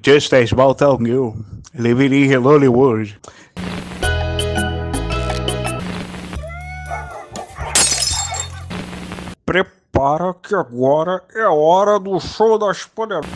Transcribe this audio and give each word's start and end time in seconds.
Just 0.00 0.32
a 0.32 0.46
small 0.46 0.74
town 0.74 1.04
girl 1.04 1.36
living 1.74 2.14
in 2.14 2.32
a 2.32 2.40
lonely 2.40 2.66
world. 2.66 3.14
Prepara 9.44 10.32
que 10.42 10.54
agora 10.54 11.22
é 11.34 11.42
a 11.42 11.52
hora 11.52 12.00
do 12.00 12.18
show 12.18 12.58
das 12.58 12.86
poderosas. 12.86 13.30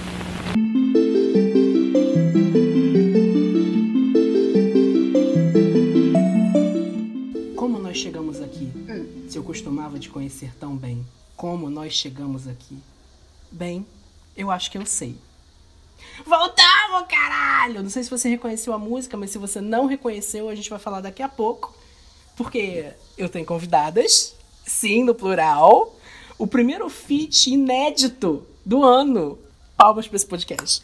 Como 7.55 7.79
nós 7.79 7.99
chegamos 7.99 8.41
aqui? 8.41 8.73
Se 9.29 9.37
eu 9.37 9.45
costumava 9.45 9.99
te 9.99 10.09
conhecer 10.09 10.55
tão 10.59 10.75
bem, 10.75 11.05
como 11.37 11.69
nós 11.69 11.93
chegamos 11.93 12.49
aqui? 12.49 12.79
Bem, 13.53 13.87
eu 14.35 14.51
acho 14.51 14.71
que 14.71 14.79
eu 14.79 14.87
sei. 14.87 15.19
Voltamos, 16.25 17.07
caralho! 17.09 17.83
Não 17.83 17.91
sei 17.91 18.03
se 18.03 18.11
você 18.11 18.29
reconheceu 18.29 18.73
a 18.73 18.79
música, 18.79 19.17
mas 19.17 19.31
se 19.31 19.39
você 19.39 19.61
não 19.61 19.87
reconheceu, 19.87 20.49
a 20.49 20.55
gente 20.55 20.71
vai 20.71 20.79
falar 20.79 21.01
daqui 21.01 21.23
a 21.23 21.29
pouco. 21.29 21.75
Porque 22.37 22.93
eu 23.17 23.29
tenho 23.29 23.47
convidadas, 23.47 24.35
sim, 24.67 25.05
no 25.05 25.15
plural. 25.15 25.97
O 26.39 26.47
primeiro 26.47 26.89
feat 26.89 27.51
inédito 27.51 28.47
do 28.65 28.83
ano. 28.83 29.39
Palmas 29.77 30.07
para 30.07 30.17
esse 30.17 30.27
podcast. 30.27 30.83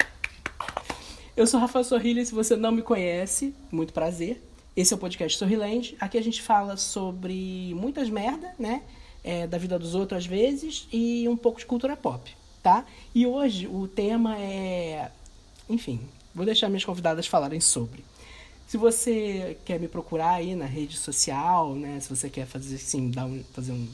Eu 1.36 1.46
sou 1.46 1.58
Rafael 1.58 1.84
Sorrilha, 1.84 2.24
se 2.24 2.34
você 2.34 2.56
não 2.56 2.70
me 2.70 2.82
conhece, 2.82 3.54
muito 3.70 3.92
prazer. 3.92 4.42
Esse 4.76 4.92
é 4.92 4.96
o 4.96 4.98
podcast 4.98 5.38
Sorriland. 5.38 5.96
Aqui 6.00 6.16
a 6.16 6.22
gente 6.22 6.40
fala 6.40 6.76
sobre 6.76 7.74
muitas 7.74 8.08
merda, 8.08 8.54
né? 8.58 8.82
É, 9.24 9.46
da 9.46 9.56
vida 9.56 9.78
dos 9.78 9.94
outros 9.94 10.18
às 10.18 10.26
vezes 10.26 10.88
e 10.92 11.28
um 11.28 11.36
pouco 11.36 11.58
de 11.58 11.66
cultura 11.66 11.96
pop, 11.96 12.34
tá? 12.62 12.84
E 13.14 13.26
hoje 13.26 13.66
o 13.66 13.88
tema 13.88 14.38
é. 14.38 15.10
Enfim, 15.68 16.00
vou 16.34 16.44
deixar 16.46 16.68
minhas 16.68 16.84
convidadas 16.84 17.26
falarem 17.26 17.60
sobre. 17.60 18.04
Se 18.66 18.76
você 18.76 19.58
quer 19.64 19.78
me 19.78 19.88
procurar 19.88 20.34
aí 20.34 20.54
na 20.54 20.64
rede 20.64 20.96
social, 20.96 21.74
né? 21.74 21.98
Se 22.00 22.08
você 22.08 22.30
quer 22.30 22.46
fazer 22.46 22.76
assim, 22.76 23.10
dar 23.10 23.26
um, 23.26 23.42
fazer 23.52 23.72
um, 23.72 23.86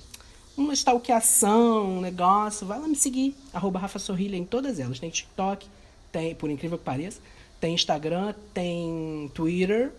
uma 0.56 0.72
stalkeação, 0.74 1.98
um 1.98 2.00
negócio, 2.00 2.66
vai 2.66 2.78
lá 2.78 2.86
me 2.86 2.94
seguir. 2.94 3.34
Arroba 3.52 3.78
Rafa 3.78 3.98
Sorrilha 3.98 4.36
em 4.36 4.44
todas 4.44 4.78
elas. 4.78 5.00
Tem 5.00 5.10
TikTok, 5.10 5.66
tem, 6.12 6.34
por 6.34 6.48
incrível 6.50 6.78
que 6.78 6.84
pareça, 6.84 7.20
tem 7.60 7.74
Instagram, 7.74 8.34
tem 8.54 9.30
Twitter. 9.34 9.92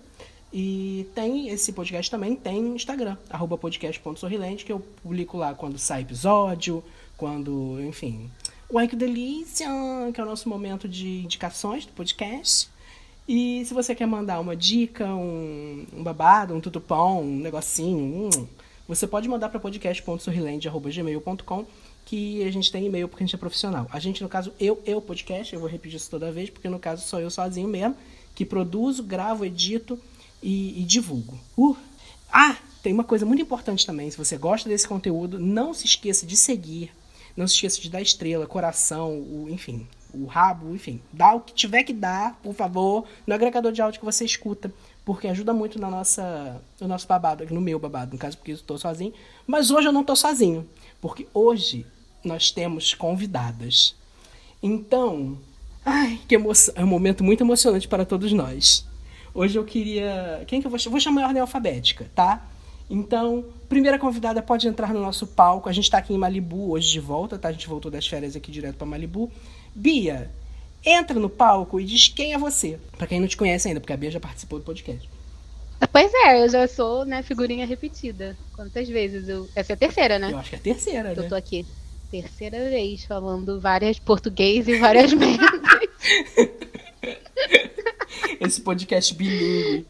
E 0.52 1.06
tem 1.14 1.50
esse 1.50 1.72
podcast 1.74 2.10
também, 2.10 2.36
tem 2.36 2.74
Instagram, 2.74 3.16
arroba 3.30 3.56
podcast.sorrilente, 3.56 4.66
que 4.66 4.72
eu 4.72 4.80
publico 4.80 5.38
lá 5.38 5.54
quando 5.54 5.78
sai 5.78 6.02
episódio, 6.02 6.84
quando, 7.16 7.80
enfim. 7.82 8.32
Uai, 8.72 8.88
que 8.88 8.96
delícia! 8.96 9.68
Que 10.14 10.22
é 10.22 10.24
o 10.24 10.28
nosso 10.28 10.48
momento 10.48 10.88
de 10.88 11.24
indicações 11.24 11.88
do 11.88 11.92
podcast. 11.94 12.70
E 13.28 13.66
se 13.66 13.74
você 13.74 13.96
quer 13.96 14.06
mandar 14.06 14.40
uma 14.40 14.56
dica, 14.56 15.08
um, 15.08 15.88
um 15.92 16.04
babado, 16.04 16.54
um 16.54 16.62
tutupom, 16.62 17.24
um 17.24 17.40
negocinho, 17.40 18.28
hum, 18.28 18.30
você 18.88 19.08
pode 19.08 19.28
mandar 19.28 19.50
para 19.50 19.60
podcast.sorrilende.gmail.com 19.60 21.66
que 22.06 22.44
a 22.44 22.52
gente 22.52 22.72
tem 22.72 22.86
e-mail 22.86 23.08
porque 23.08 23.24
a 23.24 23.26
gente 23.26 23.36
é 23.36 23.40
profissional. 23.40 23.88
A 23.92 24.00
gente, 24.00 24.22
no 24.22 24.30
caso, 24.30 24.54
eu, 24.60 24.80
eu 24.86 25.02
podcast, 25.02 25.52
eu 25.52 25.60
vou 25.60 25.68
repetir 25.68 25.98
isso 25.98 26.12
toda 26.12 26.32
vez, 26.32 26.52
porque 26.52 26.70
no 26.70 26.78
caso 26.78 27.08
sou 27.08 27.20
eu 27.20 27.32
sozinho 27.32 27.68
mesmo, 27.68 27.98
que 28.36 28.46
produzo, 28.46 29.02
gravo, 29.02 29.46
edito 29.46 30.00
e, 30.44 30.80
e 30.80 30.84
divulgo. 30.84 31.40
Uh! 31.58 31.76
Ah, 32.32 32.56
tem 32.84 32.94
uma 32.94 33.04
coisa 33.04 33.26
muito 33.26 33.42
importante 33.42 33.84
também. 33.84 34.12
Se 34.12 34.18
você 34.18 34.38
gosta 34.38 34.70
desse 34.70 34.88
conteúdo, 34.88 35.40
não 35.40 35.74
se 35.74 35.88
esqueça 35.88 36.24
de 36.24 36.38
seguir. 36.38 36.92
Não 37.40 37.48
se 37.48 37.54
esqueça 37.54 37.80
de 37.80 37.90
dar 37.90 38.02
estrela, 38.02 38.46
coração, 38.46 39.14
o, 39.14 39.48
enfim, 39.50 39.88
o 40.14 40.26
rabo, 40.26 40.76
enfim. 40.76 41.00
Dá 41.14 41.34
o 41.34 41.40
que 41.40 41.54
tiver 41.54 41.84
que 41.84 41.94
dar, 41.94 42.38
por 42.44 42.54
favor, 42.54 43.06
no 43.26 43.34
agregador 43.34 43.72
de 43.72 43.82
áudio 43.82 43.98
que 43.98 44.06
você 44.06 44.26
escuta. 44.26 44.70
Porque 45.06 45.26
ajuda 45.26 45.54
muito 45.54 45.80
na 45.80 45.90
nossa, 45.90 46.62
no 46.82 46.88
nosso 46.90 47.08
babado, 47.08 47.46
no 47.50 47.62
meu 47.62 47.80
babado, 47.80 48.12
no 48.12 48.18
caso, 48.18 48.36
porque 48.36 48.52
eu 48.52 48.56
estou 48.56 48.78
sozinho. 48.78 49.14
Mas 49.48 49.72
hoje 49.72 49.88
eu 49.88 49.94
não 49.94 50.02
estou 50.02 50.18
sozinho. 50.18 50.68
Porque 51.00 51.28
hoje 51.34 51.86
nós 52.26 52.52
temos 52.52 52.94
convidadas. 52.94 53.96
Então, 54.62 55.38
ai, 55.86 56.20
que 56.28 56.36
emoção. 56.36 56.74
É 56.76 56.84
um 56.84 56.88
momento 56.88 57.24
muito 57.24 57.42
emocionante 57.42 57.88
para 57.88 58.04
todos 58.04 58.34
nós. 58.34 58.86
Hoje 59.34 59.58
eu 59.58 59.64
queria. 59.64 60.44
Quem 60.46 60.60
que 60.60 60.68
eu 60.68 60.72
vou? 60.72 60.80
Vou 60.90 61.00
chamar 61.00 61.24
a 61.24 61.28
ordem 61.28 61.40
alfabética, 61.40 62.12
tá? 62.14 62.46
Então, 62.90 63.46
primeira 63.68 64.00
convidada 64.00 64.42
pode 64.42 64.68
entrar 64.68 64.94
no 64.94 65.00
nosso 65.00 65.28
palco. 65.28 65.70
A 65.70 65.72
gente 65.72 65.84
está 65.84 66.00
aqui 66.00 66.14
em 66.14 66.18
Malibu 66.18 66.72
hoje 66.72 66.90
de 66.90 67.00
volta, 67.00 67.38
tá? 67.38 67.50
A 67.50 67.52
gente 67.52 67.68
voltou 67.68 67.92
das 67.92 68.08
férias 68.08 68.36
aqui 68.36 68.52
direto 68.52 68.78
para 68.78 68.88
Malibu. 68.88 69.32
Bia, 69.76 70.32
entra 70.84 71.20
no 71.20 71.30
palco 71.30 71.80
e 71.80 71.86
diz 71.86 72.08
quem 72.08 72.34
é 72.34 72.38
você. 72.38 72.80
Para 72.98 73.06
quem 73.06 73.20
não 73.20 73.28
te 73.28 73.38
conhece 73.38 73.68
ainda, 73.68 73.80
porque 73.80 73.94
a 73.94 73.98
Bia 73.98 74.10
já 74.10 74.20
participou 74.20 74.58
do 74.58 74.66
podcast. 74.66 75.08
Pois 75.92 76.12
é, 76.14 76.44
eu 76.44 76.50
já 76.50 76.68
sou, 76.68 77.06
né, 77.06 77.22
figurinha 77.22 77.66
repetida. 77.66 78.36
Quantas 78.56 78.90
vezes? 78.90 79.30
Eu... 79.30 79.48
Essa 79.56 79.74
é 79.74 79.76
a 79.76 79.78
terceira, 79.78 80.20
né? 80.20 80.32
Eu 80.32 80.38
acho 80.38 80.50
que 80.50 80.56
é 80.56 80.60
a 80.60 80.62
terceira, 80.62 81.14
que 81.14 81.20
né? 81.20 81.26
eu 81.26 81.30
tô 81.30 81.36
aqui. 81.36 81.66
Terceira 82.12 82.58
vez 82.70 83.06
falando 83.06 83.62
várias 83.62 84.00
português 84.00 84.68
e 84.68 84.78
várias 84.80 85.14
merdas. 85.14 85.50
Esse 88.42 88.62
podcast 88.62 89.14
bilíngue. 89.14 89.86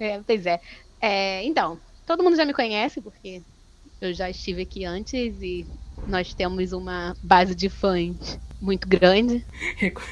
É, 0.00 0.20
pois 0.26 0.44
é. 0.46 0.60
é. 1.00 1.44
Então, 1.44 1.78
todo 2.08 2.24
mundo 2.24 2.36
já 2.36 2.46
me 2.46 2.54
conhece, 2.54 3.02
porque 3.02 3.42
eu 4.00 4.14
já 4.14 4.30
estive 4.30 4.62
aqui 4.62 4.86
antes 4.86 5.42
e 5.42 5.66
nós 6.06 6.32
temos 6.32 6.72
uma 6.72 7.14
base 7.22 7.54
de 7.54 7.68
fãs 7.68 8.38
muito 8.58 8.88
grande, 8.88 9.44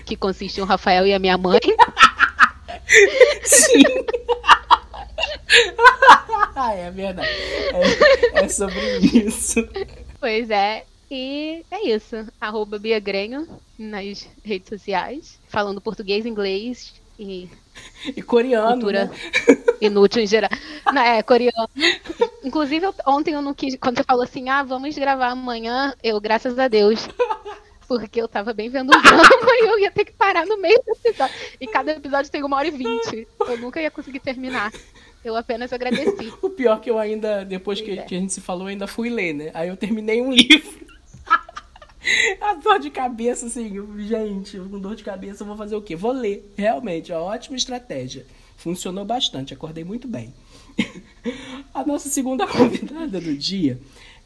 que 0.05 0.15
consiste 0.15 0.61
em 0.61 0.63
o 0.63 0.67
Rafael 0.67 1.07
e 1.07 1.15
a 1.15 1.19
minha 1.19 1.39
mãe. 1.39 1.59
Sim. 3.43 3.83
ah, 6.55 6.75
é 6.75 6.91
verdade. 6.91 7.29
É, 7.29 8.45
é, 8.45 8.49
sobre 8.49 8.99
isso. 8.99 9.67
Pois 10.21 10.51
é. 10.51 10.85
E 11.11 11.65
é 11.71 11.89
isso. 11.89 12.27
Arroba 12.39 12.79
Bia 12.79 13.01
Grenho 13.01 13.49
nas 13.79 14.29
redes 14.45 14.69
sociais. 14.69 15.39
Falando 15.49 15.81
português, 15.81 16.27
inglês 16.27 16.93
e. 17.19 17.49
E 18.15 18.23
coreano. 18.23 18.73
Cultura 18.73 19.07
né? 19.07 19.15
inútil 19.81 20.23
em 20.23 20.27
geral. 20.27 20.51
Não, 20.93 21.03
é, 21.03 21.23
coreano. 21.23 21.69
Inclusive, 22.45 22.87
ontem 23.07 23.35
eu 23.35 23.43
não 23.43 23.55
quis. 23.55 23.77
Quando 23.77 23.99
você 23.99 24.05
falou 24.05 24.23
assim, 24.23 24.49
ah, 24.49 24.63
vamos 24.63 24.97
gravar 24.97 25.29
amanhã, 25.29 25.95
eu, 26.03 26.21
graças 26.21 26.59
a 26.59 26.69
Deus. 26.69 27.09
Porque 27.89 28.21
eu 28.21 28.27
tava 28.27 28.53
bem 28.53 28.69
vendo 28.69 28.91
o 28.93 29.01
drama 29.01 29.23
e 29.63 29.69
eu 29.69 29.79
ia 29.79 29.91
ter 29.91 30.05
que 30.05 30.13
parar 30.13 30.45
no 30.45 30.61
meio 30.61 30.81
do 30.85 30.93
episódio. 30.93 31.35
E 31.61 31.67
cada 31.67 31.93
episódio 31.93 32.31
tem 32.31 32.43
uma 32.43 32.57
hora 32.57 32.67
e 32.67 32.73
vinte. 32.73 33.29
Eu 33.41 33.59
nunca 33.59 33.81
ia 33.81 33.91
conseguir 33.91 34.21
terminar. 34.21 34.73
Eu 35.25 35.37
apenas 35.37 35.73
agradeci. 35.73 36.33
O 36.43 36.51
pior 36.51 36.81
que 36.81 36.91
eu 36.91 36.99
ainda, 36.99 37.45
depois 37.45 37.81
que, 37.81 37.99
é. 37.99 38.03
que 38.03 38.15
a 38.15 38.19
gente 38.19 38.33
se 38.33 38.41
falou, 38.41 38.67
ainda 38.67 38.87
fui 38.87 39.09
ler, 39.09 39.33
né? 39.33 39.51
Aí 39.55 39.69
eu 39.69 39.77
terminei 39.77 40.21
um 40.21 40.31
livro. 40.33 40.87
A 42.41 42.55
dor 42.55 42.79
de 42.79 42.91
cabeça, 42.91 43.47
assim, 43.47 43.75
gente, 44.07 44.59
com 44.59 44.79
dor 44.79 44.95
de 44.95 45.05
cabeça 45.05 45.43
eu 45.43 45.47
vou 45.47 45.57
fazer 45.57 45.77
o 45.77 45.83
quê? 45.83 45.97
Vou 45.97 46.13
ler. 46.13 46.53
Realmente, 46.57 47.13
ótima 47.13 47.57
estratégia. 47.57 48.27
Funcionou 48.57 49.05
bastante, 49.05 49.53
acordei 49.53 49.85
muito 49.85 50.09
bem. 50.09 50.33
A 51.75 51.85
nossa 51.85 52.09
segunda 52.09 52.47
convidada 52.49 53.21
do 53.21 53.37
dia 53.37 53.79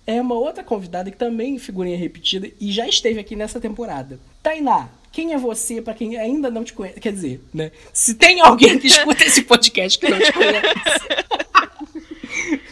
é 0.07 0.21
uma 0.21 0.35
outra 0.35 0.65
convidada 0.65 1.11
que 1.11 1.17
também 1.17 1.59
figurinha 1.59 1.97
repetida 1.97 2.51
e 2.61 2.73
já 2.73 2.89
esteve 2.89 3.21
aqui 3.21 3.37
nessa 3.37 3.61
temporada. 3.61 4.19
Tainá, 4.43 4.89
quem 5.13 5.33
é 5.33 5.39
você 5.39 5.83
pra 5.83 5.95
quem 5.95 6.17
ainda 6.17 6.51
não 6.51 6.65
te 6.65 6.73
conhece? 6.73 7.01
Quer 7.01 7.13
dizer, 7.13 7.41
né? 7.53 7.73
Se 7.93 8.15
tem 8.15 8.41
alguém 8.41 8.79
que 8.79 8.87
escuta 8.87 9.25
esse 9.25 9.43
podcast 9.43 9.99
que 9.99 10.09
não 10.09 10.19
te 10.19 10.33
conhece. 10.33 11.50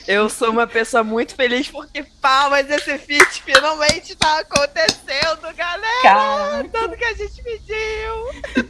Eu 0.06 0.28
sou 0.28 0.50
uma 0.50 0.66
pessoa 0.66 1.04
muito 1.04 1.34
feliz 1.34 1.68
porque 1.68 2.02
palmas 2.20 2.68
esse 2.70 2.96
feat 2.98 3.42
finalmente 3.42 4.16
tá 4.16 4.40
acontecendo, 4.40 5.54
galera! 5.56 6.02
Caraca. 6.02 6.68
Tanto 6.70 6.96
que 6.96 7.04
a 7.04 7.14
gente 7.14 7.42
pediu! 7.42 8.68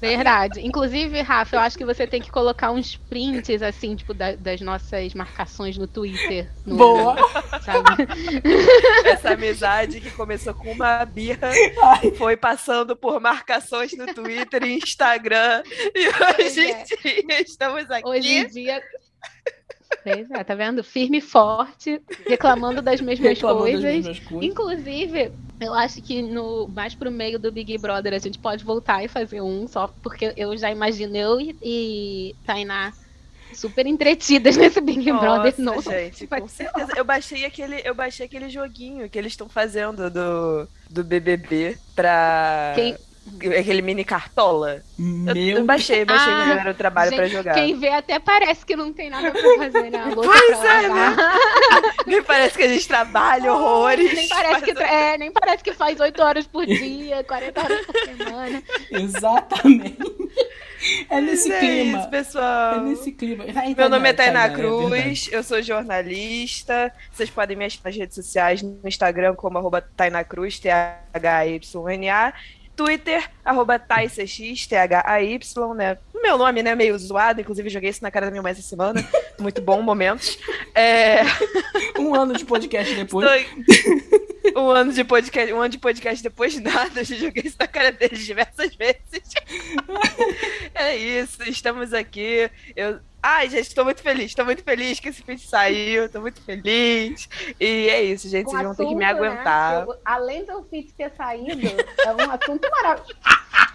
Verdade. 0.00 0.60
Inclusive, 0.66 1.20
Rafa, 1.20 1.56
eu 1.56 1.60
acho 1.60 1.78
que 1.78 1.84
você 1.84 2.06
tem 2.06 2.20
que 2.20 2.30
colocar 2.30 2.70
uns 2.72 2.96
prints, 2.96 3.62
assim, 3.62 3.94
tipo, 3.94 4.12
da- 4.12 4.34
das 4.34 4.60
nossas 4.60 5.14
marcações 5.14 5.76
no 5.78 5.86
Twitter. 5.86 6.48
no- 6.66 6.76
Boa! 6.76 7.16
Sabe? 7.62 8.08
Essa 9.04 9.30
amizade 9.32 10.00
que 10.00 10.10
começou 10.10 10.54
com 10.54 10.72
uma 10.72 11.04
birra 11.04 11.50
foi 12.16 12.36
passando 12.36 12.96
por 12.96 13.20
marcações 13.20 13.92
no 13.96 14.12
Twitter 14.12 14.62
e 14.64 14.78
Instagram. 14.78 15.62
E 15.94 16.08
hoje 16.42 16.60
é. 16.70 16.80
em 16.80 16.84
dia 17.26 17.40
estamos 17.42 17.90
aqui. 17.90 18.08
Hoje 18.08 18.28
em 18.28 18.48
dia. 18.48 18.82
Pois 20.02 20.30
é, 20.30 20.44
tá 20.44 20.54
vendo? 20.54 20.82
Firme 20.82 21.18
e 21.18 21.20
forte, 21.20 22.00
reclamando 22.26 22.82
das 22.82 23.00
mesmas 23.00 23.28
Reclamando 23.28 23.64
das 23.64 23.72
coisas. 23.80 23.94
mesmas 23.94 24.18
coisas. 24.20 24.50
Inclusive, 24.50 25.32
eu 25.60 25.74
acho 25.74 26.02
que 26.02 26.22
no 26.22 26.66
mais 26.68 26.94
pro 26.94 27.10
meio 27.10 27.38
do 27.38 27.52
Big 27.52 27.76
Brother 27.78 28.12
a 28.14 28.18
gente 28.18 28.38
pode 28.38 28.64
voltar 28.64 29.04
e 29.04 29.08
fazer 29.08 29.40
um, 29.40 29.68
só 29.68 29.88
porque 30.02 30.32
eu 30.36 30.56
já 30.56 30.70
imagino 30.70 31.16
eu 31.16 31.40
e, 31.40 31.56
e 31.62 32.34
Tainá 32.44 32.92
super 33.54 33.86
entretidas 33.86 34.56
nesse 34.56 34.80
Big 34.80 35.04
Brother 35.12 35.54
Nossa, 35.58 35.62
novo. 35.62 35.82
gente, 35.90 36.26
com 36.26 36.48
certeza. 36.48 36.92
Eu 36.96 37.04
baixei 37.04 37.44
aquele, 37.44 37.80
eu 37.84 37.94
baixei 37.94 38.24
aquele 38.26 38.48
joguinho 38.48 39.08
que 39.10 39.18
eles 39.18 39.32
estão 39.34 39.48
fazendo 39.48 40.10
do, 40.10 40.66
do 40.88 41.04
BBB 41.04 41.76
pra 41.94 42.72
Quem- 42.74 42.96
aquele 43.58 43.82
mini 43.82 44.04
cartola. 44.04 44.82
Meu 44.98 45.34
Eu, 45.34 45.58
eu 45.58 45.64
baixei, 45.64 46.04
baixei 46.04 46.32
Ah, 46.32 46.64
do 46.64 46.74
trabalho 46.74 47.10
Gente, 47.10 47.18
pra 47.18 47.28
jogar. 47.28 47.54
Quem 47.54 47.78
vê 47.78 47.88
até 47.88 48.18
parece 48.18 48.64
que 48.64 48.76
não 48.76 48.92
tem 48.92 49.10
nada 49.10 49.30
pra 49.30 49.40
fazer, 49.40 49.90
né? 49.90 50.12
Pois 50.14 50.64
é, 50.64 50.88
lavar. 50.88 51.36
Nem 52.06 52.22
parece 52.22 52.56
que 52.56 52.64
a 52.64 52.68
gente 52.68 52.86
trabalha 52.86 53.52
horrores. 53.52 54.12
Nem 54.12 54.28
parece, 54.28 54.62
que, 54.62 54.82
é, 54.82 55.18
nem 55.18 55.32
parece 55.32 55.62
que 55.62 55.72
faz 55.72 55.98
8 56.00 56.22
horas 56.22 56.46
por 56.46 56.66
dia, 56.66 57.24
40 57.24 57.60
horas 57.60 57.86
por 57.86 58.00
semana. 58.00 58.62
Exatamente. 58.90 59.98
É 61.08 61.20
nesse 61.20 61.52
é 61.52 61.60
clima. 61.60 61.98
isso, 62.00 62.10
pessoal. 62.10 62.74
É 62.74 62.80
nesse 62.80 63.12
clima. 63.12 63.44
Meu 63.76 63.88
nome 63.88 64.08
é 64.08 64.12
Tainá 64.12 64.46
é. 64.46 64.50
Cruz, 64.50 65.28
eu 65.30 65.42
sou 65.42 65.62
jornalista. 65.62 66.92
Vocês 67.12 67.30
podem 67.30 67.56
me 67.56 67.64
achar 67.64 67.80
nas 67.84 67.96
redes 67.96 68.14
sociais, 68.16 68.62
no 68.62 68.80
Instagram 68.84 69.34
como 69.34 69.58
arroba 69.58 69.80
Tainá 69.80 70.24
Cruz, 70.24 70.58
T-H-Y-N-A. 70.58 72.32
Twitter, 72.76 73.28
arroba 73.44 73.78
T-H-A-Y, 73.78 75.38
né? 75.76 75.98
Meu 76.22 76.38
nome, 76.38 76.62
né, 76.62 76.74
meio 76.74 76.96
zoado, 76.98 77.40
inclusive 77.40 77.68
joguei 77.68 77.90
isso 77.90 78.02
na 78.02 78.10
cara 78.10 78.26
da 78.26 78.30
minha 78.30 78.42
mãe 78.42 78.52
essa 78.52 78.62
semana. 78.62 79.04
Muito 79.38 79.60
bom, 79.60 79.82
momentos. 79.82 80.38
É... 80.74 81.22
Um 81.98 82.14
ano 82.14 82.32
de 82.34 82.44
podcast 82.44 82.94
depois. 82.94 83.28
Estou- 83.30 84.20
um 84.56 84.70
ano 84.70 84.92
de 84.92 85.04
podcast, 85.04 85.52
um 85.52 85.60
ano 85.60 85.68
de 85.68 85.78
podcast 85.78 86.22
depois 86.22 86.52
de 86.52 86.60
nada, 86.60 87.00
eu 87.00 87.04
já 87.04 87.16
joguei 87.16 87.44
isso 87.44 87.56
na 87.58 87.66
cara 87.66 87.92
deles 87.92 88.24
diversas 88.24 88.74
vezes. 88.74 89.22
é 90.74 90.96
isso, 90.96 91.42
estamos 91.48 91.92
aqui. 91.92 92.50
Eu... 92.74 93.00
Ai, 93.22 93.48
gente, 93.48 93.68
estou 93.68 93.84
muito 93.84 94.02
feliz, 94.02 94.26
estou 94.26 94.44
muito 94.44 94.64
feliz 94.64 94.98
que 94.98 95.08
esse 95.08 95.22
feed 95.22 95.40
saiu, 95.40 96.06
estou 96.06 96.20
muito 96.20 96.40
feliz. 96.42 97.28
E 97.60 97.88
é 97.88 98.02
isso, 98.02 98.28
gente, 98.28 98.50
vocês 98.50 98.62
vão 98.62 98.74
ter 98.74 98.84
que 98.84 98.94
me 98.96 99.04
assunto, 99.04 99.22
né, 99.22 99.28
aguentar. 99.28 99.86
que, 99.86 99.92
além 100.04 100.44
do 100.44 100.64
Fit 100.64 100.92
ter 100.92 101.12
saído, 101.12 101.68
é 102.04 102.12
um 102.12 102.30
assunto 102.32 102.68
maravilhoso. 102.68 103.71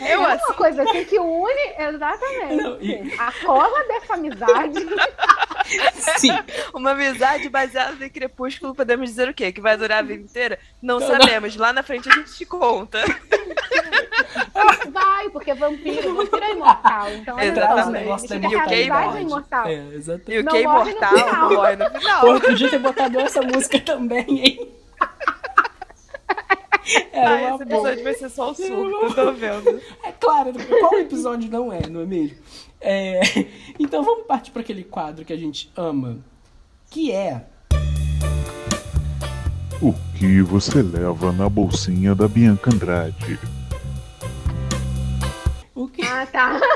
É 0.00 0.14
Eu 0.14 0.20
uma 0.20 0.32
assunto- 0.32 0.54
coisa 0.56 0.82
assim 0.82 1.04
que 1.04 1.18
une 1.18 1.74
exatamente 1.78 2.54
Não, 2.56 2.80
e- 2.80 3.14
a 3.18 3.30
cola 3.44 3.84
dessa 3.86 4.14
amizade. 4.14 4.74
Sim. 6.18 6.30
Uma 6.72 6.92
amizade 6.92 7.48
baseada 7.50 8.04
em 8.04 8.08
crepúsculo, 8.08 8.74
podemos 8.74 9.10
dizer 9.10 9.28
o 9.28 9.34
quê? 9.34 9.52
Que 9.52 9.60
vai 9.60 9.76
durar 9.76 9.98
a 9.98 10.02
vida 10.02 10.22
inteira? 10.22 10.58
Não 10.82 10.98
Não, 10.98 11.06
sabemos. 11.06 11.54
Lá 11.56 11.72
na 11.72 11.82
frente 11.82 12.08
a 12.08 12.12
gente 12.14 12.32
te 12.34 12.46
conta. 12.46 12.98
Vai, 14.90 15.28
porque 15.30 15.54
vampiro, 15.54 16.14
vampiro 16.14 16.44
é 16.44 16.50
imortal. 16.52 17.10
Então, 17.12 17.38
Exatamente. 17.38 17.80
Esse 17.80 17.90
negócio 17.90 18.28
da 18.28 18.34
significa 18.34 18.66
que 18.66 18.74
é 18.74 19.20
imortal. 19.20 19.66
É, 19.66 19.74
exatamente. 19.94 20.32
E 20.32 20.38
o 20.38 20.42
Não 20.44 20.52
que 20.52 20.58
é 20.58 20.62
imortal 20.62 21.48
morre 21.48 21.76
no 21.76 21.90
final. 21.98 22.20
Pô, 22.20 22.40
podia 22.40 22.70
ter 22.70 22.78
botado 22.78 23.20
essa 23.20 23.42
música 23.42 23.80
também, 23.80 24.24
hein? 24.28 24.72
Era 27.12 27.30
Ai, 27.30 27.46
uma 27.46 27.56
esse 27.56 27.64
boa. 27.64 27.78
episódio 27.80 28.04
vai 28.04 28.14
ser 28.14 28.28
só 28.30 28.50
o 28.50 28.54
surto, 28.54 29.14
tô 29.14 29.32
vendo. 29.32 29.80
É 30.04 30.12
claro, 30.12 30.52
qual 30.80 30.94
episódio 30.98 31.50
não 31.50 31.72
é, 31.72 31.86
não 31.88 32.00
é 32.02 32.06
mesmo? 32.06 32.36
É, 32.80 33.20
Então 33.78 34.02
vamos 34.02 34.26
partir 34.26 34.50
para 34.52 34.62
aquele 34.62 34.84
quadro 34.84 35.24
que 35.24 35.32
a 35.32 35.36
gente 35.36 35.70
ama, 35.76 36.18
que 36.90 37.10
é 37.12 37.44
O 39.82 39.92
que 40.16 40.40
você 40.42 40.80
leva 40.82 41.32
na 41.32 41.48
bolsinha 41.48 42.14
da 42.14 42.26
Bianca 42.28 42.70
Andrade? 42.72 43.38
o 45.74 45.86
que 45.88 46.02
Ah, 46.02 46.26
tá. 46.26 46.58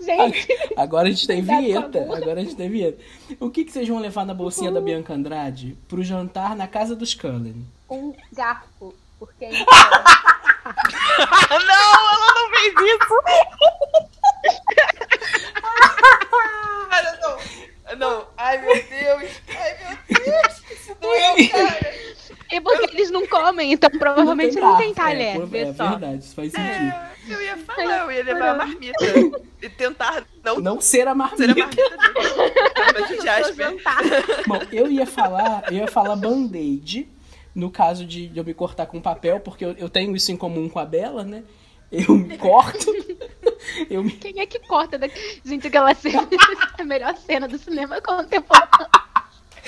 Gente, 0.00 0.48
Agora 0.76 1.08
a 1.08 1.10
gente 1.10 1.26
tem 1.26 1.42
vinheta. 1.42 2.00
Agora 2.02 2.40
a 2.40 2.42
gente 2.42 2.56
tem 2.56 2.70
vinheta. 2.70 2.98
O 3.38 3.50
que, 3.50 3.64
que 3.64 3.72
vocês 3.72 3.86
vão 3.88 3.98
levar 3.98 4.24
na 4.24 4.32
bolsinha 4.34 4.70
da 4.72 4.80
Bianca 4.80 5.12
Andrade 5.14 5.76
pro 5.88 6.02
jantar 6.02 6.56
na 6.56 6.66
casa 6.66 6.96
dos 6.96 7.14
Cullen? 7.14 7.66
um 7.90 8.14
garfo. 8.32 8.94
Porque 9.18 9.44
então, 9.44 9.66
Ah, 9.70 11.48
não, 11.50 11.94
ela 12.12 12.34
não 12.34 12.50
fez 12.50 12.72
isso. 12.72 13.14
Cara, 16.88 17.18
não. 17.22 17.96
Não, 17.98 18.26
ai 18.38 18.58
meu 18.58 18.74
Deus. 18.74 19.30
Ai 19.48 19.76
meu 19.78 19.98
Deus. 20.24 20.62
Isso 20.70 20.94
doeu, 21.00 21.34
cara. 21.50 21.94
É 22.50 22.60
porque 22.60 22.96
eles 22.96 23.10
não 23.10 23.26
comem, 23.26 23.72
então 23.72 23.90
provavelmente 23.90 24.58
não 24.58 24.76
tem, 24.76 24.92
talher. 24.92 25.40
É, 25.40 25.46
vê 25.46 25.58
é 25.58 25.74
só. 25.74 25.90
verdade, 25.90 26.24
isso 26.24 26.34
faz 26.34 26.52
sentido. 26.52 26.68
É, 26.68 27.10
eu 27.28 27.42
ia 27.42 27.56
falar, 27.58 27.98
eu 28.04 28.12
ia 28.12 28.24
levar 28.24 28.48
a 28.48 28.54
marmita. 28.54 29.04
E 29.62 29.68
tentar 29.68 30.24
não 30.42 30.58
Não 30.58 30.80
ser 30.80 31.02
a 31.02 31.02
ser 31.02 31.08
a 31.08 31.14
marmita. 31.14 31.52
marmita 32.76 33.54
jantar. 33.54 34.02
Bom, 34.46 34.60
eu 34.72 34.90
ia 34.90 35.06
falar, 35.06 35.64
eu 35.70 35.78
ia 35.78 35.86
falar 35.86 36.16
band-aid 36.16 37.08
no 37.54 37.70
caso 37.70 38.04
de, 38.04 38.28
de 38.28 38.38
eu 38.38 38.44
me 38.44 38.54
cortar 38.54 38.86
com 38.86 39.00
papel, 39.00 39.40
porque 39.40 39.64
eu, 39.64 39.72
eu 39.72 39.88
tenho 39.88 40.14
isso 40.14 40.32
em 40.32 40.36
comum 40.36 40.68
com 40.68 40.78
a 40.78 40.84
Bela, 40.84 41.24
né? 41.24 41.42
Eu 41.90 42.14
me 42.14 42.38
corto, 42.38 42.86
eu 43.90 44.04
me 44.04 44.12
Quem 44.12 44.38
é 44.38 44.46
que 44.46 44.60
corta 44.60 44.96
daqui? 44.96 45.40
Gente, 45.44 45.66
aquela 45.66 45.92
cena, 45.92 46.28
a 46.78 46.84
melhor 46.84 47.16
cena 47.16 47.48
do 47.48 47.58
cinema 47.58 48.00
contemporâneo. 48.00 48.89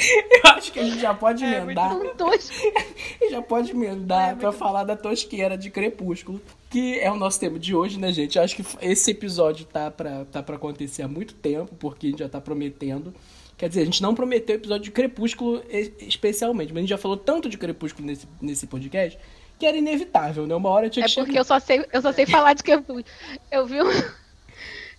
Eu 0.44 0.50
acho 0.50 0.72
que 0.72 0.80
a 0.80 0.84
gente 0.84 0.98
já 1.00 1.14
pode 1.14 1.44
É, 1.44 1.58
emendar. 1.58 1.96
Um 1.96 2.14
tosco. 2.14 2.54
já 3.30 3.42
pode 3.42 3.70
emendar 3.70 4.36
pra 4.36 4.52
falar 4.52 4.84
da 4.84 4.96
tosqueira 4.96 5.56
de 5.56 5.70
Crepúsculo, 5.70 6.40
que 6.70 6.98
é 7.00 7.10
o 7.10 7.16
nosso 7.16 7.38
tema 7.40 7.58
de 7.58 7.74
hoje, 7.74 7.98
né, 7.98 8.12
gente? 8.12 8.36
Eu 8.38 8.44
acho 8.44 8.56
que 8.56 8.64
esse 8.80 9.10
episódio 9.10 9.64
tá 9.66 9.90
pra, 9.90 10.24
tá 10.26 10.42
pra 10.42 10.56
acontecer 10.56 11.02
há 11.02 11.08
muito 11.08 11.34
tempo, 11.34 11.74
porque 11.78 12.06
a 12.06 12.10
gente 12.10 12.18
já 12.20 12.28
tá 12.28 12.40
prometendo. 12.40 13.14
Quer 13.56 13.68
dizer, 13.68 13.82
a 13.82 13.84
gente 13.84 14.02
não 14.02 14.14
prometeu 14.14 14.56
episódio 14.56 14.84
de 14.84 14.90
Crepúsculo 14.90 15.62
especialmente, 16.00 16.68
mas 16.72 16.78
a 16.78 16.80
gente 16.80 16.90
já 16.90 16.98
falou 16.98 17.16
tanto 17.16 17.48
de 17.48 17.56
Crepúsculo 17.56 18.06
nesse, 18.06 18.26
nesse 18.40 18.66
podcast 18.66 19.18
que 19.58 19.66
era 19.66 19.76
inevitável, 19.76 20.44
né? 20.44 20.54
Uma 20.56 20.70
hora 20.70 20.90
tinha 20.90 21.04
É 21.04 21.08
que 21.08 21.14
porque 21.14 21.30
chegar. 21.30 21.40
eu 21.40 21.44
só 21.44 21.60
sei, 21.60 21.84
eu 21.92 22.02
só 22.02 22.12
sei 22.12 22.26
falar 22.26 22.54
de 22.54 22.64
vi. 22.64 23.04
Eu 23.48 23.64
vi 23.64 23.80
um. 23.80 23.86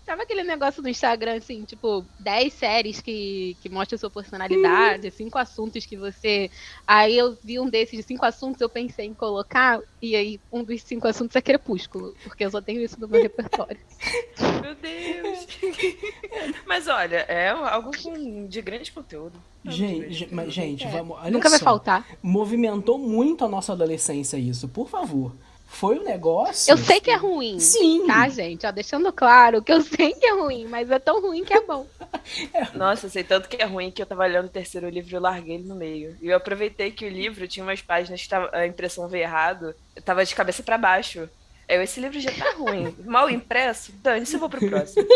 Sabe 0.05 0.23
aquele 0.23 0.43
negócio 0.43 0.81
no 0.83 0.89
Instagram, 0.89 1.37
assim, 1.37 1.63
tipo, 1.63 2.05
10 2.19 2.51
séries 2.53 2.99
que, 2.99 3.55
que 3.61 3.69
mostram 3.69 3.97
sua 3.97 4.09
personalidade, 4.09 5.09
cinco 5.11 5.37
assuntos 5.37 5.85
que 5.85 5.95
você. 5.95 6.51
Aí 6.85 7.17
eu 7.17 7.37
vi 7.41 7.57
um 7.57 7.69
desses 7.69 7.97
de 7.97 8.03
cinco 8.03 8.25
assuntos, 8.25 8.59
eu 8.59 8.67
pensei 8.67 9.05
em 9.05 9.13
colocar, 9.13 9.79
e 10.01 10.13
aí 10.15 10.41
um 10.51 10.61
dos 10.61 10.81
cinco 10.83 11.07
assuntos 11.07 11.35
é 11.37 11.41
crepúsculo, 11.41 12.13
porque 12.23 12.43
eu 12.43 12.51
só 12.51 12.61
tenho 12.61 12.81
isso 12.81 12.99
no 12.99 13.07
meu 13.07 13.21
repertório. 13.21 13.79
Meu 14.61 14.75
Deus. 14.75 15.47
Mas 16.67 16.87
olha, 16.87 17.17
é 17.29 17.49
algo 17.49 17.91
com- 18.01 18.47
de 18.47 18.61
grande 18.61 18.91
conteúdo. 18.91 19.39
Gente, 19.65 20.11
ge- 20.13 20.27
mas, 20.31 20.53
gente, 20.53 20.83
É, 20.85 20.89
vamos. 20.89 21.17
Olha 21.17 21.31
Nunca 21.31 21.49
vai 21.49 21.59
só. 21.59 21.65
faltar. 21.65 22.05
Movimentou 22.21 22.97
muito 22.97 23.45
a 23.45 23.47
nossa 23.49 23.71
adolescência 23.73 24.35
isso, 24.37 24.67
por 24.67 24.89
favor. 24.89 25.33
Foi 25.73 25.97
um 25.99 26.03
negócio. 26.03 26.71
Eu 26.71 26.77
sei 26.77 27.01
que 27.01 27.09
é 27.11 27.15
ruim. 27.15 27.59
Sim. 27.59 28.05
Tá, 28.07 28.29
gente? 28.29 28.65
Ó, 28.65 28.71
deixando 28.71 29.11
claro 29.11 29.61
que 29.61 29.71
eu 29.73 29.81
sei 29.81 30.13
que 30.13 30.25
é 30.25 30.31
ruim, 30.33 30.65
mas 30.67 30.89
é 30.91 30.99
tão 30.99 31.19
ruim 31.21 31.43
que 31.43 31.53
é 31.53 31.61
bom. 31.61 31.85
Nossa, 32.75 33.07
eu 33.07 33.09
sei 33.09 33.23
tanto 33.23 33.49
que 33.49 33.57
é 33.61 33.65
ruim 33.65 33.89
que 33.91 34.01
eu 34.01 34.05
tava 34.05 34.25
lendo 34.25 34.45
o 34.45 34.49
terceiro 34.49 34.87
livro 34.87 35.11
e 35.11 35.15
eu 35.15 35.21
larguei 35.21 35.55
ele 35.55 35.63
no 35.67 35.75
meio. 35.75 36.15
E 36.21 36.27
eu 36.29 36.37
aproveitei 36.37 36.91
que 36.91 37.05
o 37.05 37.09
livro 37.09 37.47
tinha 37.47 37.63
umas 37.65 37.81
páginas 37.81 38.21
que 38.21 38.29
tava- 38.29 38.49
a 38.53 38.67
impressão 38.67 39.07
veio 39.07 39.23
errado. 39.23 39.73
Eu 39.95 40.01
tava 40.01 40.23
de 40.23 40.33
cabeça 40.35 40.61
pra 40.63 40.77
baixo. 40.77 41.27
Eu, 41.67 41.81
esse 41.81 41.99
livro 41.99 42.19
já 42.19 42.31
tá 42.31 42.51
ruim. 42.57 42.95
Mal 43.05 43.29
impresso? 43.29 43.91
Dane-se, 44.03 44.35
eu 44.35 44.39
vou 44.39 44.49
pro 44.49 44.67
próximo. 44.69 45.05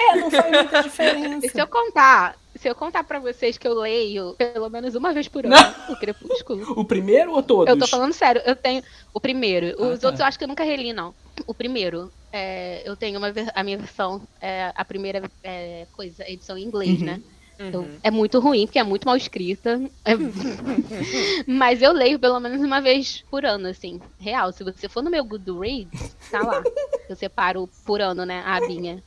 É, 0.00 0.16
não 0.16 0.30
faz 0.30 0.50
muita 0.50 0.78
E 0.78 0.82
se 0.82 0.88
diferença. 0.88 1.60
eu 1.60 1.66
contar, 1.66 2.36
se 2.56 2.68
eu 2.68 2.74
contar 2.74 3.04
pra 3.04 3.18
vocês 3.18 3.58
que 3.58 3.66
eu 3.66 3.74
leio 3.74 4.34
pelo 4.34 4.68
menos 4.68 4.94
uma 4.94 5.12
vez 5.12 5.28
por 5.28 5.44
ano 5.44 5.54
o 5.88 5.96
Crepúsculo. 5.96 6.64
O 6.78 6.84
primeiro 6.84 7.32
ou 7.32 7.42
todos? 7.42 7.68
Eu 7.72 7.78
tô 7.78 7.86
falando 7.86 8.12
sério, 8.12 8.42
eu 8.44 8.54
tenho 8.56 8.82
o 9.12 9.20
primeiro. 9.20 9.74
Ah, 9.78 9.86
Os 9.88 10.00
tá. 10.00 10.06
outros 10.08 10.20
eu 10.20 10.26
acho 10.26 10.38
que 10.38 10.44
eu 10.44 10.48
nunca 10.48 10.64
reli, 10.64 10.92
não. 10.92 11.14
O 11.46 11.54
primeiro, 11.54 12.12
é, 12.32 12.82
eu 12.84 12.96
tenho 12.96 13.18
uma, 13.18 13.32
a 13.54 13.62
minha 13.64 13.78
versão, 13.78 14.22
é, 14.40 14.72
a 14.74 14.84
primeira 14.84 15.22
é, 15.42 15.86
coisa, 15.92 16.24
edição 16.28 16.56
em 16.56 16.64
inglês, 16.64 17.00
Uhum. 17.00 17.06
né? 17.06 17.22
Então, 17.56 17.86
é 18.02 18.10
muito 18.10 18.40
ruim, 18.40 18.66
porque 18.66 18.80
é 18.80 18.82
muito 18.82 19.06
mal 19.06 19.16
escrita. 19.16 19.80
É- 20.04 20.14
Mas 21.46 21.82
eu 21.82 21.92
leio 21.92 22.18
pelo 22.18 22.40
menos 22.40 22.60
uma 22.60 22.80
vez 22.80 23.24
por 23.30 23.44
ano, 23.44 23.68
assim. 23.68 24.00
Real. 24.18 24.50
Se 24.52 24.64
você 24.64 24.88
for 24.88 25.02
no 25.04 25.10
meu 25.10 25.24
Goodreads, 25.24 26.16
tá 26.32 26.40
lá. 26.40 26.62
Eu 27.08 27.14
separo 27.16 27.68
por 27.86 28.00
ano, 28.00 28.24
né? 28.24 28.42
A 28.44 28.56
abinha. 28.56 29.02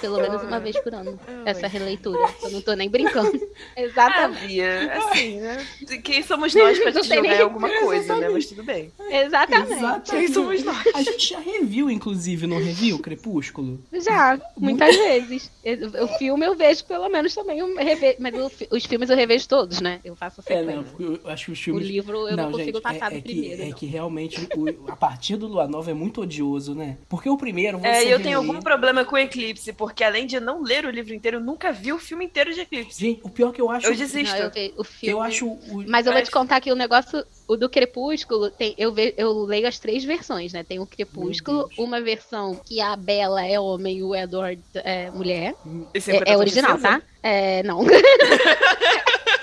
Pelo 0.00 0.20
menos 0.20 0.42
uma 0.42 0.58
vez 0.60 0.78
por 0.80 0.94
ano. 0.94 1.18
Essa 1.44 1.66
releitura. 1.66 2.18
Eu 2.42 2.50
não 2.50 2.60
tô 2.60 2.72
nem 2.74 2.88
brincando. 2.88 3.30
Ah, 3.76 3.82
Exatamente. 3.82 4.46
Bia, 4.46 4.92
assim, 4.94 5.40
né? 5.40 5.66
Quem 6.02 6.22
somos 6.22 6.54
nós 6.54 6.78
pra 6.78 6.90
Não 6.92 7.02
te 7.02 7.08
jogar 7.08 7.22
nem- 7.22 7.32
em 7.32 7.40
alguma 7.42 7.68
coisa, 7.80 8.16
né? 8.16 8.28
Mas 8.28 8.46
tudo 8.46 8.62
bem. 8.62 8.90
Exatamente. 9.10 9.72
Exato. 9.72 10.10
Quem 10.10 10.28
somos 10.28 10.62
nós? 10.64 10.82
A 10.94 11.02
gente 11.02 11.28
já 11.30 11.38
reviu, 11.38 11.90
inclusive, 11.90 12.46
não 12.46 12.58
reviu 12.58 12.98
Crepúsculo? 12.98 13.80
Já, 13.92 14.40
muitas 14.56 14.96
vezes. 14.96 15.50
O 16.02 16.08
filme 16.18 16.46
eu 16.46 16.54
vejo 16.54 16.84
pelo 16.84 17.08
menos 17.08 17.34
também, 17.34 17.58
eu 17.58 17.74
revejo, 17.76 18.16
mas 18.18 18.34
o 18.34 18.50
os 18.76 18.84
filmes 18.86 19.10
eu 19.10 19.16
revejo 19.16 19.46
todos, 19.48 19.80
né? 19.80 20.00
Eu 20.04 20.16
faço 20.16 20.40
a 20.40 20.44
É, 20.52 20.58
sequência. 20.58 20.84
não, 20.98 21.14
eu 21.22 21.30
acho 21.30 21.46
que 21.46 21.52
os 21.52 21.58
O 21.58 21.62
filmes. 21.62 21.86
livro 21.86 22.28
eu 22.28 22.36
não, 22.36 22.50
consigo 22.50 22.78
gente, 22.78 22.82
passar 22.82 23.12
é, 23.12 23.16
é 23.16 23.20
do 23.20 23.22
que, 23.22 23.32
primeiro. 23.32 23.62
é 23.62 23.66
não. 23.66 23.72
que 23.72 23.86
realmente 23.86 24.48
o- 24.56 24.90
a 24.90 24.96
partir 24.96 25.36
do 25.36 25.46
Lua 25.46 25.68
Nova 25.68 25.90
é 25.90 25.94
muito 25.94 26.22
odioso, 26.22 26.74
né? 26.74 26.96
Porque 27.08 27.28
o 27.28 27.36
primeiro 27.36 27.78
você. 27.78 27.86
É, 27.88 28.04
eu 28.14 28.18
tenho 28.22 28.40
relê- 28.40 28.48
algum 28.48 28.60
problema 28.62 29.04
com 29.04 29.16
Eclipse, 29.18 29.39
porque 29.76 30.02
além 30.04 30.26
de 30.26 30.38
não 30.40 30.62
ler 30.62 30.84
o 30.86 30.90
livro 30.90 31.12
inteiro, 31.14 31.36
eu 31.38 31.40
nunca 31.40 31.72
vi 31.72 31.92
o 31.92 31.98
filme 31.98 32.24
inteiro 32.24 32.52
de 32.52 32.60
Eclipse. 32.60 33.00
Gente, 33.00 33.20
o 33.22 33.28
pior 33.28 33.52
que 33.52 33.60
eu 33.60 33.70
acho. 33.70 33.86
Eu 33.86 33.94
desisto. 33.94 34.34
Não, 34.36 34.44
eu, 34.44 34.50
ve- 34.50 34.74
o 34.76 34.84
filme... 34.84 35.12
Eu 35.12 35.20
acho. 35.22 35.46
o- 35.46 35.84
Mas 35.88 36.06
eu 36.06 36.12
vou 36.12 36.22
te 36.22 36.30
contar 36.30 36.60
que 36.60 36.70
o 36.72 36.76
negócio, 36.76 37.24
o 37.48 37.56
do 37.56 37.68
Crepúsculo, 37.68 38.50
tem, 38.50 38.74
eu, 38.78 38.92
ve, 38.92 39.14
eu 39.16 39.32
leio 39.44 39.66
as 39.68 39.78
três 39.78 40.04
versões, 40.04 40.52
né? 40.52 40.62
Tem 40.64 40.78
o 40.78 40.86
Crepúsculo, 40.86 41.68
uma 41.78 42.00
versão 42.00 42.54
que 42.64 42.80
a 42.80 42.96
Bela 42.96 43.44
é 43.44 43.58
homem 43.58 43.98
e 43.98 44.02
o 44.02 44.14
Edward 44.14 44.62
é 44.74 45.10
mulher. 45.10 45.54
Esse 45.94 46.10
É, 46.10 46.14
é 46.14 46.16
Imperator 46.18 46.40
original, 46.40 46.78
tá? 46.78 47.02
É, 47.22 47.62
não. 47.62 47.80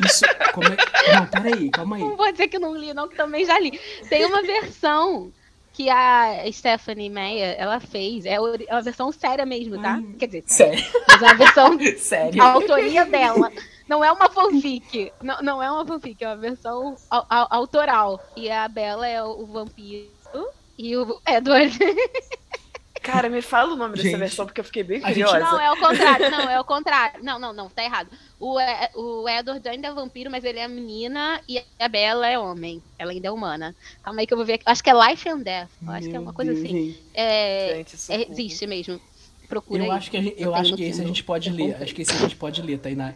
Isso, 0.05 0.25
como 0.53 0.67
é... 0.67 0.77
Não, 1.15 1.25
peraí, 1.25 1.69
calma 1.71 1.95
aí. 1.95 2.01
Não 2.03 2.15
vou 2.15 2.31
dizer 2.31 2.47
que 2.47 2.59
não 2.59 2.75
li, 2.75 2.93
não, 2.93 3.07
que 3.07 3.15
também 3.15 3.45
já 3.45 3.59
li. 3.59 3.79
Tem 4.09 4.25
uma 4.25 4.41
versão 4.43 5.31
que 5.77 5.91
a 5.91 6.43
Stephanie 6.51 7.07
Meyer, 7.07 7.55
ela 7.59 7.79
fez. 7.79 8.25
É 8.25 8.33
é 8.33 8.39
uma 8.39 8.81
versão 8.81 9.11
séria 9.11 9.45
mesmo, 9.45 9.79
tá? 9.79 9.97
Hum. 9.97 10.15
Quer 10.17 10.25
dizer, 10.25 10.43
Sério, 10.47 10.83
mas 11.07 11.21
é 11.21 11.25
uma 11.25 11.35
versão 11.35 11.79
sério. 11.99 12.41
a 12.41 12.49
autoria 12.51 13.05
dela. 13.05 13.51
Não 13.87 14.03
é 14.03 14.11
uma 14.11 14.27
fanfic. 14.27 15.13
Não, 15.21 15.37
não 15.43 15.61
é 15.63 15.71
uma 15.71 15.85
fanfic, 15.85 16.23
é 16.23 16.27
uma 16.27 16.35
versão 16.37 16.95
au- 17.11 17.25
au- 17.29 17.47
autoral. 17.51 18.19
E 18.35 18.49
a 18.49 18.67
Bella 18.67 19.07
é 19.07 19.23
o 19.23 19.45
vampiro 19.45 20.09
e 20.79 20.97
o 20.97 21.21
Edward. 21.27 21.77
Cara, 23.07 23.29
me 23.29 23.41
fala 23.41 23.73
o 23.73 23.75
nome 23.77 23.95
dessa 23.95 24.09
Gente, 24.09 24.19
versão, 24.19 24.45
porque 24.45 24.59
eu 24.61 24.65
fiquei 24.65 24.83
bem 24.83 24.97
a 25.03 25.07
gente- 25.13 25.23
curiosa. 25.25 25.39
Não, 25.39 25.59
é 25.59 25.71
o 25.71 25.77
contrário. 25.77 26.29
Não, 26.31 26.49
é 26.49 26.59
o 26.59 26.63
contrário. 26.63 27.23
Não, 27.23 27.39
não, 27.39 27.53
não, 27.53 27.69
tá 27.69 27.83
errado. 27.83 28.09
O, 28.39 28.57
o 28.95 29.27
Edward 29.29 29.67
ainda 29.67 29.87
é 29.87 29.91
vampiro, 29.93 30.29
mas 30.29 30.43
ele 30.43 30.59
é 30.59 30.67
menina 30.67 31.41
e 31.47 31.63
a 31.79 31.87
Bella 31.87 32.27
é 32.27 32.37
homem. 32.37 32.83
Ela 32.99 33.11
ainda 33.11 33.27
é 33.29 33.31
humana. 33.31 33.75
Calma 34.03 34.19
aí 34.21 34.27
que 34.27 34.33
eu 34.33 34.37
vou 34.37 34.45
ver 34.45 34.53
aqui. 34.53 34.63
Acho 34.65 34.83
que 34.83 34.89
é 34.89 34.93
Life 35.09 35.27
and 35.29 35.39
Death. 35.39 35.69
Acho 35.87 36.09
que 36.09 36.15
é 36.15 36.19
uma 36.19 36.25
Meu 36.25 36.33
coisa 36.33 36.53
Deus, 36.53 36.63
assim. 36.65 36.73
gente. 36.87 37.03
É, 37.13 37.73
Gente, 37.77 38.11
é- 38.11 38.31
existe 38.31 38.67
mesmo. 38.67 39.01
Procura 39.47 39.81
Eu 39.85 39.91
aí. 39.91 39.97
acho 39.97 40.11
que, 40.11 40.17
a 40.17 40.21
gente, 40.21 40.35
eu 40.37 40.53
acho 40.53 40.75
que 40.75 40.83
esse 40.83 41.01
a 41.01 41.05
gente 41.05 41.23
pode 41.23 41.49
Eu 41.49 41.55
ler. 41.55 41.67
comprei. 41.69 41.83
Acho 41.85 41.95
que 41.95 42.01
esse 42.01 42.11
a 42.11 42.17
gente 42.17 42.35
pode 42.35 42.61
ler, 42.61 42.79
Tainá. 42.79 43.13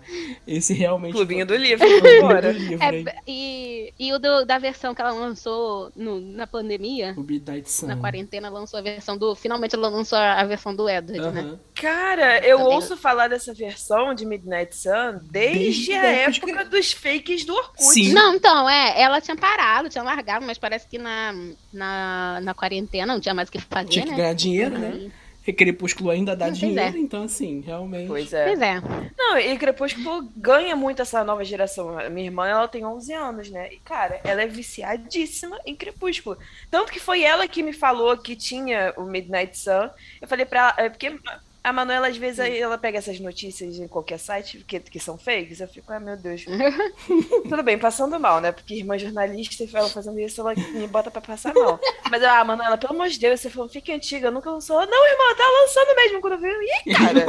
Esse 0.48 0.74
realmente. 0.74 1.12
Clubinho 1.14 1.46
do 1.46 1.56
livro, 1.56 1.86
Clubinho 2.00 2.22
bora. 2.22 2.54
do 2.54 2.58
livro, 2.60 2.84
hein? 2.86 3.06
É, 3.08 3.16
e, 3.28 3.94
e 4.00 4.14
o 4.14 4.20
do- 4.20 4.46
da 4.46 4.58
versão 4.58 4.96
que 4.96 5.02
ela 5.02 5.12
lançou 5.12 5.92
no- 5.96 6.22
na 6.22 6.48
pandemia, 6.48 7.14
O 7.18 7.22
Midnight 7.22 7.70
Sun. 7.70 7.88
na 7.88 7.98
quarentena, 7.98 8.50
lançou 8.50 8.80
a 8.80 8.82
versão 8.82 9.18
do. 9.18 9.36
Finalmente 9.36 9.76
ela 9.76 9.90
lançou 9.90 10.18
a 10.18 10.44
versão 10.46 10.74
do 10.76 10.88
Edward, 10.88 11.20
né? 11.34 11.42
Aham. 11.42 11.60
Cara, 11.76 12.40
eu 12.46 12.60
Também. 12.60 12.74
ouço 12.76 12.96
falar 12.96 13.28
dessa 13.28 13.54
versão 13.54 14.14
de 14.14 14.26
Midnight 14.26 14.76
Sun 14.76 15.20
desde, 15.24 15.60
Desde 15.60 15.94
a 15.94 16.06
época 16.06 16.50
época 16.52 16.66
dos 16.66 16.92
fakes 16.94 17.44
do 17.44 17.54
Orkut. 17.54 17.84
Sim. 17.84 18.14
Não, 18.14 18.36
então, 18.36 18.70
é, 18.70 19.02
ela 19.02 19.20
tinha 19.20 19.36
parado, 19.36 19.90
tinha 19.90 20.04
largado, 20.04 20.46
mas 20.46 20.58
parece 20.58 20.88
que 20.88 20.98
na, 20.98 21.34
na, 21.74 22.40
na 22.42 22.54
quarentena 22.54 23.14
não 23.14 23.20
tinha 23.20 23.34
mais 23.34 23.50
o 23.50 23.52
que 23.52 23.60
fazer, 23.60 23.90
Tinha 23.90 24.06
que 24.06 24.12
né? 24.12 24.18
ganhar 24.18 24.34
dinheiro, 24.34 24.78
né? 24.78 25.12
E- 25.52 25.54
E 25.54 25.54
Crepúsculo 25.54 26.10
ainda 26.10 26.36
dá 26.36 26.46
Pois 26.46 26.58
dinheiro, 26.58 26.98
é. 26.98 27.00
então 27.00 27.24
assim, 27.24 27.60
realmente. 27.62 28.08
Pois 28.08 28.32
é. 28.34 28.46
Pois 28.46 28.62
é. 28.62 28.82
Não, 29.18 29.38
e 29.38 29.58
Crepúsculo 29.58 30.30
ganha 30.36 30.76
muito 30.76 31.02
essa 31.02 31.24
nova 31.24 31.44
geração. 31.44 31.98
A 32.00 32.10
Minha 32.10 32.28
irmã, 32.28 32.48
ela 32.48 32.68
tem 32.68 32.86
11 32.86 33.14
anos, 33.14 33.50
né? 33.50 33.72
E, 33.74 33.78
cara, 33.80 34.20
ela 34.24 34.42
é 34.42 34.48
viciadíssima 34.48 35.60
em 35.66 35.76
Crepúsculo. 35.76 36.38
Tanto 36.70 36.92
que 36.92 37.00
foi 37.00 37.24
ela 37.24 37.48
que 37.48 37.62
me 37.62 37.74
falou 37.74 38.18
que 38.18 38.36
tinha 38.36 38.94
o 38.98 39.04
Midnight 39.04 39.58
Sun. 39.58 39.90
Eu 40.22 40.28
falei 40.28 40.46
pra 40.46 40.60
ela... 40.78 40.88
É 40.88 40.90
porque 40.90 41.20
a 41.64 41.72
Manuela, 41.72 42.08
às 42.08 42.18
vezes, 42.18 42.40
aí 42.40 42.60
ela 42.60 42.78
pega 42.78 42.98
essas 42.98 43.20
notícias 43.20 43.78
em 43.78 43.88
qualquer 43.88 44.18
site 44.18 44.64
que, 44.68 44.80
que 44.80 45.00
são 45.00 45.16
fakes. 45.18 45.60
Eu 45.60 45.68
fico, 45.68 45.94
ah, 45.94 46.00
meu 46.00 46.18
Deus. 46.18 46.44
Tudo 47.48 47.62
bem, 47.62 47.78
passando 47.78 48.20
mal, 48.20 48.42
né? 48.42 48.52
Porque 48.52 48.74
irmã 48.74 48.98
jornalista, 48.98 49.64
ela 49.72 49.88
fazendo 49.88 50.20
isso, 50.20 50.42
ela 50.42 50.56
me 50.56 50.88
bota 50.88 51.12
pra 51.12 51.22
passar 51.22 51.54
mal. 51.54 51.80
Mas, 52.10 52.24
ah, 52.24 52.44
Manuela, 52.44 52.78
pelo 52.78 52.94
amor 52.94 53.10
de 53.10 53.20
Deus, 53.20 53.40
você 53.40 53.50
falou, 53.50 53.70
fica 53.70 53.94
antiga, 53.94 54.32
nunca 54.32 54.50
lançou. 54.50 54.78
Não, 54.88 55.08
irmã, 55.08 55.36
tá 55.38 55.44
lançando 55.62 55.96
mesmo 55.96 56.22
quando 56.22 56.34
eu 56.34 56.40
vi. 56.40 56.48
E 56.48 56.72
aí, 56.72 56.96
cara? 56.98 57.26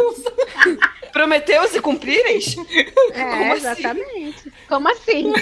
Prometeu 1.12 1.68
se 1.68 1.80
cumprirem? 1.80 2.38
É, 3.12 3.22
Como 3.22 3.52
assim? 3.52 3.56
exatamente. 3.56 4.52
Como 4.66 4.88
assim? 4.88 5.32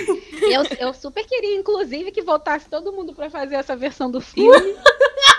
Eu, 0.42 0.88
eu 0.88 0.94
super 0.94 1.24
queria, 1.24 1.56
inclusive, 1.56 2.10
que 2.10 2.22
voltasse 2.22 2.68
todo 2.68 2.92
mundo 2.92 3.14
pra 3.14 3.30
fazer 3.30 3.54
essa 3.54 3.76
versão 3.76 4.10
do 4.10 4.20
filme. 4.20 4.74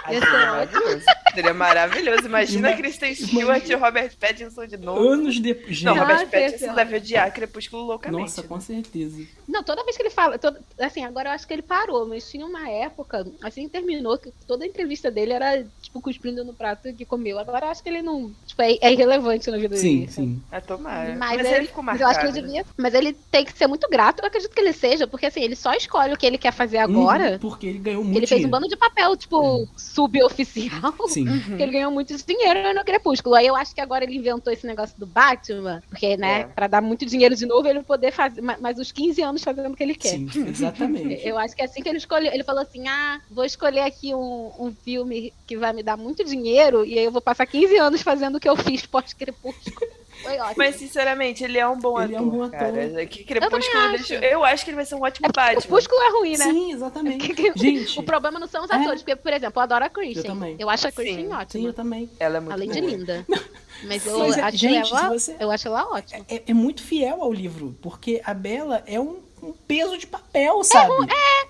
Ia 0.09 0.19
ser 0.19 0.25
seria 0.25 0.45
maravilhoso. 0.51 1.05
Seria 1.33 1.53
maravilhoso. 1.53 2.25
Imagina 2.25 2.69
Ima- 2.69 2.77
Kristen 2.77 3.15
Stewart 3.15 3.69
e 3.69 3.73
Robert 3.75 4.11
Pattinson 4.19 4.65
de 4.65 4.77
novo. 4.77 5.07
Anos 5.09 5.39
depois. 5.39 5.81
Não, 5.83 5.93
Robert 5.95 6.19
Nossa, 6.19 6.27
Pattinson 6.27 6.71
é 6.71 6.75
deve 6.75 6.97
odiar 6.97 7.33
Crepúsculo 7.33 7.83
loucamente. 7.83 8.21
nossa, 8.21 8.43
com 8.43 8.59
certeza. 8.59 9.23
Não, 9.47 9.63
toda 9.63 9.83
vez 9.83 9.95
que 9.95 10.03
ele 10.03 10.09
fala, 10.09 10.37
todo- 10.37 10.57
assim, 10.79 11.03
agora 11.05 11.29
eu 11.29 11.33
acho 11.33 11.47
que 11.47 11.53
ele 11.53 11.61
parou, 11.61 12.07
mas 12.07 12.29
tinha 12.29 12.45
uma 12.45 12.67
época, 12.69 13.25
assim 13.43 13.67
terminou, 13.69 14.17
que 14.17 14.31
toda 14.47 14.63
a 14.63 14.67
entrevista 14.67 15.09
dele 15.11 15.33
era, 15.33 15.65
tipo, 15.81 16.01
cuspindo 16.01 16.43
no 16.43 16.53
prato 16.53 16.91
que 16.93 17.05
comeu. 17.05 17.37
Agora 17.39 17.67
eu 17.67 17.69
acho 17.71 17.83
que 17.83 17.89
ele 17.89 18.01
não, 18.01 18.31
tipo, 18.47 18.61
é, 18.61 18.77
é 18.81 18.91
irrelevante 18.91 19.49
na 19.51 19.57
vida 19.57 19.75
Sim, 19.77 19.99
dele. 20.01 20.11
sim. 20.11 20.41
Ah, 20.51 20.59
tomara. 20.61 21.15
Mas, 21.15 21.37
Mas, 21.37 21.47
ele, 21.47 21.55
ele 21.57 21.67
ficou 21.67 21.83
marcado. 21.83 22.03
eu 22.03 22.07
acho 22.09 22.19
que 22.19 22.25
ele 22.25 22.41
devia. 22.47 22.65
Mas 22.77 22.93
ele 22.93 23.13
tem 23.31 23.45
que 23.45 23.57
ser 23.57 23.67
muito 23.67 23.87
grato. 23.89 24.21
Eu 24.21 24.27
acredito 24.27 24.51
que 24.53 24.59
ele 24.59 24.73
seja, 24.73 25.05
porque 25.07 25.25
assim, 25.27 25.41
ele 25.41 25.55
só 25.55 25.73
escolhe 25.73 26.13
o 26.13 26.17
que 26.17 26.25
ele 26.25 26.37
quer 26.37 26.51
fazer 26.51 26.77
agora. 26.79 27.33
Uhum, 27.33 27.39
porque 27.39 27.67
ele 27.67 27.79
ganhou 27.79 28.03
muito 28.03 28.17
Ele 28.17 28.27
fez 28.27 28.39
um 28.39 28.43
dinheiro. 28.43 28.51
bando 28.51 28.67
de 28.67 28.75
papel, 28.77 29.15
tipo, 29.15 29.67
suboficial. 29.93 30.93
Sim. 31.07 31.25
Porque 31.47 31.63
ele 31.63 31.71
ganhou 31.71 31.91
muito 31.91 32.15
dinheiro 32.25 32.73
no 32.73 32.83
Crepúsculo. 32.83 33.35
Aí 33.35 33.47
eu 33.47 33.55
acho 33.55 33.73
que 33.73 33.81
agora 33.81 34.03
ele 34.03 34.15
inventou 34.17 34.51
esse 34.51 34.65
negócio 34.65 34.97
do 34.99 35.05
Batman, 35.05 35.81
porque, 35.89 36.17
né, 36.17 36.41
É. 36.41 36.43
pra 36.45 36.67
dar 36.67 36.81
muito 36.81 37.05
dinheiro 37.05 37.35
de 37.35 37.45
novo, 37.45 37.67
ele 37.67 37.81
poder 37.83 38.11
fazer 38.11 38.41
ma- 38.41 38.57
mais 38.59 38.77
uns 38.79 38.91
15 38.91 39.21
anos 39.21 39.43
fazendo 39.43 39.71
o 39.71 39.75
que 39.75 39.83
ele 39.83 39.95
quer. 39.95 40.09
Sim, 40.17 40.29
exatamente. 40.47 41.21
Eu 41.27 41.37
acho 41.37 41.55
que 41.55 41.61
é 41.61 41.65
assim 41.65 41.81
que 41.81 41.89
ele 41.89 41.97
escolheu. 41.97 42.31
Ele 42.33 42.43
falou 42.43 42.61
assim: 42.61 42.87
ah, 42.87 43.19
vou 43.29 43.45
escolher 43.45 43.81
aqui 43.81 44.13
um, 44.15 44.51
um 44.59 44.71
filme 44.83 45.33
que 45.47 45.57
vai 45.57 45.73
me 45.73 45.83
dar 45.83 45.97
muito 45.97 46.23
dinheiro, 46.23 46.85
e 46.85 46.97
aí 46.97 47.05
eu 47.05 47.11
vou 47.11 47.21
passar 47.21 47.45
15 47.45 47.75
anos 47.77 48.01
fazendo 48.01 48.35
o 48.35 48.39
que 48.39 48.49
eu 48.49 48.55
fiz 48.55 48.85
pós-crepúsculo. 48.85 49.91
Foi 50.21 50.37
ótimo. 50.37 50.55
Mas, 50.57 50.75
sinceramente, 50.75 51.43
ele 51.43 51.57
é 51.57 51.67
um 51.67 51.77
bom 51.79 52.01
Ele 52.01 52.13
é 52.13 52.17
ator. 52.17 52.27
um 52.27 52.31
bom 52.31 52.43
ator. 52.43 52.59
Cara. 52.59 53.05
Que 53.05 53.23
Crepúsculo, 53.23 53.89
deixa- 53.89 54.15
acho. 54.17 54.25
eu 54.25 54.43
acho 54.45 54.63
que 54.63 54.69
ele 54.71 54.75
vai 54.75 54.85
ser 54.85 54.95
um 54.95 55.01
ótimo 55.01 55.27
É 55.27 55.31
Batman. 55.31 55.61
Crepúsculo 55.61 56.01
é 56.01 56.09
ruim, 56.11 56.37
né? 56.37 56.45
Sim, 56.45 56.73
exatamente. 56.73 57.29
Que- 57.33 57.51
Gente, 57.55 57.99
O 57.99 58.03
problema 58.03 58.39
não 58.39 58.47
são 58.47 58.63
os 58.63 58.69
É. 58.69 58.75
atores, 58.75 59.01
porque, 59.01 59.15
por 59.15 59.33
exemplo, 59.33 59.59
eu 59.59 59.63
adoro 59.63 59.85
a 59.85 59.89
Kristen. 59.89 60.23
Eu 60.23 60.33
também. 60.35 60.57
acho 60.67 60.87
a 60.87 60.91
Kristen 60.91 61.15
Sim, 61.23 61.27
sim, 61.29 61.33
ótima. 61.33 61.67
eu 61.69 61.73
também. 61.73 62.09
Ela 62.19 62.37
é 62.37 62.39
muito 62.39 62.53
Além 62.53 62.69
de 62.69 62.79
boa. 62.81 62.91
linda. 62.91 63.25
Mas 63.83 64.05
eu 64.05 64.19
Mas 64.19 64.37
é- 64.37 64.41
acho 64.41 64.57
gente, 64.57 64.91
ela. 64.93 65.09
você- 65.09 65.35
Eu 65.39 65.49
acho 65.49 65.67
ela 65.67 65.87
ótima. 65.91 66.23
É, 66.29 66.43
é 66.47 66.53
muito 66.53 66.83
fiel 66.83 67.21
ao 67.23 67.33
livro, 67.33 67.75
porque 67.81 68.21
a 68.23 68.33
Bela 68.33 68.83
é 68.85 68.99
um, 68.99 69.17
um 69.41 69.51
peso 69.53 69.97
de 69.97 70.05
papel, 70.07 70.63
sabe? 70.63 70.93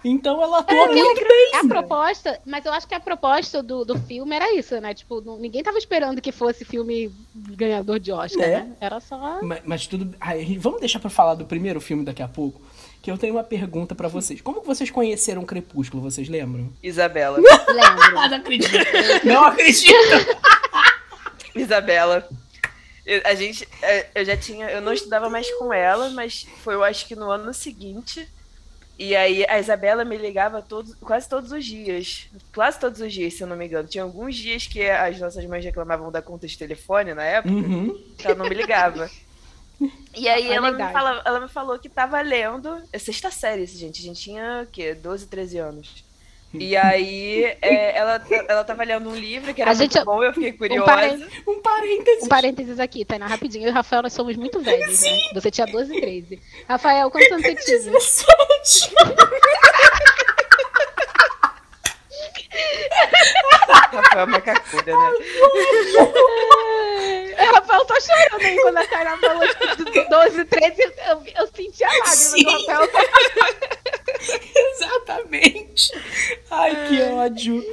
Então 0.04 0.42
ela 0.42 0.60
atua 0.60 0.86
porque 0.88 1.04
muito 1.04 1.28
bem. 1.28 1.52
É 1.54 1.58
a 1.58 1.68
proposta, 1.68 2.40
mas 2.46 2.66
eu 2.66 2.74
acho 2.74 2.88
que 2.88 2.96
a 2.96 3.00
proposta 3.00 3.62
do, 3.62 3.84
do 3.86 3.98
filme 4.00 4.36
era 4.36 4.56
isso, 4.56 4.80
né? 4.80 4.94
Tipo, 4.94 5.22
não- 5.22 5.38
ninguém 5.38 5.62
tava 5.62 5.78
esperando 5.78 6.22
que 6.22 6.32
fosse 6.32 6.64
filme 6.66 7.12
ganhador 7.36 8.00
de 8.00 8.12
Oscar, 8.12 8.44
É. 8.44 8.52
né? 8.62 8.72
Era 8.80 9.00
só. 9.00 9.40
Mas, 9.42 9.62
mas 9.66 9.88
tudo. 9.88 10.16
Ai, 10.20 10.58
vamos 10.60 10.80
deixar 10.80 11.00
pra 11.00 11.10
falar 11.10 11.36
do 11.36 11.46
primeiro 11.46 11.82
filme 11.82 12.04
daqui 12.06 12.22
a 12.24 12.28
pouco. 12.28 12.62
Que 13.02 13.10
eu 13.10 13.18
tenho 13.18 13.34
uma 13.34 13.44
pergunta 13.44 13.96
pra 13.96 14.08
vocês. 14.08 14.42
Como 14.42 14.62
que 14.62 14.68
vocês 14.68 14.92
conheceram 14.92 15.44
Crepúsculo? 15.44 16.04
Vocês 16.04 16.30
lembram? 16.30 16.72
Isabela. 16.84 17.38
Lembro. 17.40 18.30
não 18.30 18.38
acredito. 18.38 18.72
não 19.26 19.44
acredito. 19.46 19.96
Isabela. 21.56 22.28
Eu, 23.06 23.22
a 23.26 23.34
gente, 23.34 23.68
é, 23.82 24.08
eu 24.16 24.26
já 24.26 24.38
tinha, 24.38 24.70
eu 24.70 24.82
não 24.82 24.94
estudava 24.94 25.30
mais 25.30 25.50
com 25.56 25.74
ela, 25.74 26.10
mas 26.12 26.46
foi, 26.64 26.76
eu 26.76 26.84
acho 26.84 27.08
que 27.08 27.16
no 27.16 27.30
ano 27.32 27.54
seguinte. 27.54 28.28
E 29.00 29.16
aí 29.16 29.44
a 29.50 29.60
Isabela 29.60 30.06
me 30.06 30.16
ligava 30.16 30.62
todos, 30.62 30.94
quase 30.96 31.28
todos 31.28 31.52
os 31.52 31.66
dias. 31.66 32.28
Quase 32.54 32.80
todos 32.80 33.02
os 33.02 33.12
dias, 33.12 33.34
se 33.34 33.42
eu 33.42 33.48
não 33.48 33.56
me 33.56 33.66
engano. 33.66 33.88
Tinha 33.88 34.04
alguns 34.04 34.36
dias 34.36 34.68
que 34.68 34.88
as 34.88 35.20
nossas 35.20 35.44
mães 35.46 35.66
reclamavam 35.66 36.12
da 36.12 36.22
conta 36.22 36.46
de 36.46 36.56
telefone 36.58 37.14
na 37.16 37.24
época, 37.24 37.54
Uhum. 37.56 38.00
que 38.18 38.28
ela 38.28 38.36
não 38.36 38.48
me 38.48 38.56
ligava. 38.56 39.10
E 40.14 40.30
aí 40.30 40.48
ela 40.52 40.72
me, 40.72 40.80
ela 41.26 41.40
me 41.40 41.48
falou 41.48 41.80
que 41.80 41.90
tava 41.90 42.22
lendo. 42.22 42.84
É 42.94 43.00
sexta 43.00 43.32
série, 43.32 43.64
isso, 43.64 43.80
gente. 43.80 44.00
A 44.00 44.04
gente 44.04 44.22
tinha 44.22 44.62
o 44.64 44.68
quê? 44.68 44.94
12, 44.94 45.26
13 45.26 45.58
anos. 45.58 46.04
E 46.54 46.76
aí 46.76 47.46
é, 47.62 47.98
ela, 47.98 48.22
ela 48.48 48.64
tava 48.64 48.84
lendo 48.84 49.10
um 49.10 49.16
livro 49.16 49.54
que 49.54 49.62
era 49.62 49.72
A 49.72 49.74
muito 49.76 49.94
gente- 49.94 50.04
bom, 50.06 50.22
eu 50.22 50.34
fiquei 50.34 50.52
curiosa. 50.52 50.84
parênteses. 50.86 51.28
Um 51.48 51.62
parênteses. 51.62 52.24
Um 52.24 52.28
parênteses 52.28 52.80
aqui, 52.80 53.06
Tainá, 53.06 53.26
rapidinho. 53.28 53.64
Eu 53.64 53.70
e 53.70 53.72
o 53.72 53.74
Rafael, 53.74 54.02
nós 54.04 54.12
somos 54.14 54.36
muito 54.36 54.60
velhos, 54.60 55.02
né? 55.02 55.10
Você 55.34 55.50
tinha 55.50 55.66
12 55.68 55.96
e 55.96 56.02
13. 56.02 56.40
Rafael, 56.68 57.10
quantos 57.10 57.32
anos 57.32 57.46
você 57.46 57.56
tinha? 57.56 57.78
17. 57.78 58.92
Rafael 63.92 64.28
Macacura, 64.28 64.98
né? 64.98 65.12
É, 67.44 67.46
Rafael, 67.46 67.86
tô 67.86 68.00
chorando 68.00 68.46
aí 68.46 68.56
quando 68.62 68.78
a 68.78 68.88
Tainá 68.88 69.18
falou 69.18 69.48
tipo, 69.48 69.92
de 69.92 70.10
12, 70.10 70.46
13. 70.46 70.82
Eu, 70.82 71.24
eu 71.40 71.48
senti 71.48 71.84
a 71.84 71.88
lágrima 71.88 72.08
Sim. 72.12 72.44
do 72.44 72.52
Rafael. 72.68 72.90
Exatamente. 74.56 75.92
Ai, 76.52 76.88
que 76.88 77.02
ódio. 77.02 77.64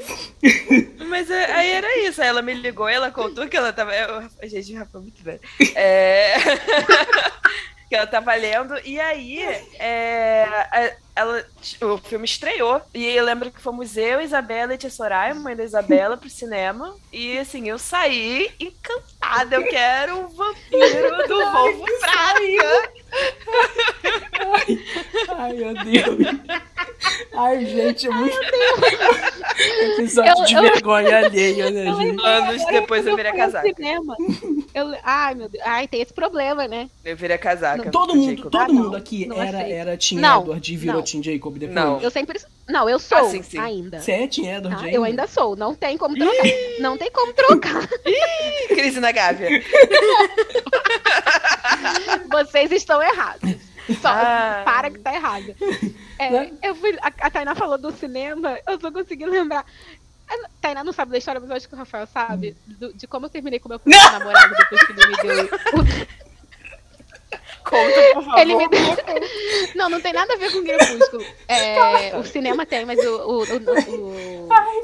Mas 1.06 1.30
é, 1.30 1.52
aí 1.52 1.70
era 1.72 1.98
isso. 1.98 2.22
Aí 2.22 2.28
ela 2.28 2.42
me 2.42 2.54
ligou 2.54 2.88
e 2.88 2.94
ela 2.94 3.10
contou 3.10 3.46
que 3.48 3.56
ela 3.56 3.72
tava. 3.72 3.94
Eu, 3.94 4.28
gente, 4.48 4.72
o 4.74 4.78
Rafael 4.78 5.00
é 5.00 5.04
muito 5.04 5.22
velho. 5.22 5.40
É... 5.74 6.34
que 7.88 7.94
ela 7.94 8.06
tava 8.06 8.34
lendo. 8.34 8.78
E 8.84 8.98
aí, 9.00 9.42
é, 9.78 10.44
a- 10.70 10.92
ela, 11.18 11.44
o 11.82 11.98
filme 11.98 12.24
estreou. 12.24 12.80
E 12.94 13.04
eu 13.06 13.24
lembro 13.24 13.50
que 13.50 13.60
fomos 13.60 13.96
eu, 13.96 14.20
Isabela 14.20 14.74
e 14.74 14.78
Tia 14.78 14.90
Soraya, 14.90 15.34
mãe 15.34 15.56
da 15.56 15.64
Isabela, 15.64 16.16
pro 16.16 16.30
cinema. 16.30 16.94
E 17.12 17.36
assim, 17.38 17.68
eu 17.68 17.78
saí 17.78 18.50
encantada. 18.60 19.56
Eu 19.56 19.64
quero 19.64 20.20
o 20.24 20.28
vampiro 20.28 21.28
do 21.28 21.50
Volvo 21.52 21.84
Prata. 22.00 22.38
Ai, 25.36 25.52
meu 25.54 25.74
Deus. 25.74 26.18
Ai, 27.34 27.64
gente, 27.66 28.06
é 28.06 28.10
muito. 28.10 28.36
Episódio 29.98 30.32
Eu- 30.40 30.44
de 30.44 30.54
eu- 30.54 30.62
vergonha 30.62 31.18
alheia, 31.18 31.70
né, 31.70 31.84
gente? 31.94 32.24
Anos 32.24 32.64
depois 32.66 33.06
eu 33.06 33.16
virei 33.16 33.32
cinema, 33.76 34.16
eu, 34.74 34.94
ai, 35.02 35.34
meu 35.34 35.48
Deus. 35.48 35.64
Ai, 35.66 35.88
tem 35.88 36.00
esse 36.00 36.12
problema, 36.12 36.68
né? 36.68 36.88
Eu 37.04 37.16
virei 37.16 37.36
a 37.36 37.38
casaca. 37.38 37.90
Todo 37.90 38.12
do 38.12 38.16
mundo, 38.18 38.36
Jacob. 38.36 38.50
todo 38.52 38.60
Ah, 38.62 38.68
não. 38.68 38.74
mundo 38.74 38.96
aqui 38.96 39.26
Não 39.26 39.42
era, 39.42 39.60
era 39.62 39.96
Não, 40.16 40.40
Edward 40.42 40.72
e 40.72 40.76
virou 40.76 40.96
não. 40.96 41.04
Team 41.10 41.22
Jacob 41.22 41.56
depois. 41.58 41.74
Não. 41.74 42.00
Eu 42.00 42.10
sempre. 42.10 42.40
Não, 42.68 42.88
eu 42.88 42.98
sou 42.98 43.18
Ah, 43.18 43.24
sim, 43.30 43.42
sim. 43.42 43.58
ainda. 43.58 44.00
Você 44.00 44.12
é 44.12 44.26
Team 44.26 44.46
Edward 44.46 44.76
tá? 44.78 44.84
ainda? 44.84 44.96
Eu 44.96 45.04
ainda 45.04 45.26
sou. 45.26 45.56
Não 45.56 45.74
tem 45.74 45.96
como 45.96 46.14
trocar. 46.16 46.42
Não 46.80 46.98
tem 46.98 47.10
como 47.10 47.32
trocar. 47.32 47.88
Crise 48.68 49.00
na 49.00 49.10
Gávea. 49.12 49.48
Vocês 52.30 52.70
estão 52.72 53.02
errados. 53.02 53.56
Só 54.02 54.08
Ah. 54.08 54.62
para 54.64 54.90
que 54.90 54.98
tá 54.98 55.14
errado. 55.14 55.54
É, 56.18 56.30
Né? 56.30 56.52
eu 56.62 56.74
fui, 56.74 56.96
a, 57.00 57.06
a 57.26 57.30
Tainá 57.30 57.54
falou 57.54 57.78
do 57.78 57.90
cinema, 57.92 58.58
eu 58.66 58.78
só 58.80 58.90
consegui 58.90 59.24
lembrar. 59.24 59.64
A 60.28 60.48
Tainá 60.60 60.84
não 60.84 60.92
sabe 60.92 61.12
da 61.12 61.18
história, 61.18 61.40
mas 61.40 61.48
eu 61.48 61.56
acho 61.56 61.68
que 61.68 61.74
o 61.74 61.78
Rafael 61.78 62.06
sabe. 62.06 62.54
do- 62.66 62.92
de 62.92 63.06
como 63.06 63.26
eu 63.26 63.30
terminei 63.30 63.58
com 63.58 63.68
meu 63.68 63.78
primeiro 63.80 64.12
namorado 64.12 64.54
depois 64.56 64.86
que 64.86 64.92
ele 64.92 65.06
me 65.06 65.16
deu. 65.22 65.48
Conta, 67.68 68.14
por 68.14 68.24
favor. 68.24 68.38
Ele 68.38 68.54
me 68.56 68.68
deu. 68.68 68.80
Não, 69.74 69.88
não 69.88 70.00
tem 70.00 70.12
nada 70.12 70.32
a 70.34 70.36
ver 70.36 70.52
com 70.52 70.62
Crepúsculo. 70.62 71.24
É, 71.46 72.16
o 72.16 72.24
cinema 72.24 72.64
tem, 72.64 72.84
mas 72.84 72.98
o, 72.98 73.16
o, 73.16 73.42
o, 73.42 74.46
o, 74.46 74.48
Ai, 74.50 74.76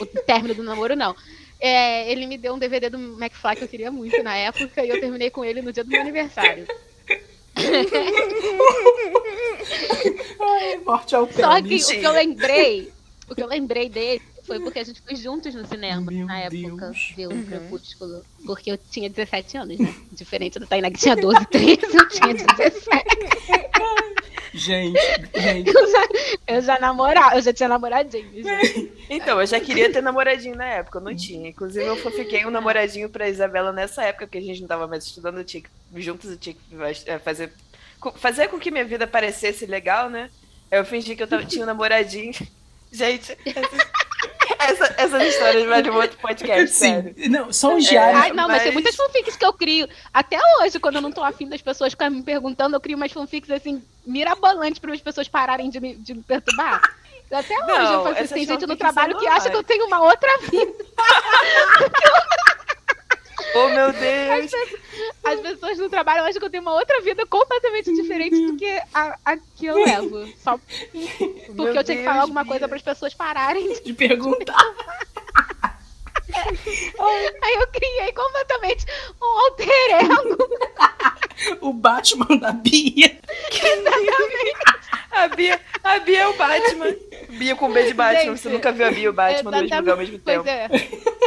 o 0.00 0.06
término 0.06 0.54
do 0.54 0.62
namoro 0.62 0.96
não. 0.96 1.14
É, 1.60 2.10
ele 2.10 2.26
me 2.26 2.38
deu 2.38 2.54
um 2.54 2.58
DVD 2.58 2.88
do 2.88 2.98
McFly 2.98 3.56
que 3.56 3.64
eu 3.64 3.68
queria 3.68 3.90
muito 3.90 4.22
na 4.22 4.34
época 4.34 4.82
e 4.82 4.88
eu 4.88 4.98
terminei 4.98 5.28
com 5.30 5.44
ele 5.44 5.60
no 5.60 5.72
dia 5.72 5.84
do 5.84 5.90
meu 5.90 6.00
aniversário. 6.00 6.66
Ai, 10.40 10.78
morte 10.84 11.14
ao 11.14 11.30
Só 11.30 11.60
que 11.60 11.74
o 11.76 11.86
que 11.86 12.02
eu 12.02 12.12
lembrei, 12.12 12.90
o 13.28 13.34
que 13.34 13.42
eu 13.42 13.46
lembrei 13.46 13.90
dele 13.90 14.22
foi 14.50 14.60
porque 14.60 14.78
a 14.80 14.84
gente 14.84 15.00
foi 15.00 15.14
juntos 15.16 15.54
no 15.54 15.64
cinema 15.66 16.10
Meu 16.10 16.26
na 16.26 16.40
época, 16.40 16.86
Deus. 16.86 17.12
ver 17.16 17.26
o 17.28 17.44
Crepúsculo. 17.46 18.24
Porque 18.44 18.70
eu 18.72 18.76
tinha 18.78 19.08
17 19.08 19.56
anos, 19.56 19.78
né? 19.78 19.94
Diferente 20.12 20.58
da 20.58 20.66
Tainá 20.66 20.90
que 20.90 20.98
tinha 20.98 21.14
12, 21.16 21.46
13, 21.46 21.80
eu 21.96 22.08
tinha 22.08 22.34
17. 22.34 23.06
Gente, 24.52 24.98
gente. 25.36 25.70
Eu 25.72 25.90
já, 25.92 26.08
eu 26.48 26.60
já 26.62 26.78
namorava, 26.80 27.36
eu 27.36 27.42
já 27.42 27.52
tinha 27.52 27.68
namoradinho. 27.68 28.42
já. 28.42 28.58
Então, 29.08 29.40
eu 29.40 29.46
já 29.46 29.60
queria 29.60 29.92
ter 29.92 30.02
namoradinho 30.02 30.56
na 30.56 30.66
época, 30.66 30.98
eu 30.98 31.02
não 31.02 31.14
tinha. 31.14 31.48
Inclusive, 31.50 31.86
eu 31.86 31.96
fiquei 31.96 32.44
um 32.44 32.50
namoradinho 32.50 33.08
pra 33.08 33.28
Isabela 33.28 33.70
nessa 33.72 34.02
época 34.02 34.26
que 34.26 34.38
a 34.38 34.40
gente 34.40 34.60
não 34.60 34.66
tava 34.68 34.88
mais 34.88 35.04
estudando, 35.04 35.38
eu 35.38 35.44
tinha 35.44 35.62
que, 35.62 35.70
juntos 36.02 36.30
eu 36.30 36.36
tinha 36.36 36.54
que 36.54 36.60
eh, 37.06 37.18
fazer, 37.20 37.52
fazer 38.16 38.48
com 38.48 38.58
que 38.58 38.72
minha 38.72 38.84
vida 38.84 39.06
parecesse 39.06 39.66
legal, 39.66 40.10
né? 40.10 40.28
Eu 40.68 40.84
fingi 40.84 41.14
que 41.14 41.22
eu 41.22 41.28
tava- 41.28 41.44
tinha 41.44 41.62
um 41.62 41.66
namoradinho. 41.66 42.32
Gente, 42.92 43.38
essas, 43.46 43.86
essa, 44.62 44.94
essas 44.96 45.22
histórias 45.22 45.66
vai 45.66 45.82
de 45.82 45.90
um 45.90 45.94
outro 45.96 46.18
podcast, 46.18 46.68
sério. 46.76 47.14
Sim, 47.16 47.28
não, 47.28 47.52
são 47.52 47.76
os 47.76 47.86
É. 47.86 47.90
diários. 47.90 48.22
Ai, 48.22 48.32
não, 48.32 48.46
mas... 48.48 48.62
tem 48.62 48.66
mas- 48.72 48.74
muitas 48.74 48.94
fanfics 48.96 49.36
que 49.36 49.44
eu 49.44 49.52
crio. 49.52 49.88
Até 50.12 50.38
hoje, 50.60 50.78
quando 50.78 50.96
eu 50.96 51.02
não 51.02 51.12
tô 51.12 51.22
afim 51.22 51.48
das 51.48 51.62
pessoas 51.62 51.92
ficarem 51.92 52.16
me 52.18 52.22
perguntando, 52.22 52.76
eu 52.76 52.80
crio 52.80 52.96
umas 52.96 53.12
fanfics 53.12 53.50
assim, 53.50 53.82
mirabolantes 54.06 54.78
para 54.78 54.92
as 54.92 55.00
pessoas 55.00 55.28
pararem 55.28 55.70
de 55.70 55.80
me, 55.80 55.94
de 55.94 56.14
me 56.14 56.22
perturbar. 56.22 56.80
Até 57.32 57.54
hoje 57.54 57.66
Não, 57.68 57.92
eu 58.08 58.14
faço 58.14 58.34
Tem 58.34 58.44
gente 58.44 58.66
no 58.66 58.74
trabalho 58.76 59.16
que 59.16 59.26
acha 59.28 59.48
que 59.48 59.54
eu 59.56 59.62
tenho 59.62 59.86
uma 59.86 60.00
outra 60.02 60.36
vida. 60.50 60.72
Oh, 63.54 63.68
meu 63.68 63.92
Deus. 63.92 64.52
As 65.24 65.40
pessoas 65.40 65.78
no 65.78 65.88
trabalho 65.90 66.22
acham 66.24 66.38
que 66.38 66.44
eu 66.46 66.50
tenho 66.50 66.62
uma 66.62 66.74
outra 66.74 67.00
vida 67.00 67.24
completamente 67.26 67.92
diferente 67.94 68.36
do 68.46 68.56
que 68.56 68.80
a, 68.94 69.16
a 69.24 69.36
que 69.36 69.66
eu 69.66 69.76
levo. 69.84 70.26
Só 70.42 70.58
porque 70.58 71.50
Meu 71.52 71.74
eu 71.74 71.84
tinha 71.84 71.96
que 71.98 72.02
falar 72.04 72.14
Deus, 72.14 72.22
alguma 72.22 72.42
Bia. 72.44 72.50
coisa 72.52 72.68
para 72.68 72.76
as 72.76 72.82
pessoas 72.82 73.14
pararem. 73.14 73.72
de- 73.74 73.80
De 73.90 73.92
perguntar. 73.92 74.64
Aí 77.42 77.54
eu 77.54 77.66
criei 77.68 78.12
completamente 78.12 78.86
um 79.20 79.26
alter 79.26 79.68
ego. 80.00 80.38
O 81.62 81.72
Batman 81.72 82.36
da 82.36 82.52
Bia. 82.52 83.18
A 85.10 85.26
Bia, 85.28 85.58
a 85.82 85.98
Bia 86.00 86.18
é 86.20 86.28
o 86.28 86.36
Batman. 86.36 86.94
Bia 87.30 87.56
com 87.56 87.72
B 87.72 87.82
de 87.84 87.94
Batman. 87.94 88.20
Gente, 88.24 88.40
Você 88.40 88.48
nunca 88.50 88.70
viu 88.70 88.86
a 88.86 88.90
Bia 88.90 89.04
e 89.04 89.08
o 89.08 89.12
Batman 89.14 89.50
no 89.50 89.56
mesmo 89.62 89.76
lugar 89.78 89.92
ao 89.92 89.96
mesmo 89.98 90.18
Pois 90.18 90.42
tempo. 90.42 90.48
é. 90.48 90.68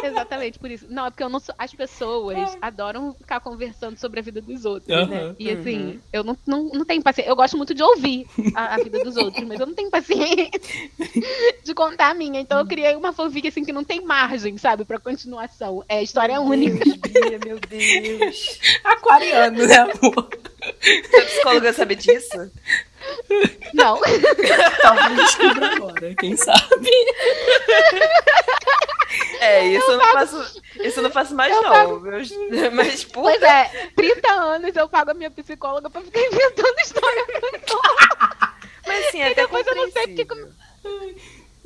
Exatamente, 0.07 0.59
por 0.59 0.69
isso. 0.71 0.85
Não, 0.89 1.05
é 1.05 1.09
porque 1.09 1.23
eu 1.23 1.29
não 1.29 1.39
sou- 1.39 1.55
as 1.57 1.73
pessoas 1.73 2.37
adoram 2.61 3.13
ficar 3.13 3.39
conversando 3.39 3.97
sobre 3.97 4.19
a 4.19 4.23
vida 4.23 4.41
dos 4.41 4.65
outros, 4.65 4.87
né? 5.09 5.19
Aham. 5.21 5.35
E 5.39 5.49
assim, 5.51 5.79
Uhum. 5.85 5.99
eu 6.11 6.23
não, 6.23 6.37
não, 6.45 6.63
não 6.69 6.85
tenho 6.85 7.01
paciência. 7.01 7.29
Eu 7.29 7.35
gosto 7.35 7.57
muito 7.57 7.73
de 7.73 7.81
ouvir 7.83 8.25
a, 8.55 8.75
a 8.75 8.77
vida 8.77 8.99
dos 9.03 9.15
outros, 9.17 9.45
mas 9.47 9.59
eu 9.59 9.65
não 9.65 9.73
tenho 9.73 9.89
paciência 9.89 10.49
de 11.63 11.73
contar 11.73 12.09
a 12.09 12.13
minha. 12.13 12.39
Então 12.39 12.59
eu 12.59 12.65
criei 12.65 12.95
uma 12.95 13.13
fanfic 13.13 13.47
assim 13.47 13.63
que 13.63 13.71
não 13.73 13.83
tem 13.83 14.01
margem, 14.01 14.57
sabe, 14.57 14.85
pra 14.85 14.99
continuação. 14.99 15.83
É 15.87 16.01
história 16.03 16.39
única. 16.41 16.83
Deus, 16.83 16.97
Bia, 16.97 17.39
meu 17.43 17.59
Deus. 17.59 18.59
Aquariano, 18.83 19.65
né, 19.65 19.75
amor? 19.77 20.29
Sua 21.11 21.25
psicóloga 21.25 21.73
sabe 21.73 21.95
disso? 21.95 22.51
Não. 23.73 23.99
Talvez 24.82 25.15
descubra 25.17 25.76
agora, 25.76 26.15
quem 26.15 26.36
sabe. 26.38 26.89
É, 29.39 29.65
isso 29.67 29.91
eu, 29.91 29.97
não 29.97 30.06
faço. 30.12 30.62
Isso 30.82 30.99
eu 30.99 31.04
não 31.04 31.12
faço 31.12 31.36
mais, 31.36 31.54
Eu 31.56 31.62
não. 31.62 31.69
pago- 31.69 31.99
Meus, 31.99 32.30
mas, 32.73 33.04
por 33.04 33.23
Pois 33.23 33.41
é, 33.41 33.89
30 33.95 34.32
anos 34.32 34.76
eu 34.76 34.88
pago 34.89 35.12
a 35.12 35.13
minha 35.13 35.30
psicóloga 35.32 35.89
pra 35.89 36.02
ficar 36.02 36.19
inventando 36.21 36.80
história. 36.80 37.26
Mas 38.86 39.08
assim, 39.08 39.21
é 39.21 39.32
até 39.32 39.43
depois 39.43 39.65
eu 39.65 39.76
não 39.76 39.89
sei 39.91 40.26
porque. 40.26 40.45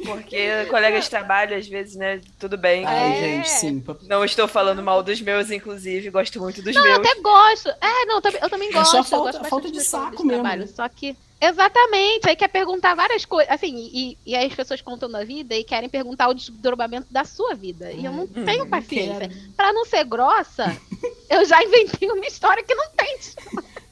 Porque 0.05 0.65
colegas 0.65 1.05
de 1.05 1.09
trabalho, 1.09 1.57
às 1.57 1.67
vezes, 1.67 1.95
né? 1.95 2.21
Tudo 2.39 2.55
bem. 2.57 2.85
Ai, 2.85 3.13
É. 3.13 3.19
gente, 3.19 3.49
sim. 3.49 3.83
Não 4.03 4.23
estou 4.23 4.47
falando 4.47 4.83
mal 4.83 5.01
dos 5.01 5.19
meus, 5.21 5.49
inclusive. 5.49 6.09
Gosto 6.11 6.39
muito 6.39 6.61
dos 6.61 6.75
Eu 6.75 6.83
meus. 6.83 6.99
até 6.99 7.15
gosto. 7.19 7.69
É, 7.81 8.05
não, 8.05 8.15
eu 8.17 8.21
também- 8.21 8.41
eu 8.41 8.49
também 8.49 8.69
É 8.69 8.73
gosto. 8.73 8.91
só 8.91 8.97
eu 8.99 9.03
falta- 9.03 9.31
gosto 9.39 9.49
falta 9.49 9.71
de 9.71 9.81
saco 9.83 10.23
mesmo. 10.23 10.41
trabalho, 10.43 10.67
Só 10.67 10.87
que. 10.87 11.15
Exatamente, 11.39 12.27
aí 12.27 12.35
quer 12.35 12.47
perguntar 12.47 12.95
várias 12.95 13.23
coisas. 13.23 13.51
Assim, 13.53 13.75
e, 13.93 14.17
e 14.25 14.35
aí 14.35 14.47
as 14.47 14.55
pessoas 14.55 14.81
contam 14.81 15.07
da 15.09 15.23
vida 15.23 15.55
e 15.55 15.63
querem 15.63 15.87
perguntar 15.87 16.27
o 16.29 16.33
desdobramento 16.33 17.07
da 17.11 17.23
sua 17.25 17.53
vida. 17.53 17.91
E 17.91 18.05
eu 18.05 18.11
não 18.11 18.23
Hum, 18.23 18.43
tenho 18.45 18.67
paciência. 18.67 19.29
Pra 19.55 19.71
não 19.71 19.85
ser 19.85 20.03
grossa, 20.03 20.65
eu 21.29 21.45
já 21.45 21.63
inventei 21.63 22.09
uma 22.09 22.25
história 22.25 22.63
que 22.63 22.73
não 22.73 22.89
tem. 22.91 23.17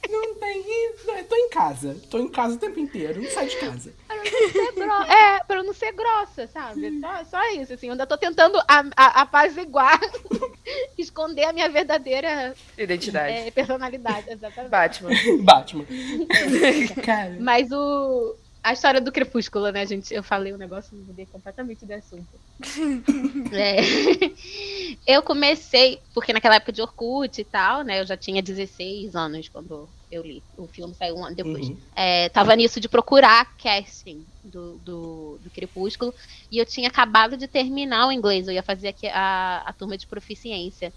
Não 0.10 0.36
tem. 0.36 0.64
Eu 1.08 1.24
tô 1.26 1.36
em 1.36 1.50
casa. 1.50 1.96
Tô 2.10 2.20
em 2.20 2.28
casa 2.30 2.56
o 2.56 2.58
tempo 2.60 2.80
inteiro. 2.80 3.22
Não 3.22 3.30
sai 3.30 3.48
de 3.48 3.56
casa. 3.58 3.94
Pra 4.08 4.16
não 4.18 4.26
ser 4.26 4.72
gro- 4.74 5.04
É, 5.12 5.44
pra 5.44 5.56
eu 5.58 5.64
não 5.64 5.74
ser 5.74 5.92
grossa, 5.94 6.48
sabe? 6.48 7.00
Só, 7.00 7.24
só 7.26 7.52
isso, 7.52 7.74
assim. 7.74 7.88
Eu 7.88 7.94
ainda 7.94 8.06
tô 8.08 8.18
tentando 8.18 8.58
a- 8.68 8.86
a- 8.96 9.22
apaziguar, 9.22 10.00
esconder 10.98 11.44
a 11.46 11.54
minha 11.54 11.70
verdadeira 11.70 12.54
Identidade. 12.78 13.34
é, 13.34 13.52
personalidade. 13.52 14.30
Exatamente. 14.30 14.70
Batman. 14.72 15.10
Batman. 15.44 15.86
Cara. 17.06 17.38
Mas 17.40 17.72
o. 17.72 18.36
A 18.66 18.74
história 18.74 19.00
do 19.00 19.12
Crepúsculo, 19.12 19.72
né, 19.72 19.86
gente? 19.86 20.12
Eu 20.12 20.24
falei 20.24 20.52
um 20.52 20.58
negócio 20.58 20.98
e 20.98 21.00
mudei 21.00 21.28
completamente 21.28 21.86
de 21.86 21.94
assunto. 21.94 22.28
É. 23.54 23.78
Eu 25.06 25.22
comecei, 25.22 26.00
porque 26.16 26.34
naquela 26.34 26.56
época 26.56 26.72
de 26.72 26.82
Orkut 26.82 27.40
e 27.40 27.44
tal, 27.44 27.84
né? 27.84 28.02
Eu 28.02 28.08
já 28.08 28.18
tinha 28.18 28.42
16 28.42 29.16
anos 29.16 29.48
quando 29.50 29.88
eu 30.12 30.24
li. 30.24 30.42
O 30.58 30.68
filme 30.68 30.96
saiu 30.96 31.16
um 31.16 31.24
ano 31.24 31.36
depois. 31.36 31.70
Uhum. 31.70 31.78
É, 31.96 32.28
tava 32.30 32.56
nisso 32.56 32.80
de 32.80 32.90
procurar 32.90 33.56
casting 33.56 34.26
do, 34.44 34.80
do, 34.80 35.40
do 35.44 35.52
Crepúsculo. 35.52 36.12
E 36.52 36.58
eu 36.58 36.66
tinha 36.66 36.88
acabado 36.88 37.38
de 37.38 37.48
terminar 37.48 38.08
o 38.08 38.12
inglês. 38.12 38.48
Eu 38.48 38.54
ia 38.56 38.64
fazer 38.64 38.88
aqui 38.88 39.08
a, 39.08 39.64
a 39.64 39.74
turma 39.74 39.96
de 39.96 40.08
proficiência. 40.08 40.92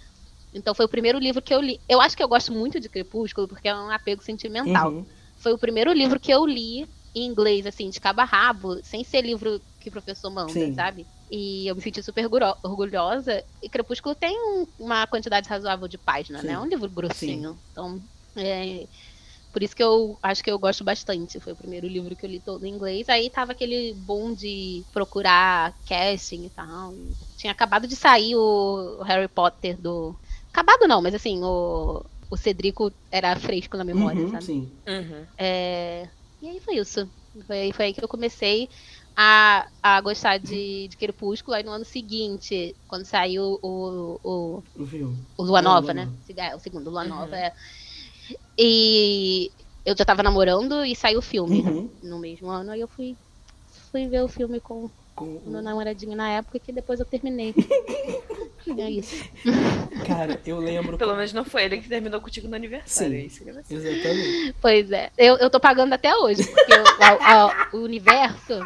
Então 0.54 0.74
foi 0.74 0.86
o 0.86 0.88
primeiro 0.88 1.18
livro 1.18 1.42
que 1.42 1.52
eu 1.52 1.60
li. 1.60 1.78
Eu 1.86 2.00
acho 2.00 2.16
que 2.16 2.22
eu 2.22 2.28
gosto 2.28 2.50
muito 2.50 2.80
de 2.80 2.88
Crepúsculo, 2.88 3.46
porque 3.46 3.68
é 3.68 3.74
um 3.76 3.90
apego 3.90 4.22
sentimental 4.22 4.90
Uhum. 4.90 5.06
foi 5.36 5.52
o 5.52 5.58
primeiro 5.58 5.92
livro 5.92 6.18
que 6.18 6.32
eu 6.32 6.46
li 6.46 6.88
em 7.14 7.26
inglês, 7.26 7.66
assim, 7.66 7.90
de 7.90 8.00
cabo 8.00 8.20
a 8.20 8.24
rabo, 8.24 8.80
sem 8.82 9.02
ser 9.04 9.22
livro 9.22 9.60
que 9.80 9.88
o 9.88 9.92
professor 9.92 10.30
manda, 10.30 10.52
Sim. 10.52 10.74
sabe? 10.74 11.06
E 11.30 11.66
eu 11.68 11.74
me 11.74 11.80
senti 11.82 12.02
super 12.02 12.24
orgulho- 12.24 12.56
orgulhosa. 12.64 13.44
E 13.62 13.68
Crepúsculo 13.68 14.14
tem 14.14 14.34
um- 14.36 14.66
uma 14.78 15.06
quantidade 15.06 15.48
razoável 15.48 15.88
de 15.88 15.98
páginas, 15.98 16.42
né? 16.42 16.52
Sim. 16.52 16.56
É 16.56 16.60
um 16.60 16.66
livro 16.66 16.90
grossinho. 16.90 17.60
Então, 17.72 18.02
é, 18.36 18.88
por 19.52 19.62
isso 19.62 19.74
que 19.74 19.82
eu 19.82 20.18
acho 20.22 20.42
que 20.42 20.50
eu 20.50 20.58
gosto 20.58 20.84
bastante. 20.84 21.40
Foi 21.40 21.52
o 21.52 21.56
primeiro 21.56 21.86
livro 21.86 22.14
que 22.16 22.24
eu 22.24 22.30
li 22.30 22.40
todo 22.40 22.64
em 22.64 22.74
inglês. 22.74 23.08
Aí 23.08 23.30
tava 23.30 23.52
aquele 23.52 23.94
boom 23.94 24.34
de 24.34 24.84
procurar 24.92 25.74
casting 25.86 26.44
e 26.44 26.50
tal. 26.50 26.94
Tinha 27.36 27.52
acabado 27.52 27.86
de 27.86 27.96
sair 27.96 28.36
o 28.36 29.02
Harry 29.02 29.28
Potter 29.28 29.80
do. 29.80 30.14
Acabado 30.52 30.86
não, 30.88 31.02
mas 31.02 31.14
assim, 31.14 31.42
o 31.42 32.04
o 32.30 32.36
Cedrico 32.36 32.92
era 33.10 33.34
fresco 33.36 33.74
na 33.78 33.84
memória, 33.84 34.20
Uhum, 34.20 34.28
sabe? 34.30 34.44
sim. 34.44 34.82
Uhum. 34.86 35.26
É, 35.38 36.10
E 36.40 36.48
aí 36.48 36.60
foi 36.60 36.76
isso. 36.76 37.10
Foi, 37.46 37.56
aí- 37.60 37.72
foi 37.72 37.84
aí 37.86 37.94
que 37.94 38.02
eu 38.02 38.08
comecei 38.08 38.68
a, 39.16 39.66
a 39.82 40.00
gostar 40.00 40.38
de, 40.38 40.88
de 40.88 40.96
Crepúsculo. 40.96 41.56
Aí 41.56 41.62
no 41.62 41.70
ano 41.72 41.84
seguinte, 41.84 42.76
quando 42.86 43.04
saiu 43.04 43.58
o, 43.62 44.20
o, 44.22 44.62
O 44.78 44.86
filme. 44.86 45.16
o 45.38 45.42
Lua 45.44 45.60
É, 45.60 45.62
Nova, 45.62 45.94
né? 45.94 46.08
É, 46.36 46.54
o 46.56 46.60
segundo, 46.60 46.90
Lua 46.90 47.02
Uhum. 47.02 47.08
Nova. 47.08 47.36
É. 47.36 47.52
E 48.58 49.52
eu 49.84 49.94
já 49.96 50.04
tava 50.04 50.22
namorando 50.22 50.84
e 50.84 50.94
saiu 50.94 51.18
o 51.20 51.22
filme 51.22 51.62
Uhum. 51.62 51.90
no 52.02 52.18
mesmo 52.18 52.48
ano. 52.48 52.72
Aí 52.72 52.80
eu 52.80 52.88
fui, 52.88 53.16
fui 53.90 54.08
ver 54.08 54.22
o 54.22 54.28
filme 54.28 54.60
com 54.60 54.90
Com 55.18 55.36
o 55.36 55.50
meu 55.50 55.62
namoradinho 55.62 56.16
na 56.16 56.30
época, 56.30 56.58
que 56.58 56.72
depois 56.72 57.00
eu 57.00 57.06
terminei. 57.06 57.54
é 58.78 58.90
isso. 58.90 59.24
Cara, 60.06 60.40
eu 60.46 60.58
lembro. 60.58 60.96
Pelo 60.98 61.14
menos 61.16 61.32
não 61.32 61.44
foi 61.44 61.64
ele 61.64 61.78
que 61.78 61.88
terminou 61.88 62.20
contigo 62.20 62.46
no 62.48 62.54
aniversário. 62.56 63.12
Sim. 63.12 63.18
é 63.18 63.24
isso 63.26 63.42
eu. 63.46 63.58
Exatamente. 63.58 64.54
Pois 64.60 64.90
é. 64.92 65.10
Eu, 65.16 65.36
eu 65.38 65.50
tô 65.50 65.58
pagando 65.58 65.92
até 65.92 66.14
hoje, 66.16 66.44
porque 66.46 66.72
o, 66.72 67.02
a- 67.02 67.44
a- 67.46 67.68
o 67.72 67.78
universo. 67.78 68.60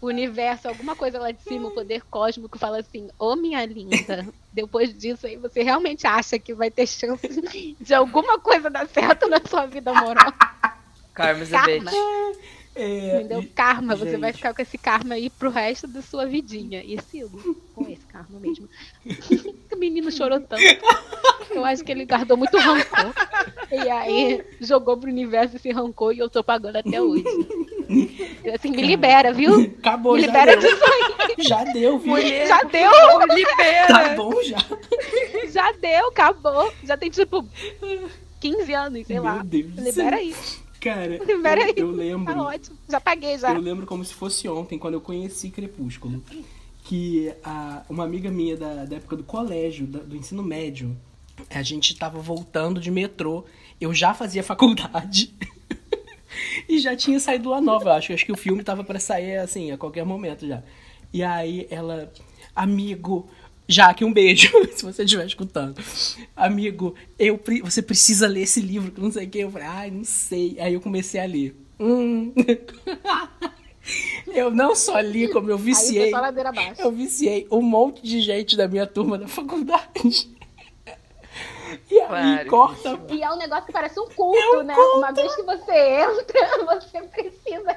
O 0.00 0.06
universo, 0.06 0.68
alguma 0.68 0.94
coisa 0.94 1.18
lá 1.18 1.32
de 1.32 1.42
cima, 1.42 1.68
o 1.68 1.72
poder 1.72 2.02
cósmico 2.08 2.56
fala 2.56 2.78
assim, 2.78 3.08
ô 3.18 3.34
minha 3.34 3.64
linda, 3.66 4.24
depois 4.52 4.96
disso 4.96 5.26
aí 5.26 5.36
você 5.36 5.60
realmente 5.64 6.06
acha 6.06 6.38
que 6.38 6.54
vai 6.54 6.70
ter 6.70 6.86
chance 6.86 7.74
de 7.80 7.94
alguma 7.94 8.38
coisa 8.38 8.70
dar 8.70 8.86
certo 8.86 9.28
na 9.28 9.40
sua 9.44 9.66
vida 9.66 9.90
amorosa. 9.90 10.32
Karma's 11.12 11.52
a 11.52 11.62
Karma. 11.64 11.90
É, 12.80 13.18
Me 13.18 13.24
deu 13.24 13.42
e- 13.42 13.46
karma, 13.46 13.96
você 13.96 14.16
vai 14.16 14.30
gente. 14.30 14.36
ficar 14.36 14.54
com 14.54 14.62
esse 14.62 14.78
karma 14.78 15.14
aí 15.16 15.28
pro 15.30 15.50
resto 15.50 15.86
da 15.88 16.00
sua 16.00 16.26
vidinha. 16.26 16.80
E 16.84 16.96
sigo 17.02 17.56
com 17.74 17.82
esse 17.90 18.06
karma 18.06 18.38
mesmo. 18.38 18.68
o 19.72 19.76
menino 19.76 20.12
chorou 20.12 20.40
tanto. 20.40 20.62
Eu 21.50 21.64
acho 21.64 21.82
que 21.82 21.90
ele 21.90 22.04
guardou 22.04 22.36
muito 22.36 22.56
rancor. 22.56 23.12
E 23.72 23.88
aí 23.90 24.44
jogou 24.60 24.96
pro 24.96 25.10
universo 25.10 25.56
esse 25.56 25.70
rancor 25.72 26.12
e 26.14 26.18
eu 26.18 26.30
tô 26.30 26.44
pagando 26.44 26.76
até 26.76 27.00
hoje. 27.02 27.24
Assim, 28.54 28.70
me 28.70 28.82
libera, 28.82 29.32
viu? 29.32 29.60
Acabou, 29.78 30.14
Me 30.14 30.20
já 30.20 30.26
libera 30.26 30.56
deu. 30.56 30.70
disso 30.70 30.84
aí. 30.84 31.34
Já 31.44 31.64
deu, 31.64 31.98
viu? 31.98 32.16
Já 32.46 32.62
deu, 32.62 32.90
Libera! 33.34 33.86
Tá 33.88 34.08
bom 34.14 34.32
já. 34.42 34.58
já 35.50 35.72
deu, 35.72 36.08
acabou. 36.08 36.72
Já 36.84 36.96
tem 36.96 37.10
tipo 37.10 37.44
15 38.40 38.72
anos, 38.74 39.06
sei 39.06 39.16
Meu 39.16 39.24
lá. 39.24 39.42
Deus 39.44 39.66
Libera 39.76 40.18
céu. 40.18 40.34
Cara, 40.80 41.18
Libera 41.24 41.62
eu, 41.76 41.88
eu 41.88 41.90
lembro. 41.90 42.32
tá 42.32 42.42
ótimo. 42.42 42.78
Já 42.88 43.00
paguei 43.00 43.36
já. 43.38 43.52
Eu 43.52 43.60
lembro 43.60 43.86
como 43.86 44.04
se 44.04 44.14
fosse 44.14 44.48
ontem, 44.48 44.78
quando 44.78 44.94
eu 44.94 45.00
conheci 45.00 45.50
Crepúsculo. 45.50 46.22
Que 46.84 47.32
a, 47.44 47.82
uma 47.88 48.04
amiga 48.04 48.30
minha 48.30 48.56
da, 48.56 48.84
da 48.84 48.96
época 48.96 49.16
do 49.16 49.22
colégio, 49.24 49.86
da- 49.86 49.98
do 49.98 50.16
ensino 50.16 50.42
médio, 50.42 50.96
a 51.50 51.62
gente 51.62 51.94
tava 51.96 52.18
voltando 52.20 52.80
de 52.80 52.90
metrô. 52.90 53.44
Eu 53.80 53.92
já 53.92 54.14
fazia 54.14 54.42
faculdade. 54.44 55.34
e 56.68 56.78
já 56.78 56.96
tinha 56.96 57.18
saído 57.20 57.48
Lua 57.48 57.60
Nova, 57.60 57.90
eu 57.90 57.92
acho. 57.92 58.12
Acho 58.12 58.24
que 58.24 58.32
o 58.32 58.36
filme 58.36 58.62
tava 58.62 58.82
pra 58.84 58.98
sair, 58.98 59.36
assim, 59.38 59.70
a 59.70 59.76
qualquer 59.78 60.04
momento 60.04 60.46
já. 60.46 60.62
E 61.12 61.22
aí 61.22 61.66
ela... 61.70 62.10
Amigo... 62.54 63.28
Jaque, 63.68 64.02
um 64.04 64.12
beijo, 64.12 64.50
se 64.74 64.82
você 64.82 65.04
estiver 65.04 65.26
escutando. 65.26 65.80
Amigo, 66.34 66.94
eu, 67.18 67.36
pre- 67.36 67.60
você 67.60 67.82
precisa 67.82 68.26
ler 68.26 68.42
esse 68.42 68.60
livro, 68.60 68.90
que 68.90 69.00
não 69.00 69.12
sei 69.12 69.26
o 69.26 69.30
que. 69.30 69.38
Eu 69.40 69.50
falei, 69.50 69.66
ai, 69.68 69.90
não 69.90 70.04
sei. 70.04 70.56
Aí 70.58 70.72
eu 70.72 70.80
comecei 70.80 71.20
a 71.20 71.26
ler. 71.26 71.54
Hum. 71.78 72.32
Eu 74.34 74.50
não 74.50 74.74
só 74.74 75.00
li, 75.00 75.28
como 75.32 75.50
eu 75.50 75.56
viciei. 75.56 76.12
Eu 76.78 76.92
viciei 76.92 77.46
um 77.50 77.62
monte 77.62 78.02
de 78.02 78.20
gente 78.20 78.54
da 78.54 78.68
minha 78.68 78.86
turma 78.86 79.16
da 79.16 79.26
faculdade. 79.26 80.28
E 81.90 81.98
aí 82.00 82.44
Claro 82.44 82.50
corta. 82.50 83.00
E 83.10 83.22
é 83.22 83.30
um 83.32 83.38
negócio 83.38 83.64
que 83.66 83.72
parece 83.72 83.98
um 83.98 84.08
culto, 84.08 84.38
É 84.38 84.58
um 84.58 84.62
né? 84.62 84.74
culto. 84.74 84.98
Uma 84.98 85.12
vez 85.12 85.34
que 85.34 85.42
você 85.42 85.72
entra, 85.72 86.64
você 86.66 87.00
precisa 87.02 87.76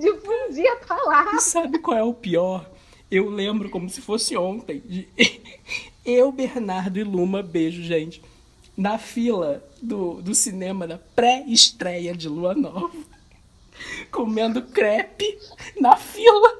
difundir 0.00 0.66
a 0.72 0.76
palavra. 0.84 1.36
E 1.36 1.40
sabe 1.40 1.78
qual 1.78 1.96
é 1.96 2.02
o 2.02 2.12
pior? 2.14 2.68
Eu 3.14 3.28
lembro 3.28 3.68
como 3.68 3.90
se 3.90 4.00
fosse 4.00 4.34
ontem. 4.36 4.80
de- 4.86 5.06
Eu, 6.04 6.32
Bernardo 6.32 6.98
e 6.98 7.04
Luma, 7.04 7.42
beijo, 7.42 7.82
gente. 7.82 8.22
Na 8.76 8.96
fila 8.98 9.62
do, 9.82 10.22
do 10.22 10.34
cinema, 10.34 10.86
da 10.86 10.96
pré-estreia 10.98 12.14
de 12.16 12.26
Lua 12.28 12.54
Nova. 12.54 12.90
Comendo 14.10 14.62
crepe 14.62 15.38
na 15.80 15.94
fila. 15.96 16.50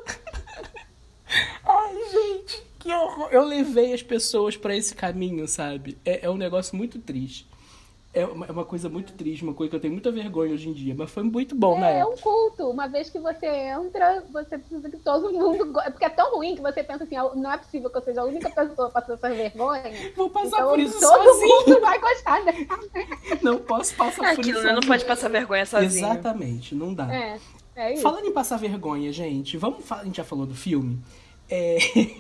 Ai, 1.65 1.95
gente, 2.11 2.63
que 2.79 2.93
horror. 2.93 3.29
Eu 3.33 3.45
levei 3.45 3.95
as 3.95 4.03
pessoas 4.03 4.57
pra 4.57 4.77
esse 4.77 4.95
caminho, 4.95 5.49
sabe? 5.49 5.97
É, 6.05 6.27
é 6.27 6.31
um 6.31 6.37
negócio 6.37 6.77
muito 6.77 6.99
triste. 6.99 7.47
É 8.15 8.27
uma, 8.27 8.45
é 8.45 8.53
uma 8.53 8.65
coisa 8.67 8.91
muito 8.91 9.15
triste, 9.15 9.43
uma 9.43 9.55
coisa 9.55 9.71
que 9.71 9.77
eu 9.77 9.81
tenho 9.81 9.95
muita 9.95 10.13
vergonha 10.13 10.53
hoje 10.53 10.69
em 10.69 10.73
dia, 10.75 10.95
mas 10.95 11.11
foi 11.11 11.23
muito 11.23 11.55
bom 11.55 11.81
na 11.81 11.89
É, 11.89 11.99
é 12.01 12.05
um 12.05 12.15
culto. 12.15 12.69
Uma 12.69 12.87
vez 12.87 13.09
que 13.09 13.19
você 13.19 13.47
entra, 13.47 14.23
você 14.31 14.59
precisa 14.59 14.91
que 14.91 14.99
todo 14.99 15.33
mundo. 15.33 15.73
go- 15.73 15.81
Porque 15.85 16.05
é 16.05 16.11
tão 16.11 16.35
ruim 16.37 16.55
que 16.55 16.61
você 16.61 16.85
pensa 16.85 17.05
assim: 17.05 17.17
"Ah, 17.17 17.31
não 17.35 17.51
é 17.51 17.57
possível 17.57 17.89
que 17.89 17.97
eu 17.97 18.03
seja 18.03 18.21
a 18.21 18.25
única 18.25 18.51
pessoa 18.51 18.91
passando 18.91 19.15
essa 19.15 19.31
vergonha. 19.31 19.83
Vou 20.15 20.29
passar 20.29 20.57
Então 20.59 20.69
por 20.69 20.79
isso 20.79 21.01
todo 21.01 21.25
sozinho. 21.25 21.49
mundo 21.67 21.81
vai 21.81 21.99
gostar 21.99 22.45
dessa. 22.45 23.39
Não 23.41 23.59
posso 23.59 23.95
passar 23.95 24.25
É 24.25 24.35
por 24.35 24.41
aquilo, 24.41 24.59
isso. 24.59 24.67
né? 24.67 24.73
Não 24.75 24.83
pode 24.83 25.05
passar 25.07 25.29
vergonha 25.31 25.65
sozinho. 25.65 26.05
Exatamente, 26.07 26.75
não 26.75 26.93
dá. 26.93 27.11
É, 27.15 27.39
é 27.77 27.93
isso. 27.95 28.03
Falando 28.03 28.27
em 28.27 28.33
passar 28.33 28.59
vergonha, 28.59 29.11
gente, 29.11 29.57
vamos 29.57 29.87
fa- 29.87 30.01
a 30.01 30.05
gente 30.05 30.19
já 30.19 30.25
falou 30.25 30.45
do 30.45 30.55
filme. 30.55 30.99
É... 31.49 31.79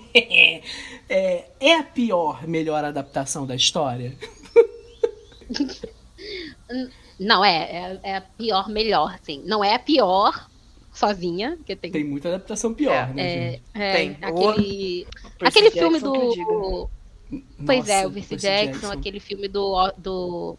é, 1.08 1.44
é 1.60 1.74
a 1.78 1.82
pior, 1.82 2.46
melhor 2.48 2.82
adaptação 2.82 3.46
da 3.46 3.54
história? 3.54 4.16
Não, 7.18 7.44
é, 7.44 7.56
é, 7.56 8.00
é 8.02 8.16
a 8.16 8.20
pior, 8.20 8.68
melhor, 8.68 9.18
sim. 9.22 9.42
Não 9.44 9.62
é 9.62 9.74
a 9.74 9.78
pior 9.78 10.48
sozinha, 10.92 11.54
porque 11.56 11.76
tem. 11.76 11.90
Tem 11.90 12.04
muita 12.04 12.28
adaptação 12.28 12.74
pior, 12.74 12.92
É, 12.92 13.12
né, 13.12 13.22
é, 13.22 13.50
gente? 13.52 13.62
é, 13.74 13.92
Tem. 13.92 14.18
aquele. 14.22 15.06
Percy 15.38 15.58
Aquele 15.58 15.70
filme 15.70 16.00
Jackson 16.00 16.14
eu 16.16 16.30
diga. 16.30 16.44
do. 16.44 16.90
Pois 17.64 17.88
é, 17.88 17.96
Nossa, 17.96 18.08
o 18.08 18.12
Percy 18.12 18.28
Percy 18.28 18.46
Jackson, 18.46 18.92
aquele 18.92 19.20
filme 19.20 19.48
do, 19.48 19.92
do. 19.96 20.58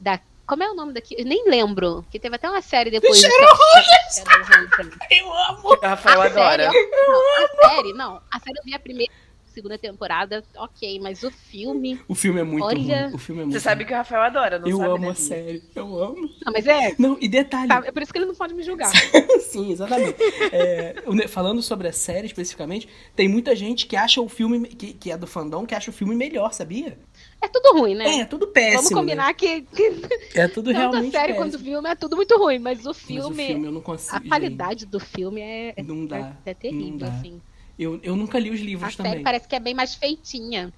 Da. 0.00 0.20
Como 0.46 0.62
é 0.62 0.70
o 0.70 0.74
nome 0.74 0.92
daqui? 0.92 1.14
Eu 1.18 1.24
nem 1.24 1.48
lembro. 1.48 2.04
Que 2.10 2.18
teve 2.20 2.36
até 2.36 2.48
uma 2.50 2.60
série 2.60 2.90
depois. 2.90 3.20
Do 3.20 3.28
do 3.28 3.32
Shadowhunters. 3.32 4.98
Eu 5.10 5.32
amo! 5.32 5.68
O 5.72 5.80
Rafael 5.80 6.20
A 6.20 6.26
adora. 6.26 6.70
série, 6.70 6.90
não, 6.90 7.16
a 7.16 7.68
série, 7.68 7.92
não. 7.94 8.22
A 8.30 8.40
série 8.40 8.58
eu 8.58 8.64
vi 8.64 8.74
a 8.74 8.78
primeira 8.78 9.12
segunda 9.54 9.78
temporada, 9.78 10.42
ok, 10.56 10.98
mas 11.00 11.22
o 11.22 11.30
filme. 11.30 12.00
O 12.08 12.14
filme 12.14 12.40
é 12.40 12.44
muito 12.44 12.64
Olha, 12.64 13.04
ruim. 13.06 13.14
O 13.14 13.18
filme 13.18 13.40
é 13.42 13.44
muito 13.44 13.54
Você 13.56 13.60
sabe 13.60 13.82
ruim. 13.82 13.88
que 13.88 13.94
o 13.94 13.96
Rafael 13.96 14.22
adora, 14.22 14.58
não 14.58 14.68
Eu 14.68 14.76
sabe, 14.78 14.90
amo 14.90 15.04
né, 15.04 15.08
a 15.10 15.14
série. 15.14 15.62
Eu 15.74 16.02
amo. 16.02 16.28
Não, 16.44 16.52
mas 16.52 16.66
é. 16.66 16.94
Não, 16.98 17.16
e 17.20 17.28
detalhe. 17.28 17.68
tá, 17.68 17.82
é 17.86 17.92
por 17.92 18.02
isso 18.02 18.12
que 18.12 18.18
ele 18.18 18.26
não 18.26 18.34
pode 18.34 18.52
me 18.52 18.62
julgar. 18.62 18.90
Sim, 19.40 19.70
exatamente. 19.72 20.16
É, 20.52 20.94
falando 21.28 21.62
sobre 21.62 21.88
a 21.88 21.92
série 21.92 22.26
especificamente, 22.26 22.88
tem 23.14 23.28
muita 23.28 23.54
gente 23.54 23.86
que 23.86 23.96
acha 23.96 24.20
o 24.20 24.28
filme, 24.28 24.66
que, 24.68 24.92
que 24.92 25.10
é 25.10 25.16
do 25.16 25.26
fandom, 25.26 25.64
que 25.64 25.74
acha 25.74 25.90
o 25.90 25.94
filme 25.94 26.14
melhor, 26.14 26.52
sabia? 26.52 26.98
É 27.40 27.48
tudo 27.48 27.78
ruim, 27.78 27.94
né? 27.94 28.04
É, 28.06 28.20
é 28.20 28.24
tudo 28.24 28.46
péssimo. 28.48 28.82
Vamos 28.82 28.94
combinar 29.00 29.26
né? 29.28 29.34
que, 29.34 29.62
que 29.62 29.92
É 30.34 30.48
tudo 30.48 30.66
tanto 30.72 30.76
a 30.76 30.80
realmente 30.80 31.12
série 31.12 31.32
péssimo. 31.34 31.44
quanto 31.44 31.54
o 31.54 31.58
filme 31.64 31.88
é 31.88 31.94
tudo 31.94 32.16
muito 32.16 32.36
ruim, 32.38 32.58
mas 32.58 32.84
o 32.84 32.88
Mas 32.88 32.98
filme. 32.98 33.44
o 33.44 33.46
filme 33.46 33.66
eu 33.66 33.72
não 33.72 33.80
consigo. 33.80 34.16
a 34.16 34.20
qualidade 34.20 34.86
do 34.86 34.98
filme 34.98 35.40
é. 35.40 35.74
Não 35.82 36.06
dá. 36.06 36.34
é, 36.46 36.50
é 36.50 36.54
terrível, 36.54 36.90
não 36.90 36.96
dá. 36.98 37.08
assim. 37.08 37.40
Eu, 37.78 37.98
eu 38.02 38.14
nunca 38.16 38.38
li 38.38 38.50
os 38.50 38.60
A 38.60 38.64
livros 38.64 38.94
série 38.94 39.08
também. 39.08 39.22
parece 39.24 39.48
que 39.48 39.56
é 39.56 39.60
bem 39.60 39.74
mais 39.74 39.94
feitinha. 39.94 40.72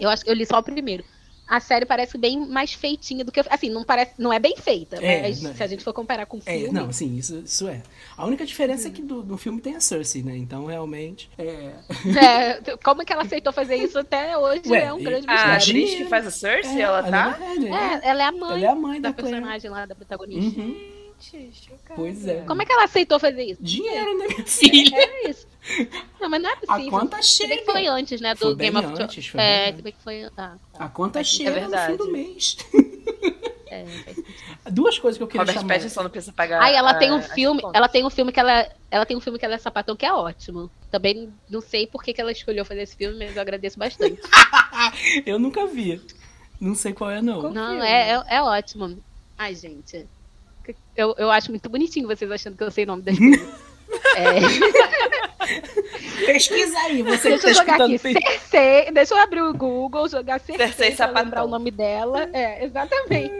Eu 0.00 0.08
acho 0.08 0.24
que 0.24 0.30
eu 0.30 0.34
li 0.34 0.46
só 0.46 0.58
o 0.58 0.62
primeiro. 0.62 1.04
A 1.46 1.60
série 1.60 1.86
parece 1.86 2.18
bem 2.18 2.46
mais 2.46 2.74
feitinha 2.74 3.24
do 3.24 3.32
que. 3.32 3.40
Assim, 3.48 3.70
não, 3.70 3.82
parece, 3.82 4.12
não 4.18 4.30
é 4.30 4.38
bem 4.38 4.54
feita, 4.58 4.96
É, 5.02 5.22
mas 5.22 5.40
né? 5.40 5.54
se 5.54 5.62
a 5.62 5.66
gente 5.66 5.82
for 5.82 5.94
comparar 5.94 6.26
com 6.26 6.36
o 6.36 6.42
É, 6.44 6.58
filme. 6.58 6.70
não, 6.78 6.92
sim, 6.92 7.16
isso, 7.16 7.38
isso 7.42 7.66
é. 7.66 7.82
A 8.18 8.26
única 8.26 8.44
diferença 8.44 8.88
é 8.88 8.90
que 8.90 9.00
do, 9.00 9.24
no 9.24 9.38
filme 9.38 9.58
tem 9.58 9.74
a 9.74 9.80
Cersei, 9.80 10.22
né? 10.22 10.36
Então, 10.36 10.66
realmente. 10.66 11.30
É, 11.38 11.72
É, 12.22 12.76
como 12.84 13.02
que 13.02 13.10
ela 13.12 13.22
aceitou 13.22 13.50
fazer 13.50 13.76
isso 13.76 13.98
até 13.98 14.36
hoje 14.36 14.60
Ué, 14.66 14.84
é 14.84 14.92
um 14.92 15.00
e- 15.00 15.04
grande 15.04 15.26
A 15.26 15.32
mistério. 15.32 15.52
Imagina. 15.54 15.78
atriz 15.84 15.94
que 15.96 16.04
faz 16.04 16.26
a 16.26 16.30
Cersei, 16.30 16.76
é, 16.78 16.80
ela 16.82 16.98
a 16.98 17.10
tá? 17.10 17.30
Headey, 17.38 17.68
É, 17.72 18.00
ela 18.10 18.22
é 18.22 18.26
a 18.26 18.32
mãe 18.32 18.50
Ela 18.52 18.64
é 18.64 18.68
a 18.68 18.74
mãe 18.74 19.00
da 19.00 19.08
da 19.08 19.14
personagem 19.14 19.70
lá, 19.70 19.86
da 19.86 19.94
protagonista. 19.94 20.60
Uhum. 20.60 20.76
Gente, 21.18 21.64
chocada. 21.64 21.94
Pois 21.96 22.28
é. 22.28 22.42
Como 22.46 22.62
é 22.62 22.66
que 22.66 22.72
ela 22.72 22.84
aceitou 22.84 23.18
fazer 23.18 23.42
isso? 23.42 23.60
Dinheiro, 23.62 24.18
né, 24.18 24.26
minha 24.28 24.44
filha? 24.46 24.96
É 24.96 25.30
isso. 25.30 25.46
Não, 26.20 26.28
mas 26.28 26.42
não 26.42 26.50
é 26.50 26.52
A 26.52 26.56
possível. 26.56 26.90
conta 26.90 27.22
Se 27.22 27.46
bem 27.46 27.58
que 27.58 27.64
foi 27.64 27.74
chega. 27.82 27.92
antes, 27.92 28.20
né, 28.20 28.34
do 28.34 28.38
Foi 28.40 28.54
bem 28.54 28.72
Game 28.72 28.78
of 28.86 28.86
antes, 29.02 29.24
Thrones. 29.24 29.26
foi 29.28 29.38
bem 29.38 29.46
É, 29.46 29.64
antes. 29.66 29.76
se 29.76 29.82
bem 29.82 29.92
que 29.92 30.02
foi. 30.02 30.24
Ah, 30.24 30.30
tá. 30.34 30.56
A 30.78 30.88
conta 30.88 31.20
É 31.20 31.24
chega 31.24 31.50
no 31.50 31.56
fim 31.56 31.60
verdade. 31.70 31.96
do 31.96 32.10
mês. 32.12 32.56
É. 33.70 33.84
Duas 34.70 34.98
coisas 34.98 35.18
que 35.18 35.22
eu 35.22 35.26
queria 35.26 35.42
Robert 35.42 35.56
chamar. 35.60 35.74
Pattinson 35.74 36.02
não 36.02 36.08
precisa 36.08 36.32
pagar. 36.32 36.62
Aí 36.62 36.74
ela 36.74 36.92
a- 36.92 36.94
tem 36.94 37.12
um 37.12 37.20
filme, 37.20 37.60
ela 37.74 37.86
tem 37.86 38.02
um 38.02 38.08
filme 38.08 38.32
que 38.32 38.40
ela, 38.40 38.66
ela 38.90 39.04
tem 39.04 39.14
um 39.14 39.20
filme 39.20 39.38
que 39.38 39.44
ela 39.44 39.56
é 39.56 39.58
sapatão 39.58 39.94
que 39.94 40.06
é 40.06 40.12
ótimo. 40.12 40.70
Também 40.90 41.30
não 41.50 41.60
sei 41.60 41.86
por 41.86 42.02
que, 42.02 42.14
que 42.14 42.20
ela 42.20 42.32
escolheu 42.32 42.64
fazer 42.64 42.80
esse 42.80 42.96
filme, 42.96 43.18
mas 43.26 43.36
eu 43.36 43.42
agradeço 43.42 43.78
bastante. 43.78 44.18
eu 45.26 45.38
nunca 45.38 45.66
vi. 45.66 46.00
Não 46.58 46.74
sei 46.74 46.94
qual 46.94 47.10
é, 47.10 47.20
não. 47.20 47.42
não, 47.52 47.72
filme? 47.72 47.86
é, 47.86 48.12
é, 48.12 48.24
é 48.36 48.42
ótimo. 48.42 48.98
Ai, 49.36 49.54
gente. 49.54 50.06
Eu, 50.96 51.14
eu 51.18 51.30
acho 51.30 51.50
muito 51.50 51.68
bonitinho 51.68 52.08
vocês 52.08 52.30
achando 52.30 52.56
que 52.56 52.62
eu 52.64 52.70
sei 52.70 52.84
o 52.84 52.86
nome 52.86 53.02
das 53.02 53.18
coisas. 53.18 53.48
É, 54.16 54.38
Pesquisa 56.26 56.78
aí, 56.80 57.02
você 57.02 57.30
Deixa 57.30 57.38
que 57.38 57.46
eu 57.46 57.54
tá 57.54 57.72
jogar 57.72 57.84
aqui. 57.84 57.98
Cersei. 57.98 58.90
Deixa 58.92 59.14
eu 59.14 59.18
abrir 59.18 59.42
o 59.42 59.54
Google, 59.54 60.08
jogar 60.08 60.40
Cersei, 60.40 60.66
Cersei 60.66 60.86
pra 60.88 61.06
Sapatão. 61.06 61.24
lembrar 61.24 61.44
o 61.44 61.48
nome 61.48 61.70
dela. 61.70 62.28
É, 62.32 62.64
exatamente. 62.64 63.32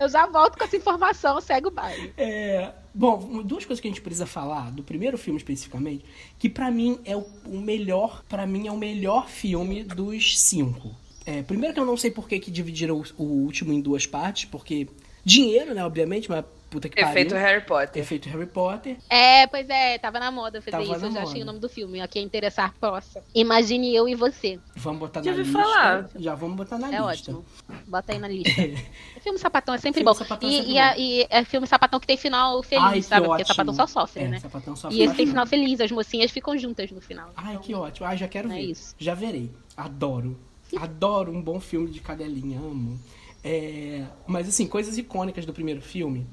eu 0.00 0.08
já 0.08 0.26
volto 0.26 0.56
com 0.56 0.64
essa 0.64 0.76
informação, 0.76 1.40
segue 1.40 1.66
o 1.66 1.70
baile. 1.70 2.12
É, 2.16 2.70
bom, 2.94 3.42
duas 3.42 3.64
coisas 3.64 3.80
que 3.80 3.88
a 3.88 3.90
gente 3.90 4.00
precisa 4.00 4.26
falar 4.26 4.70
do 4.70 4.82
primeiro 4.82 5.18
filme 5.18 5.38
especificamente, 5.38 6.04
que 6.38 6.48
pra 6.48 6.70
mim 6.70 6.98
é 7.04 7.16
o, 7.16 7.26
o 7.46 7.58
melhor, 7.60 8.22
para 8.28 8.46
mim 8.46 8.66
é 8.66 8.72
o 8.72 8.76
melhor 8.76 9.28
filme 9.28 9.82
dos 9.84 10.38
cinco. 10.40 10.90
É, 11.26 11.42
primeiro 11.42 11.74
que 11.74 11.80
eu 11.80 11.84
não 11.84 11.96
sei 11.96 12.10
por 12.10 12.26
que, 12.26 12.38
que 12.40 12.50
dividiram 12.50 13.02
o, 13.18 13.22
o 13.22 13.26
último 13.44 13.72
em 13.72 13.80
duas 13.80 14.06
partes, 14.06 14.46
porque 14.46 14.88
dinheiro, 15.22 15.74
né, 15.74 15.84
obviamente, 15.84 16.30
mas 16.30 16.42
puta 16.70 16.88
que 16.88 17.00
Efeito 17.00 17.30
pariu. 17.34 17.46
Harry 17.46 17.64
Potter. 17.64 18.02
Efeito 18.02 18.28
Harry 18.28 18.46
Potter. 18.46 18.96
É, 19.08 19.46
pois 19.46 19.68
é, 19.68 19.98
tava 19.98 20.18
na 20.20 20.30
moda 20.30 20.60
fazer 20.60 20.70
Tava 20.72 20.82
isso. 20.84 20.92
na 20.92 20.96
Eu 20.96 21.00
já 21.00 21.08
moda. 21.20 21.22
achei 21.30 21.42
o 21.42 21.44
nome 21.44 21.58
do 21.58 21.68
filme. 21.68 22.00
A 22.00 22.08
quem 22.08 22.24
interessar, 22.24 22.74
possa. 22.80 23.22
Imagine 23.34 23.94
eu 23.94 24.08
e 24.08 24.14
você. 24.14 24.58
Vamos 24.76 25.00
botar 25.00 25.22
Já 25.22 25.32
na 25.32 25.36
lista. 25.38 25.52
falar. 25.52 26.10
Já 26.16 26.34
vamos 26.34 26.56
botar 26.56 26.78
na 26.78 26.86
É 26.88 26.90
lista. 26.90 27.04
ótimo. 27.32 27.44
Bota 27.86 28.12
aí 28.12 28.18
na 28.18 28.28
lista. 28.28 28.50
filme 29.22 29.38
sapatão 29.38 29.74
é 29.74 29.78
sempre 29.78 30.00
Filme 30.00 30.12
bom. 30.12 30.14
sapatão 30.18 30.48
é 30.48 30.52
e, 30.52 30.56
sempre 30.56 30.72
e 30.72 30.78
a- 30.78 30.98
e 30.98 31.26
é 31.30 31.44
filme 31.44 31.66
sapatão 31.66 31.98
que 32.00 32.06
tem 32.06 32.16
final 32.16 32.62
feliz, 32.62 32.84
Ai, 32.84 32.96
que 32.96 33.02
sabe? 33.02 33.26
Porque 33.26 33.42
ótimo. 33.42 33.54
sapatão 33.54 33.74
só 33.74 33.86
sofre, 33.86 34.22
É, 34.24 34.28
né? 34.28 34.40
Sapatão 34.40 34.76
sofre 34.76 34.96
E 34.98 35.02
esse 35.02 35.14
tem 35.14 35.26
final 35.26 35.46
feliz, 35.46 35.80
as 35.80 35.90
mocinhas 35.90 36.30
ficam 36.30 36.56
juntas 36.58 36.90
no 36.90 37.00
final. 37.00 37.30
Ai, 37.36 37.58
que 37.58 37.74
ótimo. 37.74 38.06
Ai, 38.06 38.16
já 38.16 38.28
quero 38.28 38.50
É 38.52 38.54
ver. 38.56 38.60
isso. 38.60 38.94
Já 38.98 39.14
verei. 39.14 39.50
Adoro. 39.76 40.38
Adoro 40.76 41.32
um 41.32 41.40
bom 41.40 41.58
filme 41.60 41.88
de 41.90 42.00
cadelinha, 42.00 42.58
amo. 42.58 42.98
É, 43.42 44.04
Mas 44.26 44.48
assim, 44.48 44.66
coisas 44.66 44.98
icônicas 44.98 45.46
do 45.46 45.52
primeiro 45.52 45.80
filme, 45.80 46.26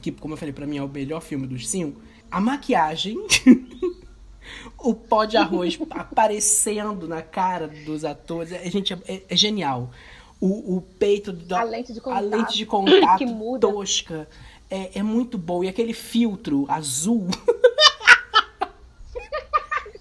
que 0.00 0.10
como 0.12 0.34
eu 0.34 0.38
falei, 0.38 0.52
pra 0.52 0.66
mim 0.66 0.78
é 0.78 0.82
o 0.82 0.88
melhor 0.88 1.20
filme 1.20 1.46
dos 1.46 1.68
cinco. 1.68 2.00
A 2.30 2.40
maquiagem, 2.40 3.16
o 4.78 4.94
pó 4.94 5.24
de 5.24 5.36
arroz 5.36 5.78
aparecendo 5.90 7.06
na 7.06 7.22
cara 7.22 7.68
dos 7.68 8.04
atores, 8.04 8.52
é, 8.52 8.68
gente, 8.70 8.92
é, 9.06 9.22
é 9.28 9.36
genial. 9.36 9.90
O, 10.40 10.76
o 10.76 10.80
peito 10.80 11.32
da 11.32 11.60
A 11.60 11.64
lente 11.64 11.92
de 11.92 12.00
a 12.00 12.02
contato. 12.02 12.24
lente 12.28 12.56
de 12.56 12.66
contato 12.66 13.24
tosca. 13.60 14.28
É, 14.68 14.98
é 14.98 15.02
muito 15.02 15.38
bom. 15.38 15.62
E 15.62 15.68
aquele 15.68 15.92
filtro 15.92 16.64
azul. 16.68 17.28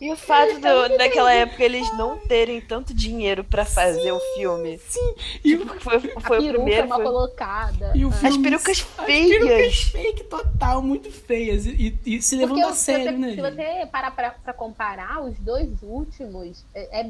E 0.01 0.11
o 0.11 0.17
fato 0.17 0.55
do, 0.55 0.97
daquela 0.97 1.31
época 1.31 1.63
eles 1.63 1.95
não 1.95 2.17
terem 2.17 2.59
tanto 2.59 2.91
dinheiro 2.91 3.43
pra 3.43 3.63
fazer 3.63 4.11
o 4.11 4.19
filme. 4.35 4.79
Sim. 4.79 5.13
E, 5.45 5.55
Tipo, 5.55 5.79
foi, 5.79 5.95
A 5.95 5.99
foi 5.99 6.37
o 6.39 6.41
peruca 6.41 6.53
primeiro. 6.53 6.87
mal 6.89 6.97
foi- 6.97 7.05
colocada. 7.05 7.91
e 7.93 8.03
o 8.03 8.11
filme, 8.11 8.27
As 8.29 8.37
perucas 8.37 8.87
As 8.97 9.05
feias. 9.05 9.29
perucas 9.45 9.75
fake 9.83 10.23
total, 10.23 10.81
muito 10.81 11.11
feias. 11.11 11.67
E, 11.67 11.99
e- 12.03 12.15
e 12.15 12.21
se 12.21 12.35
levando 12.35 12.55
Porque 12.57 12.71
a 12.71 12.75
sério, 12.75 13.05
você, 13.05 13.11
né? 13.11 13.29
se 13.35 13.41
você 13.41 13.85
parar 13.91 14.09
pra, 14.11 14.31
pra 14.31 14.53
comparar, 14.53 15.21
os 15.23 15.37
dois 15.37 15.69
últimos, 15.83 16.65
é, 16.73 17.01
é- 17.01 17.09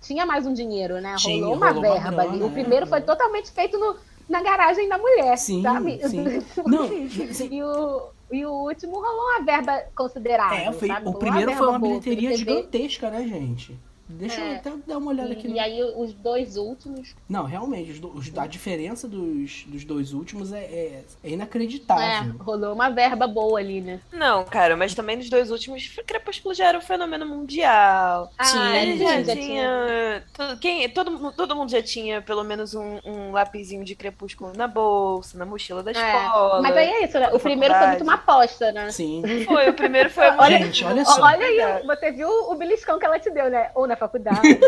tinha 0.00 0.24
mais 0.24 0.46
um 0.46 0.54
dinheiro, 0.54 1.00
né? 1.02 1.14
Tinha, 1.18 1.36
rolou 1.44 1.56
uma 1.58 1.70
rolou 1.70 1.84
uma 1.92 2.00
verba 2.00 2.22
ali. 2.22 2.30
grana, 2.30 2.46
O 2.46 2.50
primeiro 2.50 2.86
é. 2.86 2.88
foi 2.88 3.00
totalmente 3.02 3.50
feito 3.50 3.78
no- 3.78 3.96
na 4.28 4.40
garagem 4.42 4.88
da 4.88 4.96
mulher, 4.96 5.36
Sim, 5.36 5.62
sabe? 5.62 6.00
sim. 6.08 6.24
Não, 6.66 6.88
sim. 6.88 7.48
E 7.50 7.62
o, 7.62 8.02
e 8.32 8.44
o 8.46 8.50
último 8.52 8.94
rolou 8.94 9.36
uma 9.36 9.44
verba 9.44 9.82
considerável. 9.94 10.58
É, 10.58 10.72
foi- 10.72 10.90
o 11.04 11.14
primeiro 11.14 11.52
foi 11.52 11.68
uma 11.68 11.78
bilheteria 11.78 12.36
gigantesca, 12.36 13.10
né, 13.10 13.26
gente? 13.26 13.78
Deixa 14.18 14.40
eu 14.40 14.46
É. 14.46 14.56
até 14.56 14.70
dar 14.86 14.98
uma 14.98 15.10
olhada 15.10 15.32
aqui. 15.32 15.46
E, 15.46 15.50
no- 15.50 15.56
e 15.56 15.60
aí 15.60 15.82
os 15.96 16.12
dois 16.12 16.56
últimos. 16.56 17.14
Não, 17.28 17.44
realmente, 17.44 17.90
os 17.92 18.00
do- 18.00 18.08
os- 18.16 18.36
a 18.36 18.46
diferença 18.46 19.06
dos, 19.08 19.64
dos 19.66 19.84
dois 19.84 20.12
últimos 20.12 20.52
é, 20.52 20.58
é, 20.60 21.04
é 21.24 21.30
É, 21.30 21.30
inacreditável. 21.30 22.34
rolou 22.40 22.72
uma 22.74 22.88
verba 22.90 23.26
boa 23.26 23.58
ali, 23.58 23.80
né? 23.80 24.00
Não, 24.12 24.44
cara, 24.44 24.76
mas 24.76 24.94
também 24.94 25.16
nos 25.16 25.28
dois 25.30 25.50
últimos, 25.50 25.88
Crepúsculo 26.06 26.54
já 26.54 26.68
era 26.68 26.78
um 26.78 26.82
fenômeno 26.82 27.26
mundial. 27.26 28.30
Sim, 28.42 28.58
Ah, 28.58 28.76
Ele 28.76 28.98
sim, 28.98 29.04
já, 29.04 29.22
já 29.22 29.34
tinha. 29.34 30.24
todo- 30.36 30.58
Quem, 30.58 30.88
todo, 30.90 31.32
todo 31.32 31.56
mundo 31.56 31.70
já 31.70 31.82
tinha 31.82 32.20
pelo 32.22 32.44
menos 32.44 32.74
um, 32.74 32.98
um 33.04 33.32
lapisinho 33.32 33.84
de 33.84 33.94
crepúsculo 33.94 34.52
na 34.56 34.66
bolsa, 34.66 35.36
na 35.38 35.46
mochila 35.46 35.82
da 35.82 35.90
É, 35.90 35.94
escola. 35.94 36.60
Mas 36.62 36.76
aí 36.76 36.88
é 36.88 37.04
isso, 37.04 37.18
né? 37.18 37.28
O 37.32 37.38
primeiro 37.38 37.74
foi 37.74 37.86
muito 37.88 38.02
uma 38.04 38.14
aposta, 38.14 38.72
né? 38.72 38.90
Sim. 38.90 39.22
Foi, 39.44 39.68
o 39.70 39.74
primeiro 39.74 40.10
foi 40.10 40.28
uma. 40.30 40.42
Olha- 40.44 40.58
Gente, 40.58 40.84
olha 40.84 41.04
só. 41.04 41.22
Olha 41.22 41.46
aí, 41.46 41.82
você 41.86 42.10
viu 42.12 42.28
o 42.28 42.54
beliscão 42.54 42.98
que 42.98 43.04
ela 43.04 43.18
te 43.18 43.30
deu, 43.30 43.48
né? 43.50 43.70
Ou 43.74 43.86
na 43.86 43.96
faculdade. 44.06 44.60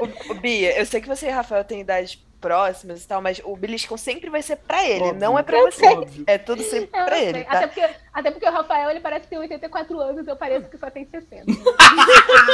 O, 0.00 0.32
o 0.32 0.34
Bia, 0.34 0.78
eu 0.78 0.86
sei 0.86 1.00
que 1.00 1.08
você 1.08 1.26
e 1.26 1.30
Rafael 1.30 1.64
têm 1.64 1.80
idades 1.80 2.18
próximas 2.40 3.02
e 3.02 3.08
tal, 3.08 3.22
mas 3.22 3.40
o 3.42 3.56
beliscão 3.56 3.96
sempre 3.96 4.28
vai 4.28 4.42
ser 4.42 4.56
pra 4.56 4.86
ele, 4.86 5.04
Óbvio. 5.04 5.18
não 5.20 5.38
é 5.38 5.42
pra 5.42 5.58
você. 5.62 5.86
Óbvio. 5.86 6.24
É 6.26 6.36
tudo 6.36 6.62
sempre 6.62 6.90
Eu 7.00 7.04
pra 7.06 7.16
sei. 7.16 7.28
ele, 7.28 7.38
até, 7.48 7.60
tá? 7.60 7.66
porque, 7.68 7.90
até 8.12 8.30
porque 8.30 8.46
o 8.46 8.52
Rafael, 8.52 8.90
ele 8.90 9.00
parece 9.00 9.22
que 9.22 9.30
tem 9.30 9.38
84 9.38 9.98
anos, 9.98 10.28
eu 10.28 10.36
pareço 10.36 10.68
que 10.68 10.76
só 10.76 10.90
tem 10.90 11.06
60. 11.06 11.44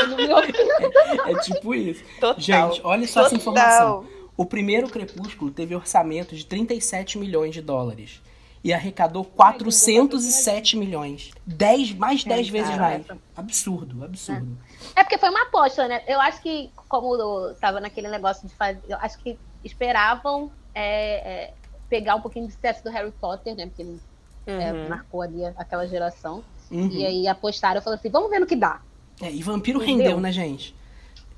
No 0.09 0.17
meu 0.17 0.37
opinião. 0.37 1.29
É 1.29 1.35
tipo 1.41 1.75
isso. 1.75 2.05
Total. 2.21 2.39
Gente, 2.41 2.81
olha 2.85 3.07
só 3.09 3.27
essa 3.27 3.31
Total. 3.31 3.37
informação. 3.37 4.07
O 4.37 4.47
primeiro 4.47 4.89
Crepúsculo 4.89 5.51
teve 5.51 5.75
orçamento 5.75 6.37
de 6.37 6.47
37 6.47 7.19
milhões 7.19 7.53
de 7.53 7.61
dólares. 7.61 8.23
E 8.63 8.73
arrecadou 8.73 9.25
407 9.25 10.77
milhões. 10.77 11.31
10, 11.47 11.95
mais 11.95 12.23
10 12.25 12.47
É, 12.49 12.51
vezes 12.51 12.69
cara, 12.71 12.81
mais. 12.83 13.07
Absurdo, 13.35 14.05
absurdo. 14.05 14.57
É 14.69 14.70
porque 14.95 15.19
foi 15.19 15.29
uma 15.31 15.43
aposta, 15.43 15.87
né? 15.89 16.03
Eu 16.07 16.21
acho 16.21 16.41
que, 16.43 16.71
como 16.89 17.15
eu 17.17 17.55
tava 17.57 17.81
naquele 17.81 18.09
negócio 18.09 18.47
de 18.49 18.55
fazer. 18.55 18.81
Eu 18.89 18.97
acho 19.01 19.19
que 19.23 19.39
esperavam 19.65 20.51
é, 20.75 21.15
é, 21.45 21.55
pegar 21.89 22.15
um 22.15 22.21
pouquinho 22.21 22.47
do 22.47 22.53
sucesso 22.53 22.83
do 22.85 22.91
Harry 22.91 23.11
Potter, 23.13 23.55
né? 23.57 23.67
Porque 23.67 23.83
ele 23.83 24.01
é, 24.47 24.73
Uhum. 24.73 24.89
marcou 24.89 25.23
ali 25.23 25.45
aquela 25.45 25.87
geração. 25.87 26.43
Uhum. 26.71 26.89
E 26.91 27.05
aí 27.05 27.29
apostaram, 27.29 27.81
falando 27.83 27.99
assim, 27.99 28.09
vamos 28.11 28.31
ver 28.31 28.39
no 28.39 28.47
que 28.47 28.57
dá. 28.57 28.81
É, 29.23 29.31
e 29.31 29.43
Vampiro 29.43 29.81
Entendeu? 29.83 29.97
rendeu, 29.97 30.21
né, 30.21 30.33
gente? 30.33 30.75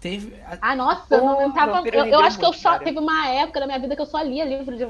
Teve. 0.00 0.40
a- 0.42 0.58
Ah, 0.60 0.76
nossa, 0.76 1.14
eu 1.14 1.52
tava. 1.52 1.82
Eu, 1.88 2.04
eu 2.06 2.20
acho 2.20 2.38
que 2.38 2.44
eu 2.44 2.52
só. 2.52 2.72
cara. 2.72 2.84
Teve 2.84 2.98
uma 2.98 3.28
época 3.28 3.60
da 3.60 3.66
minha 3.66 3.78
vida 3.78 3.94
que 3.96 4.02
eu 4.02 4.06
só 4.06 4.20
lia 4.20 4.44
livro 4.44 4.76
de, 4.76 4.84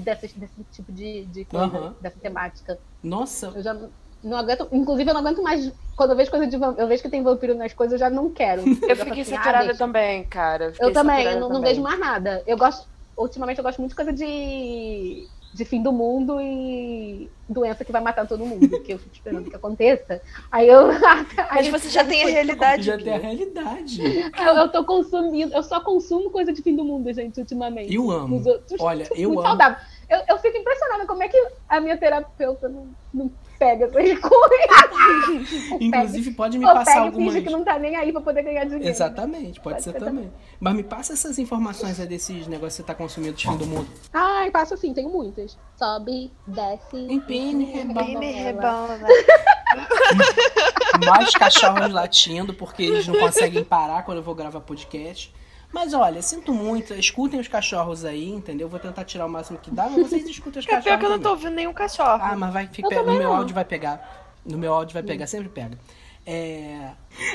desse, 0.00 0.38
desse 0.38 0.64
tipo 0.70 0.92
de, 0.92 1.24
de 1.26 1.44
coisa, 1.44 1.64
Aham. 1.66 1.94
dessa 2.00 2.18
temática. 2.20 2.78
Nossa, 3.02 3.52
Eu 3.54 3.62
já 3.62 3.76
não 4.22 4.38
aguento. 4.38 4.68
Inclusive, 4.72 5.10
eu 5.10 5.14
não 5.14 5.20
aguento 5.20 5.42
mais. 5.42 5.72
Quando 5.96 6.10
eu 6.10 6.16
vejo 6.16 6.30
coisa 6.30 6.46
de 6.46 6.56
vampiro, 6.56 6.82
eu 6.82 6.88
vejo 6.88 7.02
que 7.02 7.08
tem 7.08 7.22
vampiro 7.22 7.54
nas 7.54 7.72
coisas, 7.72 7.94
eu 7.94 7.98
já 7.98 8.10
não 8.10 8.30
quero. 8.30 8.62
Eu 8.82 8.94
já 8.94 9.04
fiquei 9.04 9.22
assim, 9.22 9.34
ah, 9.34 9.38
saturada 9.38 9.64
deixa. 9.66 9.78
também, 9.78 10.24
cara. 10.24 10.72
Fiquei 10.72 10.86
Eu 10.88 10.92
também, 10.92 11.24
eu 11.24 11.40
não, 11.40 11.48
não 11.48 11.60
vejo 11.60 11.80
mais 11.80 11.98
nada. 11.98 12.42
Eu 12.46 12.56
gosto. 12.56 12.86
Ultimamente 13.16 13.58
eu 13.58 13.64
gosto 13.64 13.78
muito 13.78 13.90
de 13.90 13.96
coisa 13.96 14.12
de. 14.12 15.26
De 15.54 15.64
fim 15.64 15.82
do 15.82 15.90
mundo 15.90 16.38
e 16.40 17.28
doença 17.48 17.82
que 17.82 17.90
vai 17.90 18.02
matar 18.02 18.28
todo 18.28 18.44
mundo, 18.44 18.68
que 18.84 18.92
eu 18.92 18.98
fico 18.98 19.14
esperando 19.14 19.48
que 19.48 19.56
aconteça. 19.56 20.20
Aí 20.52 20.68
eu. 20.68 20.88
Mas 21.50 21.66
aí 21.66 21.70
você 21.70 21.88
já 21.88 22.04
tem 22.04 22.22
a 22.22 22.28
realidade. 22.28 22.82
já 22.82 22.98
tem 22.98 23.14
a 23.14 23.18
realidade. 23.18 24.02
Eu, 24.38 24.54
eu 24.54 24.68
tô 24.68 24.84
consumindo, 24.84 25.54
eu 25.54 25.62
só 25.62 25.80
consumo 25.80 26.30
coisa 26.30 26.52
de 26.52 26.62
fim 26.62 26.76
do 26.76 26.84
mundo, 26.84 27.12
gente, 27.12 27.40
ultimamente. 27.40 27.92
Eu 27.92 28.10
amo. 28.10 28.36
Outros, 28.46 28.78
Olha, 28.78 29.08
eu 29.16 29.28
muito 29.30 29.40
amo. 29.40 29.48
saudável. 29.48 29.78
Eu, 30.08 30.20
eu 30.28 30.38
fico 30.38 30.56
impressionada 30.56 31.06
como 31.06 31.22
é 31.22 31.28
que 31.28 31.36
a 31.68 31.80
minha 31.80 31.96
terapeuta 31.98 32.68
não, 32.68 32.88
não 33.12 33.30
pega 33.58 33.86
essas 33.86 33.94
coisas. 34.20 35.70
Inclusive, 35.80 36.30
pode 36.32 36.58
me 36.58 36.64
Ou 36.64 36.72
passar 36.72 36.92
pega 36.92 37.04
algumas. 37.06 37.34
finge 37.34 37.44
que 37.44 37.52
não 37.52 37.64
tá 37.64 37.78
nem 37.78 37.96
aí 37.96 38.12
pra 38.12 38.20
poder 38.20 38.42
ganhar 38.42 38.64
dinheiro. 38.64 38.88
Exatamente, 38.88 39.60
pode, 39.60 39.76
Pode 39.76 39.82
ser, 39.82 39.92
ser 39.92 39.98
também. 39.98 40.32
Mas 40.58 40.74
me 40.74 40.82
passa 40.82 41.12
essas 41.12 41.38
informações 41.38 42.00
aí 42.00 42.06
desses 42.06 42.46
negócios 42.46 42.76
que 42.76 42.82
você 42.82 42.86
tá 42.86 42.94
consumindo 42.94 43.34
de 43.34 43.46
fim 43.46 43.56
do 43.56 43.66
mundo. 43.66 43.88
Ai, 44.12 44.50
passo 44.50 44.74
assim, 44.74 44.94
tenho 44.94 45.10
muitas. 45.10 45.58
Sobe, 45.76 46.32
desce. 46.46 46.96
Empine, 46.96 47.64
rebola. 47.66 48.20
rebola. 48.20 48.98
Mais 51.04 51.30
cachorros 51.34 51.92
latindo, 51.92 52.54
porque 52.54 52.82
eles 52.82 53.06
não 53.06 53.18
conseguem 53.18 53.62
parar 53.62 54.04
quando 54.04 54.18
eu 54.18 54.24
vou 54.24 54.34
gravar 54.34 54.60
podcast. 54.60 55.32
Mas 55.72 55.92
olha, 55.92 56.22
sinto 56.22 56.52
muito, 56.54 56.94
escutem 56.94 57.38
os 57.38 57.46
cachorros 57.48 58.04
aí, 58.04 58.28
entendeu? 58.30 58.68
Vou 58.68 58.80
tentar 58.80 59.04
tirar 59.04 59.26
o 59.26 59.28
máximo 59.28 59.58
que 59.58 59.70
dá, 59.70 59.88
mas 59.88 60.08
vocês 60.08 60.24
escutem 60.28 60.60
os 60.60 60.66
É 60.66 60.68
pior 60.68 60.76
cachorros. 60.82 60.98
que 61.00 61.04
eu 61.06 61.10
não 61.10 61.18
tô 61.20 61.30
ouvindo 61.30 61.54
nenhum 61.54 61.72
cachorro. 61.74 62.20
Ah, 62.22 62.34
mas 62.36 62.52
vai 62.52 62.66
ficar. 62.66 63.02
No 63.02 63.14
meu 63.14 63.32
áudio 63.32 63.54
vai 63.54 63.64
pegar. 63.64 64.34
No 64.44 64.56
meu 64.56 64.72
áudio 64.72 64.94
vai 64.94 65.02
pegar, 65.02 65.26
sempre 65.26 65.48
pega. 65.50 65.78
É, 66.26 66.90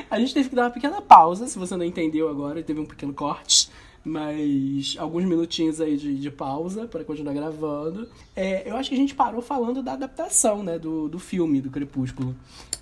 A 0.10 0.20
gente 0.20 0.34
teve 0.34 0.50
que 0.50 0.56
dar 0.56 0.64
uma 0.64 0.70
pequena 0.72 1.02
pausa, 1.02 1.48
se 1.48 1.58
você 1.58 1.76
não 1.76 1.84
entendeu 1.86 2.30
agora, 2.30 2.62
teve 2.64 2.80
um 2.80 2.86
pequeno 2.86 3.14
corte. 3.14 3.70
Mas 4.06 4.96
alguns 5.00 5.24
minutinhos 5.24 5.80
aí 5.80 5.96
de, 5.96 6.16
de 6.16 6.30
pausa 6.30 6.88
para 6.88 7.06
continuar 7.06 7.34
gravando. 7.34 8.10
É, 8.36 8.70
eu 8.70 8.76
acho 8.76 8.90
que 8.90 8.96
a 8.96 8.98
gente 8.98 9.16
parou 9.16 9.42
falando 9.42 9.82
da 9.82 9.94
adaptação, 9.94 10.62
né? 10.62 10.78
Do, 10.78 11.08
do 11.08 11.20
filme, 11.20 11.62
do 11.62 11.70
Crepúsculo. 11.70 12.36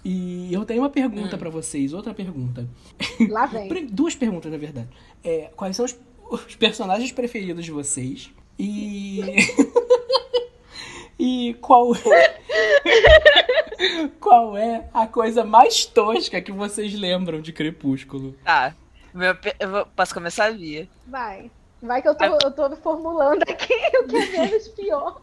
E 0.04 0.52
eu 0.52 0.66
tenho 0.66 0.82
uma 0.82 0.90
pergunta 0.90 1.38
pra 1.38 1.50
vocês, 1.50 1.94
outra 1.94 2.14
pergunta. 2.14 2.68
Lá 3.30 3.46
vem. 3.46 3.68
Duas 3.86 4.16
perguntas, 4.16 4.52
na 4.52 4.58
verdade. 4.58 4.88
É, 5.24 5.52
quais 5.56 5.76
são 5.76 5.86
os, 5.86 5.96
os 6.32 6.56
personagens 6.56 7.12
preferidos 7.12 7.64
de 7.64 7.72
vocês? 7.72 8.32
E. 8.58 9.22
e 11.20 11.56
qual 11.62 11.96
é. 11.96 12.42
qual 14.20 14.58
é 14.58 14.90
a 14.92 15.06
coisa 15.06 15.44
mais 15.44 15.86
tosca 15.86 16.42
que 16.42 16.52
vocês 16.52 16.94
lembram 16.94 17.40
de 17.40 17.54
Crepúsculo? 17.54 18.36
Tá. 18.44 18.76
Meu, 19.14 19.36
eu 19.60 19.86
posso 19.96 20.14
começar, 20.14 20.52
Bia? 20.54 20.88
Vai. 21.08 21.50
Vai 21.82 22.02
que 22.02 22.08
eu 22.08 22.16
tô, 22.16 22.24
eu 22.26 22.52
tô 22.52 22.76
formulando 22.78 23.42
aqui 23.44 23.74
o 24.00 24.08
que 24.08 24.16
é 24.18 24.26
menos 24.48 24.68
pior. 24.70 25.22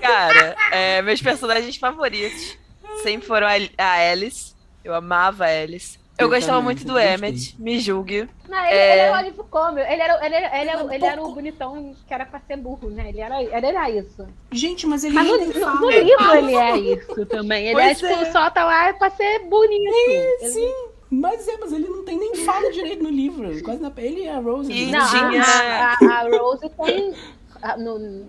Cara, 0.00 0.56
é, 0.72 1.02
meus 1.02 1.20
personagens 1.20 1.76
favoritos 1.76 2.56
sempre 3.02 3.26
foram 3.26 3.46
a 3.46 3.52
a 3.82 4.10
Alice. 4.10 4.54
Eu 4.84 4.94
amava 4.94 5.44
a 5.44 5.48
Alice. 5.62 5.98
Eu, 6.18 6.26
Eu 6.26 6.30
gostava 6.30 6.58
também, 6.58 6.64
muito 6.64 6.84
do 6.86 6.98
Emmett, 6.98 7.56
me 7.60 7.78
julgue. 7.80 8.28
Não, 8.48 8.58
ele, 8.66 8.74
É. 8.74 8.92
ele 8.92 9.00
era 9.00 9.12
o 9.12 9.14
alívio 9.14 9.44
cômico. 9.44 9.80
Ele 9.90 10.02
era, 10.02 10.26
ele, 10.26 10.34
era- 10.34 10.60
ele, 10.60 10.70
era, 10.70 10.84
Um 10.84 10.92
ele 10.92 11.04
era 11.06 11.22
o 11.22 11.34
bonitão 11.34 11.96
que 12.06 12.12
era 12.14 12.26
pra 12.26 12.40
ser 12.40 12.56
burro, 12.58 12.90
né? 12.90 13.08
Ele 13.08 13.20
era, 13.20 13.42
ele 13.42 13.66
era 13.66 13.90
isso. 13.90 14.26
Gente, 14.52 14.86
mas 14.86 15.02
ele 15.02 15.14
Mas 15.14 15.26
no, 15.28 15.46
no- 15.46 15.52
fala. 15.54 15.80
no 15.80 15.90
livro 15.90 16.34
ele 16.34 16.54
é 16.54 16.76
isso 16.78 17.24
também. 17.26 17.68
Ele 17.68 17.80
é 17.80 17.94
Pois 17.94 17.98
tipo, 17.98 18.12
é. 18.12 18.30
só 18.32 18.50
tá 18.50 18.64
lá 18.64 18.92
pra 18.94 19.08
ser 19.10 19.38
bonito. 19.48 19.94
Ele- 20.10 20.50
Sim, 20.50 20.74
mas 21.10 21.46
é, 21.48 21.56
mas 21.58 21.72
ele 21.72 21.88
não 21.88 22.04
tem 22.04 22.18
nem 22.18 22.36
fala 22.36 22.70
direito 22.70 23.02
no 23.02 23.10
livro. 23.10 23.62
Quase 23.62 23.80
na 23.82 23.92
ele 23.96 24.24
e 24.24 24.28
a 24.28 24.38
Rose. 24.38 24.72
E 24.72 24.86
né? 24.86 24.98
Não, 24.98 25.04
a- 25.04 25.10
tinha- 25.10 25.42
a, 25.42 25.92
a, 25.92 26.20
a 26.20 26.38
Rose 26.38 26.68
tem. 26.70 27.14
a- 27.62 27.76
no- 27.76 28.26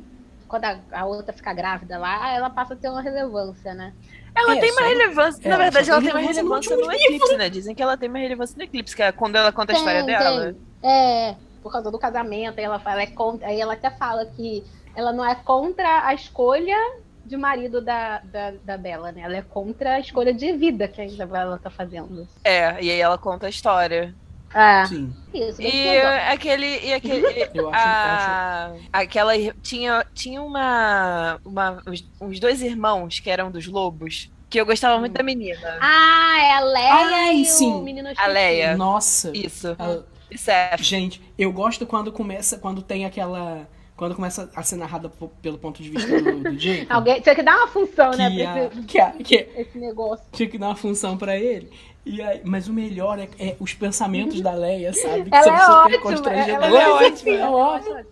quando 0.47 0.65
a, 0.65 0.79
a 0.91 1.05
outra 1.05 1.31
fica 1.31 1.53
grávida 1.53 1.97
lá, 1.97 2.33
ela 2.33 2.49
passa 2.49 2.73
a 2.73 2.77
ter 2.77 2.89
uma 2.89 3.01
relevância, 3.01 3.73
né? 3.73 3.93
Ela 4.35 4.55
É, 4.57 4.59
tem 4.59 4.71
uma 4.71 4.81
relevância. 4.81 5.41
é, 5.45 5.49
Na 5.49 5.57
verdade, 5.57 5.85
só 5.85 5.93
ela 5.93 6.01
tem 6.01 6.11
uma 6.11 6.19
relevância 6.19 6.75
no 6.75 6.85
no, 6.85 6.91
Eclipse, 6.91 7.37
né? 7.37 7.49
Dizem 7.49 7.75
que 7.75 7.81
ela 7.83 7.95
tem 7.97 8.09
uma 8.09 8.19
relevância 8.19 8.55
no 8.57 8.63
Eclipse, 8.63 8.95
que 8.95 9.01
é 9.03 9.11
quando 9.11 9.35
ela 9.37 9.51
conta 9.51 9.71
a 9.73 9.75
história 9.75 10.03
Tem, 10.05 10.17
dela. 10.17 10.53
tem. 10.81 10.89
É, 10.91 11.35
por 11.61 11.71
causa 11.71 11.91
do 11.91 11.99
casamento, 11.99 12.57
aí 12.57 12.65
ela 12.65 12.79
fala, 12.79 13.01
é 13.03 13.07
contra, 13.07 13.47
aí 13.47 13.61
ela 13.61 13.73
até 13.73 13.91
fala 13.91 14.25
que 14.25 14.63
ela 14.95 15.13
não 15.13 15.23
é 15.23 15.35
contra 15.35 16.05
a 16.05 16.13
escolha 16.13 16.77
de 17.25 17.37
marido 17.37 17.81
da, 17.81 18.19
da, 18.19 18.51
da 18.63 18.77
Bela, 18.77 19.11
né? 19.11 19.21
Ela 19.21 19.37
é 19.37 19.41
contra 19.41 19.95
a 19.95 19.99
escolha 19.99 20.33
de 20.33 20.51
vida 20.53 20.87
que 20.87 20.99
a 21.01 21.05
Isabela 21.05 21.59
tá 21.61 21.69
fazendo. 21.69 22.27
É, 22.43 22.81
e 22.83 22.89
aí 22.91 22.99
ela 22.99 23.17
conta 23.17 23.47
a 23.47 23.49
história. 23.49 24.13
É, 24.53 24.85
Sim, 24.85 25.13
isso. 25.33 25.61
E 25.61 25.71
legal. 25.71 26.11
aquele. 26.33 26.79
E 26.85 26.93
aquele 26.93 27.49
eu 27.53 27.69
acho. 27.69 27.77
a, 27.87 28.73
aquela. 28.91 29.31
Tinha, 29.61 30.05
tinha 30.13 30.41
uma. 30.41 31.39
uma 31.45 31.81
os, 31.87 32.05
uns 32.19 32.37
dois 32.39 32.61
irmãos 32.61 33.19
que 33.19 33.29
eram 33.29 33.49
dos 33.49 33.65
lobos. 33.67 34.29
Que 34.49 34.59
eu 34.59 34.65
gostava 34.65 34.99
muito 34.99 35.13
da 35.13 35.23
menina. 35.23 35.77
Ah, 35.79 36.37
é 36.41 36.51
a 36.55 36.59
Leia 36.59 36.93
Ai, 36.93 37.35
e 37.35 37.45
sim. 37.45 37.71
o 37.71 37.81
menino 37.81 38.09
A. 38.17 38.27
Leia. 38.27 38.75
Nossa. 38.75 39.31
Isso. 39.33 39.73
a- 39.79 40.03
E 40.29 40.37
Seth. 40.37 40.81
Gente, 40.81 41.21
eu 41.37 41.53
gosto 41.53 41.85
quando 41.87 42.11
começa, 42.11 42.57
quando 42.57 42.81
tem 42.81 43.05
aquela. 43.05 43.65
Quando 44.01 44.15
começa 44.15 44.49
a 44.55 44.63
ser 44.63 44.77
narrada 44.77 45.11
pelo 45.43 45.59
ponto 45.59 45.79
de 45.83 45.87
vista 45.87 46.19
do, 46.19 46.39
do 46.39 46.57
Jacob. 46.57 46.87
Alguém 46.89 47.21
tinha 47.21 47.35
que 47.35 47.43
dar 47.43 47.55
uma 47.55 47.67
função, 47.67 48.09
né? 48.15 48.31
que, 48.31 48.41
Pra 48.41 48.53
a, 48.53 48.65
esse, 48.65 48.81
que, 48.81 48.99
a, 48.99 49.11
que 49.11 49.35
esse 49.55 49.77
negócio. 49.77 50.25
tinha 50.31 50.49
que 50.49 50.57
dar 50.57 50.69
uma 50.69 50.75
função 50.75 51.15
pra 51.15 51.37
ele. 51.37 51.69
E 52.03 52.19
aí, 52.19 52.41
mas 52.43 52.67
o 52.67 52.73
melhor 52.73 53.19
é, 53.19 53.29
é 53.37 53.55
os 53.59 53.75
pensamentos 53.75 54.41
da 54.41 54.53
Leia, 54.53 54.91
sabe? 54.91 55.29
Que 55.29 55.35
Ela 55.35 55.43
são 55.43 55.53
é 55.53 55.59
super 55.59 55.75
ótima. 55.99 56.01
constrangedores. 56.01 56.65
Ela 56.65 56.81
é 56.81 56.89
ótima. 56.89 57.35
É 57.35 57.47
ótima. 57.47 58.05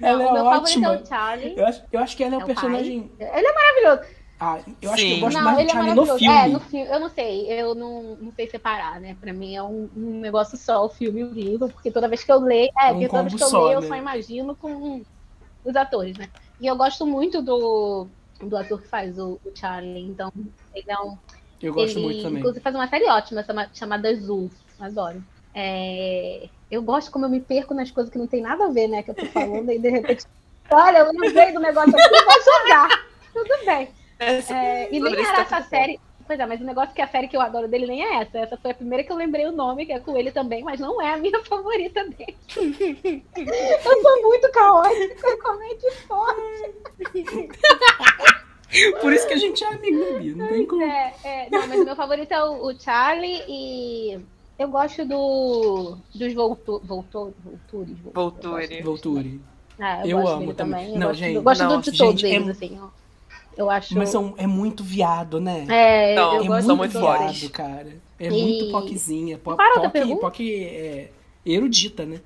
Ela 0.00 0.18
Não, 0.18 0.22
é 0.22 0.30
o 0.30 0.32
meu 0.32 0.44
favorito 0.44 0.78
ótima. 0.78 0.94
é 0.94 0.98
o 1.02 1.06
Charlie. 1.06 1.54
Eu 1.58 1.66
acho, 1.66 1.82
eu 1.92 2.00
acho 2.00 2.16
que 2.16 2.24
ela 2.24 2.34
é 2.36 2.38
o 2.38 2.40
É 2.40 2.44
o 2.44 2.46
personagem. 2.46 3.10
Ele 3.20 3.46
é 3.46 3.52
maravilhoso. 3.52 4.14
Ah, 4.40 4.58
eu 4.80 4.90
acho 4.92 5.06
que 5.06 5.12
eu 5.12 5.16
Sim. 5.16 5.20
gosto 5.20 5.36
não, 5.36 5.44
mais 5.44 5.58
ele 5.58 5.66
do 5.66 5.70
é 5.70 5.72
Charlie 5.74 5.94
no 5.94 6.06
maravilhoso. 6.06 6.18
filme. 6.18 6.34
É, 6.38 6.48
no 6.48 6.60
filme. 6.60 6.86
Eu 6.86 7.00
não 7.00 7.08
sei, 7.10 7.52
eu 7.52 7.74
não, 7.74 8.16
não 8.16 8.32
sei 8.32 8.48
separar, 8.48 8.98
né? 9.00 9.14
Pra 9.20 9.32
mim 9.32 9.54
é 9.54 9.62
um, 9.62 9.90
um 9.94 10.20
negócio 10.20 10.56
só, 10.56 10.84
o 10.86 10.88
filme 10.88 11.20
e 11.20 11.24
o 11.24 11.30
livro, 11.32 11.68
porque 11.68 11.90
toda 11.90 12.08
vez 12.08 12.24
que 12.24 12.32
eu 12.32 12.40
leio, 12.40 12.70
é, 12.78 12.88
É 12.88 12.92
um 12.92 12.94
porque 12.94 13.08
toda 13.08 13.22
vez 13.24 13.34
que 13.34 13.42
eu 13.42 13.48
só, 13.48 13.64
leio, 13.66 13.76
eu 13.76 13.80
né? 13.82 13.88
só 13.88 13.94
imagino 13.96 14.56
com 14.56 15.04
os 15.64 15.74
atores, 15.76 16.16
né? 16.16 16.28
E 16.60 16.66
eu 16.66 16.76
gosto 16.76 17.06
muito 17.06 17.42
do, 17.42 18.06
do 18.40 18.56
ator 18.56 18.80
que 18.80 18.88
faz 18.88 19.18
o, 19.18 19.40
o 19.44 19.52
Charlie, 19.54 20.02
então 20.02 20.32
ele 20.74 20.90
é 20.90 20.98
um. 21.00 21.16
Eu 21.62 21.72
gosto 21.72 21.98
ele, 21.98 22.04
muito 22.04 22.22
também. 22.22 22.38
Inclusive 22.40 22.62
faz 22.62 22.74
uma 22.74 22.88
série 22.88 23.08
ótima 23.08 23.42
chama- 23.42 23.70
chamada 23.72 24.14
Zoo. 24.14 24.50
Adoro. 24.78 25.22
É, 25.54 26.48
eu 26.70 26.82
gosto 26.82 27.10
como 27.10 27.24
eu 27.24 27.28
me 27.28 27.40
perco 27.40 27.72
nas 27.74 27.90
coisas 27.90 28.12
que 28.12 28.18
não 28.18 28.26
tem 28.26 28.42
nada 28.42 28.66
a 28.66 28.70
ver, 28.70 28.88
né? 28.88 29.02
Que 29.02 29.10
eu 29.10 29.14
tô 29.14 29.26
falando, 29.26 29.70
e 29.70 29.78
de 29.78 29.88
repente. 29.88 30.24
Olha, 30.70 30.98
eu 30.98 31.12
lembrei 31.12 31.52
do 31.52 31.60
negócio 31.60 31.94
aqui, 31.94 32.24
vou 32.24 32.42
jogar. 32.42 32.88
Tudo 33.32 33.66
bem. 33.66 33.88
É, 34.18 34.94
e 34.94 35.00
nem 35.00 35.14
era 35.14 35.44
tá 35.44 35.58
essa 35.58 35.68
série. 35.68 36.00
Pois 36.26 36.40
é, 36.40 36.46
mas 36.46 36.60
o 36.60 36.64
negócio 36.64 36.90
é 36.90 36.94
que 36.94 37.02
a 37.02 37.06
série 37.08 37.28
que 37.28 37.36
eu 37.36 37.40
adoro 37.42 37.68
dele 37.68 37.86
nem 37.86 38.02
é 38.02 38.22
essa. 38.22 38.38
Essa 38.38 38.56
foi 38.56 38.70
a 38.70 38.74
primeira 38.74 39.04
que 39.04 39.12
eu 39.12 39.16
lembrei 39.16 39.44
o 39.46 39.52
nome, 39.52 39.84
que 39.84 39.92
é 39.92 40.00
com 40.00 40.16
ele 40.16 40.30
também, 40.32 40.62
mas 40.64 40.80
não 40.80 41.00
é 41.02 41.12
a 41.12 41.18
minha 41.18 41.38
favorita 41.44 42.02
dele. 42.04 42.36
eu 43.36 44.02
sou 44.02 44.22
muito 44.22 44.50
caótica, 44.52 45.36
como 45.42 45.62
é 45.62 45.74
que 45.74 45.90
pode? 46.08 46.74
Por 49.00 49.12
isso 49.12 49.26
que 49.28 49.34
a 49.34 49.38
gente 49.38 49.62
é 49.62 49.68
amigo, 49.68 50.18
Bia. 50.18 50.34
Não 50.34 50.48
tem 50.48 50.66
como. 50.66 50.82
É, 50.82 51.14
é, 51.22 51.48
não, 51.50 51.66
mas 51.66 51.80
o 51.80 51.84
meu 51.84 51.96
favorito 51.96 52.32
é 52.32 52.44
o, 52.44 52.66
o 52.68 52.80
Charlie 52.80 53.42
e 53.48 54.18
eu 54.58 54.68
gosto 54.68 55.04
do 55.04 55.96
dos 56.14 56.32
voltu, 56.34 56.80
voltu, 56.84 57.34
Voltures. 57.44 57.96
Volturi. 58.12 58.82
Volture. 58.82 59.40
Ah, 59.78 60.00
eu, 60.06 60.10
Eu 60.10 60.18
gosto 60.22 60.32
amo 60.32 60.40
dele 60.40 60.54
também. 60.54 60.80
também. 60.80 60.94
Eu 60.94 61.00
Não, 61.00 61.06
gosto, 61.08 61.18
gente, 61.18 61.34
do, 61.34 61.42
gosto 61.42 61.62
não, 61.64 61.76
do- 61.80 61.82
de 61.90 61.98
todos 61.98 62.20
gente, 62.20 62.32
é 62.32 62.34
eles, 62.36 62.46
mu- 62.46 62.50
assim, 62.52 62.80
ó. 62.80 63.03
Eu 63.56 63.70
acho. 63.70 63.96
Mas 63.96 64.08
são, 64.08 64.34
é 64.36 64.46
muito 64.46 64.82
viado, 64.82 65.40
né? 65.40 65.64
É, 65.68 66.14
Não, 66.14 66.36
eu 66.36 66.44
é 66.44 66.46
gosto 66.46 66.76
muito 66.76 66.98
viado, 66.98 67.50
cara. 67.50 67.96
É 68.18 68.26
E- 68.26 68.30
muito 68.30 68.70
poquezinha. 68.72 69.38
Po, 69.38 69.56
poque, 69.56 70.16
poque 70.16 70.64
é, 70.64 71.08
erudita, 71.44 72.04
né? 72.04 72.20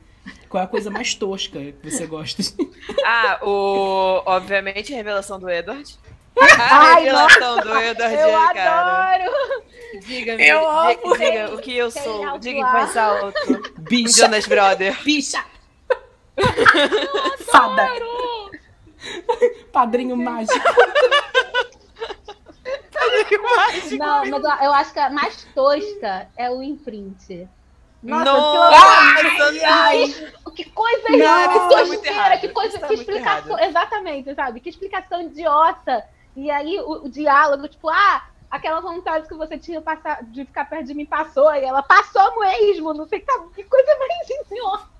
Qual 0.48 0.60
é 0.60 0.64
a 0.64 0.68
coisa 0.68 0.90
mais 0.90 1.14
tosca 1.14 1.58
que 1.58 1.90
você 1.90 2.06
gosta? 2.06 2.42
Ah, 3.04 3.38
o. 3.42 4.22
Obviamente, 4.26 4.92
a 4.92 4.96
revelação 4.96 5.38
do 5.38 5.48
Edward. 5.48 5.96
A 6.38 6.92
Ai, 6.94 7.04
revelação 7.04 7.56
do 7.56 7.76
Edward, 7.78 8.14
Eu 8.14 8.30
cara. 8.32 9.14
adoro! 9.24 9.32
Diga-me, 10.06 10.46
Eu 10.46 10.60
diga, 10.60 10.70
amo. 11.08 11.16
diga 11.18 11.54
o 11.54 11.58
que 11.58 11.76
eu 11.76 11.90
sou. 11.90 12.22
alto 12.26 12.40
Diga 12.40 12.58
em 12.60 12.70
voz 12.72 12.96
alta. 12.96 13.40
Bicha! 13.78 14.22
Jonas 14.22 14.46
Brother. 14.46 14.96
Bicha! 15.02 15.42
Fada! 17.50 17.88
Padrinho 19.68 20.16
mágico. 23.42 23.96
Não, 23.98 24.26
mas 24.26 24.44
eu, 24.44 24.66
eu 24.66 24.72
acho 24.72 24.92
que 24.92 24.98
a 24.98 25.10
mais 25.10 25.44
tosca 25.54 26.28
é 26.36 26.50
o 26.50 26.62
imprint. 26.62 27.48
Nossa, 28.02 28.24
Nossa, 28.24 29.30
que 29.30 29.66
horror! 29.66 30.54
Que 30.54 30.64
coisa 30.70 31.08
Não, 31.08 31.18
errada, 31.18 31.52
isso 31.52 31.68
que 31.68 31.76
tosqueira, 31.76 32.16
errado, 32.16 32.40
que 32.40 32.48
coisa, 32.48 32.78
que 32.78 32.86
muito 32.86 33.00
explicação, 33.00 33.58
exatamente, 33.60 34.34
sabe? 34.34 34.60
Que 34.60 34.68
explicação 34.68 35.22
idiota. 35.22 36.04
E 36.36 36.50
aí 36.50 36.78
o, 36.80 37.04
o 37.04 37.08
diálogo, 37.08 37.66
tipo, 37.68 37.88
ah, 37.88 38.24
aquela 38.50 38.80
vontade 38.80 39.28
que 39.28 39.34
você 39.34 39.58
tinha 39.58 39.80
passar, 39.80 40.22
de 40.24 40.44
ficar 40.44 40.64
perto 40.64 40.86
de 40.86 40.94
mim 40.94 41.06
passou, 41.06 41.52
e 41.54 41.64
ela 41.64 41.82
passou 41.82 42.40
mesmo, 42.40 42.94
não 42.94 43.06
sei 43.06 43.20
que, 43.20 43.26
que 43.54 43.64
coisa 43.64 43.96
mais 43.98 44.30
idiota. 44.46 44.97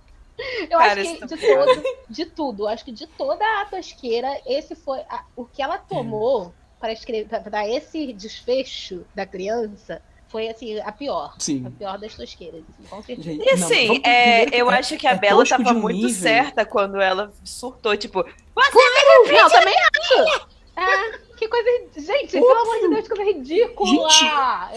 Eu 0.71 0.79
Cara, 0.79 1.01
acho 1.01 1.15
que 1.15 1.19
tá 1.21 1.27
de, 1.27 1.37
todo, 1.37 1.83
de 2.09 2.27
tudo, 2.27 2.63
eu 2.65 2.69
acho 2.69 2.85
que 2.85 2.93
de 2.93 3.07
toda 3.07 3.45
a 3.61 3.65
tosqueira, 3.65 4.29
esse 4.47 4.75
foi 4.77 5.01
a- 5.11 5.25
o 5.35 5.45
que 5.45 5.61
ela 5.61 5.79
tomou 5.79 6.55
para 6.81 6.93
escrever, 6.93 7.29
para 7.29 7.41
dar 7.51 7.69
esse 7.69 8.13
desfecho 8.13 9.05
da 9.15 9.27
criança, 9.27 10.01
foi 10.29 10.49
assim 10.49 10.79
a 10.81 10.93
pior, 10.93 11.33
a 11.37 11.41
Sim. 11.41 11.65
pior 11.79 11.99
das 11.99 12.15
tosqueiras, 12.15 12.63
assim, 12.69 12.89
com 12.89 13.03
certeza. 13.03 13.31
Gente, 13.33 13.43
E 13.43 13.57
não, 13.57 13.67
assim, 13.67 13.87
vamos- 13.89 14.03
é, 14.05 14.41
primeiro 14.43 14.57
eu 14.57 14.71
é- 14.71 14.79
acho 14.79 14.97
que 14.97 15.07
a 15.07 15.11
é 15.13 15.15
Bela 15.19 15.39
tosco 15.41 15.57
tava 15.57 15.71
de 15.73 15.77
um 15.77 15.83
muito 15.83 15.97
nível. 16.07 16.23
certa 16.23 16.65
quando 16.65 17.01
ela 17.01 17.33
surtou, 17.45 17.97
tipo, 17.97 18.23
Não, 18.23 19.49
também 19.51 19.75
acho. 19.75 20.49
É, 20.77 21.19
que 21.37 21.49
coisa. 21.49 21.69
Gente, 21.97 22.31
pelo 22.33 22.51
amor 22.53 22.79
de 22.81 22.89
Deus, 22.89 23.09
que 23.09 23.17
coisa 23.17 23.25
ridícula. 23.33 23.89
Gente, 24.11 24.25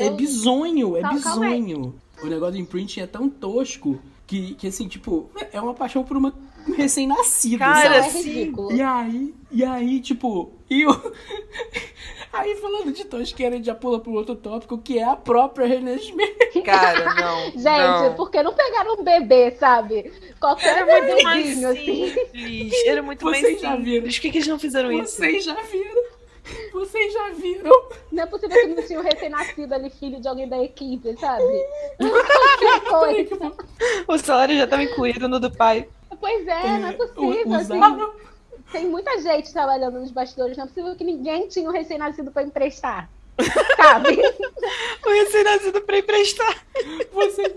é 0.03 0.07
Eu- 0.07 0.13
bizonho, 0.15 0.97
é 0.97 1.01
Calma, 1.01 1.15
bizonho. 1.17 2.01
O 2.23 2.25
negócio 2.25 2.53
do 2.53 2.57
imprinting 2.57 3.01
é 3.01 3.07
tão 3.07 3.29
tosco 3.29 3.99
que, 4.31 4.55
que 4.55 4.67
assim, 4.67 4.87
tipo, 4.87 5.29
é 5.51 5.59
uma 5.59 5.73
paixão 5.73 6.05
por 6.05 6.15
uma 6.15 6.33
recém-nascida, 6.77 7.57
Cara, 7.65 7.97
é 7.97 8.03
sabe? 8.03 8.23
sim. 8.23 8.29
ridículo. 8.31 8.71
E 8.71 8.81
aí, 8.81 9.35
e 9.51 9.65
aí, 9.65 9.99
tipo, 9.99 10.53
e 10.69 10.85
o... 10.85 10.91
Aí 12.31 12.55
falando 12.55 12.93
de 12.93 13.03
tosqueira, 13.03 13.55
a 13.55 13.57
gente 13.57 13.65
já 13.65 13.75
pula 13.75 13.99
pro 13.99 14.13
outro 14.13 14.35
tópico, 14.37 14.77
que 14.77 14.97
é 14.97 15.03
a 15.03 15.17
própria 15.17 15.67
René 15.67 15.97
Schmidt. 15.97 16.61
cara, 16.61 17.13
não. 17.13 17.51
Gente, 17.59 18.07
não. 18.07 18.13
por 18.13 18.31
que 18.31 18.41
não 18.41 18.53
pegaram 18.53 18.93
um 18.93 19.03
bebê, 19.03 19.51
sabe? 19.51 20.13
Qualquer 20.39 20.77
Era 20.77 21.03
muito 21.03 21.23
mais 21.25 21.63
assim. 21.65 22.13
Era 22.85 23.03
muito 23.03 23.25
mais 23.25 23.41
Vocês 23.41 23.59
já 23.59 23.71
simples. 23.71 23.85
viram? 23.85 24.03
Por 24.03 24.11
que, 24.21 24.31
que 24.31 24.37
eles 24.37 24.47
não 24.47 24.57
fizeram 24.57 24.93
isso? 24.93 25.17
Vocês 25.17 25.43
já 25.43 25.61
viram? 25.61 26.03
Vocês 26.73 27.13
já 27.13 27.29
viram? 27.29 27.71
Não 28.11 28.23
é 28.23 28.25
possível 28.25 28.59
que 28.59 28.67
não 28.67 28.83
tinha 28.83 28.99
um 28.99 29.03
recém-nascido 29.03 29.73
ali, 29.73 29.89
filho 29.89 30.19
de 30.19 30.27
alguém 30.27 30.47
da 30.47 30.61
equipe, 30.61 31.15
sabe? 31.19 31.43
Coisa. 32.89 33.53
O 34.07 34.17
salário 34.17 34.55
já 34.57 34.67
tava 34.67 34.83
incluído 34.83 35.27
no 35.27 35.39
do 35.39 35.51
pai. 35.51 35.87
Pois 36.19 36.47
é, 36.47 36.77
não 36.79 36.89
é 36.89 36.93
possível. 36.93 37.53
assim. 37.55 37.79
Tem 38.71 38.85
muita 38.87 39.19
gente 39.19 39.51
trabalhando 39.51 39.99
nos 39.99 40.11
bastidores, 40.11 40.55
não 40.57 40.63
é 40.63 40.67
possível 40.67 40.95
que 40.95 41.03
ninguém 41.03 41.47
tinha 41.47 41.67
um 41.69 41.73
recém-nascido 41.73 42.31
pra 42.31 42.43
emprestar. 42.43 43.09
Sabe? 43.75 44.17
O 45.05 45.09
recém-nascido 45.09 45.81
pra 45.81 45.97
emprestar. 45.97 46.65
Você- 47.11 47.55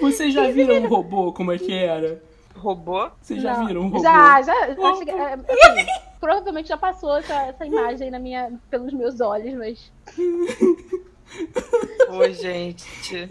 Vocês 0.00 0.32
já 0.34 0.48
viram 0.50 0.76
um 0.76 0.88
robô 0.88 1.32
como 1.32 1.52
é 1.52 1.58
que 1.58 1.72
era? 1.72 2.22
Robô? 2.56 3.08
Vocês 3.22 3.40
já 3.42 3.56
Não. 3.58 3.66
viram 3.66 3.80
um 3.82 3.88
robô? 3.88 4.02
Já, 4.02 4.42
já. 4.42 4.52
acho 4.54 5.04
que, 5.04 5.10
é, 5.10 5.34
assim, 5.38 5.86
provavelmente 6.20 6.68
já 6.68 6.76
passou 6.76 7.16
essa, 7.16 7.34
essa 7.42 7.66
imagem 7.66 8.10
na 8.10 8.18
minha, 8.18 8.52
pelos 8.70 8.92
meus 8.92 9.20
olhos, 9.20 9.54
mas. 9.54 9.92
Ô, 12.08 12.28
gente. 12.30 13.28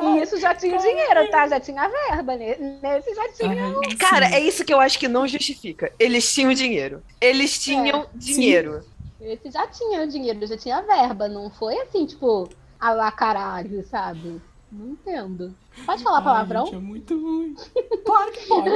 E 0.00 0.22
isso 0.22 0.38
já 0.40 0.54
tinha 0.54 0.76
dinheiro, 0.78 1.30
tá? 1.30 1.46
Já 1.46 1.60
tinha 1.60 1.88
verba. 1.88 2.36
né? 2.36 2.56
Nesse 2.82 3.14
já 3.14 3.32
tinha. 3.32 3.66
Ai, 3.66 3.96
Cara, 3.96 4.28
sim. 4.28 4.34
é 4.34 4.40
isso 4.40 4.64
que 4.64 4.72
eu 4.72 4.80
acho 4.80 4.98
que 4.98 5.06
não 5.08 5.26
justifica. 5.26 5.92
Eles 5.98 6.32
tinham 6.32 6.52
dinheiro. 6.52 7.02
Eles 7.20 7.62
tinham 7.62 8.06
dinheiro. 8.14 8.84
Esse 9.20 9.50
já 9.50 9.66
tinha 9.68 10.06
dinheiro, 10.06 10.44
já 10.46 10.56
tinha 10.56 10.82
verba. 10.82 11.28
Não 11.28 11.48
foi 11.50 11.78
assim, 11.78 12.06
tipo, 12.06 12.48
a 12.80 12.92
lá 12.92 13.12
caralho, 13.12 13.84
sabe? 13.86 14.40
Não 14.72 14.92
entendo. 14.92 15.54
Pode 15.84 16.02
falar 16.02 16.18
Ai, 16.18 16.24
palavrão? 16.24 16.64
gente, 16.64 16.76
é 16.76 16.78
muito 16.78 17.20
ruim. 17.20 17.54
Claro 18.04 18.32
que 18.32 18.46
pode. 18.46 18.70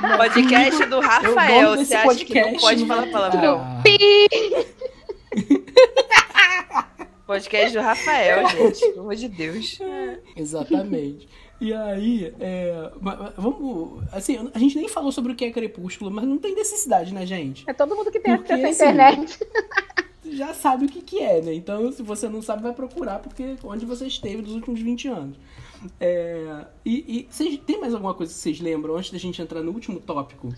Mas 0.00 0.16
Podcast 0.16 0.86
do 0.86 1.00
Rafael. 1.00 1.76
Você 1.76 1.94
acha 1.94 2.24
que 2.24 2.34
não 2.34 2.42
podcast, 2.52 2.60
pode 2.60 2.86
falar 2.86 3.10
palavrão? 3.10 3.60
Ah, 3.60 3.82
Podcast 7.26 7.76
do 7.76 7.82
Rafael, 7.82 8.48
gente. 8.48 8.80
Pelo 8.80 9.00
amor 9.00 9.14
de 9.14 9.28
Deus. 9.28 9.78
Exatamente. 10.36 11.28
E 11.60 11.72
aí, 11.72 12.34
é, 12.40 12.90
vamos. 13.36 14.02
Assim, 14.12 14.50
a 14.52 14.58
gente 14.58 14.76
nem 14.76 14.88
falou 14.88 15.12
sobre 15.12 15.32
o 15.32 15.36
que 15.36 15.44
é 15.44 15.50
crepúsculo, 15.50 16.10
mas 16.10 16.24
não 16.24 16.38
tem 16.38 16.54
necessidade, 16.54 17.12
né, 17.12 17.26
gente? 17.26 17.64
É 17.68 17.72
todo 17.72 17.94
mundo 17.94 18.10
que 18.10 18.18
tem 18.18 18.36
Porque, 18.36 18.52
acesso 18.52 18.82
à 18.82 18.88
assim, 18.88 18.94
internet. 18.94 19.38
Já 20.32 20.54
sabe 20.54 20.86
o 20.86 20.88
que, 20.88 21.02
que 21.02 21.18
é, 21.20 21.40
né? 21.40 21.54
Então, 21.54 21.90
se 21.92 22.02
você 22.02 22.28
não 22.28 22.42
sabe, 22.42 22.62
vai 22.62 22.72
procurar, 22.72 23.18
porque 23.18 23.56
onde 23.64 23.84
você 23.84 24.06
esteve 24.06 24.42
nos 24.42 24.52
últimos 24.52 24.80
20 24.80 25.08
anos. 25.08 25.36
É, 25.98 26.66
e 26.84 27.20
e 27.20 27.28
vocês, 27.30 27.58
tem 27.66 27.80
mais 27.80 27.94
alguma 27.94 28.14
coisa 28.14 28.32
que 28.32 28.38
vocês 28.38 28.60
lembram, 28.60 28.96
antes 28.96 29.10
da 29.10 29.18
gente 29.18 29.40
entrar 29.40 29.62
no 29.62 29.72
último 29.72 29.98
tópico, 29.98 30.54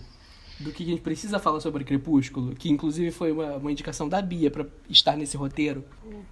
do 0.59 0.71
que 0.71 0.83
a 0.83 0.85
gente 0.85 1.01
precisa 1.01 1.39
falar 1.39 1.59
sobre 1.59 1.83
Crepúsculo? 1.83 2.55
Que 2.55 2.69
inclusive 2.69 3.11
foi 3.11 3.31
uma, 3.31 3.55
uma 3.57 3.71
indicação 3.71 4.07
da 4.07 4.21
Bia 4.21 4.51
pra 4.51 4.65
estar 4.89 5.15
nesse 5.15 5.37
roteiro. 5.37 5.83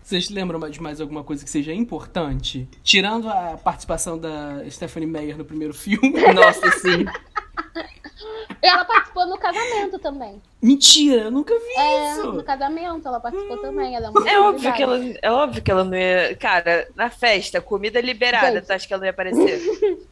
Vocês 0.02 0.30
lembram 0.30 0.60
de 0.70 0.82
mais 0.82 1.02
alguma 1.02 1.24
coisa 1.24 1.44
que 1.44 1.50
seja 1.50 1.74
importante? 1.74 2.68
Tirando 2.84 3.28
a 3.30 3.58
participação 3.58 4.18
da 4.18 4.64
Stephanie 4.70 5.08
Meyer 5.10 5.38
no 5.38 5.46
primeiro 5.46 5.74
filme. 5.74 6.14
Nossa, 6.34 6.72
sim. 6.80 7.06
Ela 8.62 8.86
participou 8.86 9.26
no 9.26 9.38
casamento 9.38 10.00
também. 10.00 10.42
Mentira, 10.62 11.24
eu 11.24 11.32
nunca 11.32 11.54
vi 11.54 11.74
É, 11.78 12.12
isso! 12.12 12.32
no 12.32 12.44
casamento 12.44 13.08
ela 13.08 13.20
participou 13.20 13.58
também. 13.58 13.96
Ela 13.96 14.12
é, 14.26 14.34
É 14.34 14.40
óbvio, 14.40 14.74
que 14.74 14.84
ela, 14.84 15.00
é 15.22 15.32
óbvio 15.32 15.62
que 15.62 15.72
ela 15.72 15.84
não 15.84 15.98
ia. 15.98 16.36
Cara, 16.36 16.88
na 16.96 17.10
festa, 17.10 17.60
comida 17.62 18.00
liberada, 18.00 18.54
Gente. 18.54 18.66
tu 18.68 18.72
acha 18.72 18.88
que 18.88 18.94
ela 18.94 19.00
não 19.00 19.08
ia 19.08 19.12
aparecer? 19.12 19.60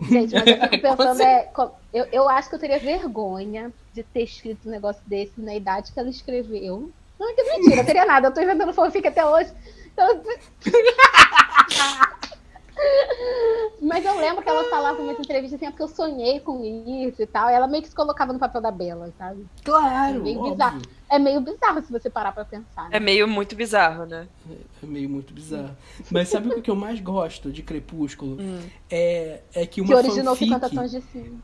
Gente, 0.00 0.32
mas 0.32 0.46
eu 0.46 0.60
fico 0.60 0.80
pensando, 0.80 1.22
é, 1.22 1.50
eu, 1.92 2.06
eu 2.12 2.28
acho 2.28 2.48
que 2.48 2.54
eu 2.54 2.60
teria 2.60 2.78
vergonha 2.78 3.72
de 3.92 4.04
ter 4.04 4.22
escrito 4.22 4.68
um 4.68 4.70
negócio 4.70 5.02
desse 5.06 5.32
na 5.38 5.54
idade 5.56 5.90
que 5.92 5.98
ela 5.98 6.08
escreveu. 6.08 6.90
Não, 7.18 7.34
que 7.34 7.42
mentira, 7.42 7.80
eu 7.80 7.86
teria 7.86 8.06
nada. 8.06 8.28
Eu 8.28 8.32
tô 8.32 8.40
inventando 8.40 8.72
fanfic 8.72 9.08
até 9.08 9.26
hoje. 9.26 9.50
Então... 9.92 10.22
Mas 13.80 14.04
eu 14.04 14.18
lembro 14.18 14.42
que 14.42 14.48
ela 14.48 14.64
falava 14.64 15.00
em 15.00 15.04
muita 15.04 15.22
entrevista 15.22 15.56
assim, 15.56 15.66
é 15.66 15.70
porque 15.70 15.82
eu 15.82 15.88
sonhei 15.88 16.40
com 16.40 16.62
isso 16.64 17.22
e 17.22 17.26
tal. 17.26 17.48
E 17.48 17.52
ela 17.52 17.66
meio 17.66 17.82
que 17.82 17.88
se 17.88 17.94
colocava 17.94 18.32
no 18.32 18.38
papel 18.38 18.60
da 18.60 18.70
Bela, 18.70 19.12
sabe? 19.18 19.46
Claro, 19.64 20.22
Meio 20.22 20.38
óbvio. 20.38 20.52
bizarro. 20.52 20.82
É 21.10 21.18
meio 21.18 21.40
bizarro 21.40 21.82
se 21.82 21.90
você 21.92 22.10
parar 22.10 22.32
pra 22.32 22.44
pensar. 22.44 22.84
né? 22.84 22.96
É 22.96 23.00
meio 23.00 23.26
muito 23.26 23.54
bizarro, 23.56 24.04
né? 24.06 24.28
É 24.82 24.86
meio 24.86 25.08
muito 25.08 25.32
bizarro. 25.32 25.76
Mas 26.10 26.28
sabe 26.28 26.48
o 26.48 26.60
que 26.62 26.70
eu 26.70 26.76
mais 26.76 27.00
gosto 27.00 27.50
de 27.50 27.62
Crepúsculo? 27.62 28.36
Hum. 28.40 28.60
É, 28.90 29.40
é 29.54 29.66
que 29.66 29.80
uma 29.80 29.88
Que 29.88 29.94
originou 29.94 30.34
fanfic... 30.34 30.52
50 30.54 30.70
tons 30.70 30.90
de 30.90 31.00
cinza. 31.02 31.38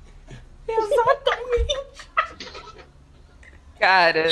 Cara, 3.78 4.24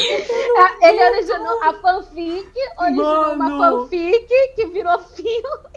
Ah, 0.57 0.89
Ele 0.89 1.05
originou 1.11 1.63
a 1.63 1.73
fanfic, 1.75 2.53
originou 2.79 3.33
uma 3.35 3.37
Mano. 3.37 3.81
fanfic 3.89 4.29
que 4.55 4.67
virou 4.67 4.99
filme. 5.01 5.72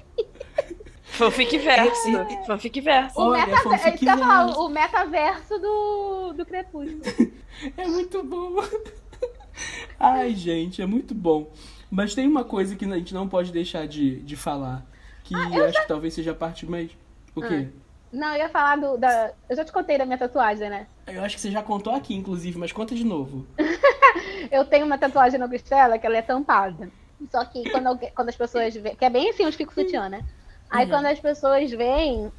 Fanfic 1.15 1.57
verso. 1.57 2.11
Fanfic 2.45 2.81
verso. 2.81 3.19
O 3.19 3.29
Olha, 3.29 3.45
metaverso, 3.45 3.87
é 3.87 3.97
falar, 4.17 4.45
verso. 4.45 4.61
o 4.61 4.69
metaverso 4.69 5.59
do, 5.59 6.33
do 6.33 6.45
Crepúsculo. 6.45 7.01
É 7.77 7.87
muito 7.87 8.21
bom. 8.21 8.55
Ai, 9.97 10.35
gente, 10.35 10.81
é 10.81 10.85
muito 10.85 11.15
bom. 11.15 11.49
Mas 11.89 12.13
tem 12.13 12.27
uma 12.27 12.43
coisa 12.43 12.75
que 12.75 12.83
a 12.83 12.95
gente 12.97 13.13
não 13.13 13.29
pode 13.29 13.49
deixar 13.51 13.87
de, 13.87 14.19
de 14.21 14.35
falar. 14.35 14.85
Que 15.23 15.33
Ah, 15.33 15.65
acho 15.69 15.81
que 15.81 15.87
talvez 15.87 16.13
seja 16.13 16.31
a 16.31 16.35
parte 16.35 16.65
mais. 16.65 16.91
O 17.33 17.41
quê? 17.41 17.69
Não, 18.11 18.29
eu 18.33 18.39
ia 18.39 18.49
falar 18.49 18.75
do, 18.77 18.97
da... 18.97 19.31
Eu 19.49 19.55
já 19.55 19.63
te 19.63 19.71
contei 19.71 19.97
da 19.97 20.05
minha 20.05 20.17
tatuagem, 20.17 20.69
né? 20.69 20.87
Eu 21.07 21.23
acho 21.23 21.35
que 21.35 21.41
você 21.41 21.49
já 21.51 21.63
contou 21.63 21.93
aqui, 21.93 22.13
inclusive, 22.13 22.57
mas 22.57 22.71
conta 22.71 22.93
de 22.93 23.03
novo. 23.05 23.45
Eu 24.51 24.65
tenho 24.65 24.85
uma 24.85 24.97
tatuagem 24.97 25.39
na 25.39 25.47
costela 25.47 25.97
que 25.97 26.05
ela 26.05 26.17
é 26.17 26.21
tampada. 26.21 26.89
Só 27.31 27.43
que 27.45 27.69
quando, 27.69 27.87
alguém- 27.87 28.11
quando 28.15 28.29
as 28.29 28.35
pessoas 28.35 28.73
veem... 28.75 28.95
Que 28.95 29.05
é 29.05 29.09
bem 29.09 29.29
assim, 29.29 29.45
uns 29.45 29.55
fico 29.55 29.73
sutiã, 29.73 30.07
né? 30.09 30.23
Aí 30.75 30.85
Uhum. 30.85 30.89
quando 30.91 31.05
as 31.07 31.19
pessoas 31.19 31.71
veem, 31.71 32.31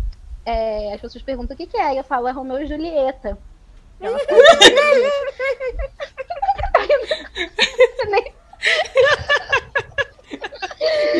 é, 0.45 0.93
as 0.95 1.01
pessoas 1.01 1.23
perguntam 1.25 1.55
o 1.55 1.57
que, 1.57 1.67
que 1.67 1.77
é. 1.79 1.95
E 1.95 1.99
eu 1.99 2.05
falo, 2.05 2.29
é 2.29 2.33
Romeu 2.33 2.61
e 2.63 2.67
Julieta. 2.67 3.39
Ela 4.01 4.19
fala, 4.19 4.43
Nem- 8.11 8.35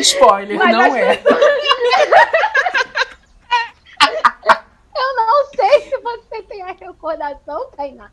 Spoiler, 0.01 0.57
Mas 0.57 0.71
não 0.71 0.95
é. 0.95 1.21
Eu 4.95 5.15
não 5.15 5.45
sei 5.55 5.81
se 5.81 5.97
você 5.97 6.41
tem 6.43 6.61
a 6.63 6.67
recordação, 6.73 7.69
Tainá. 7.75 8.09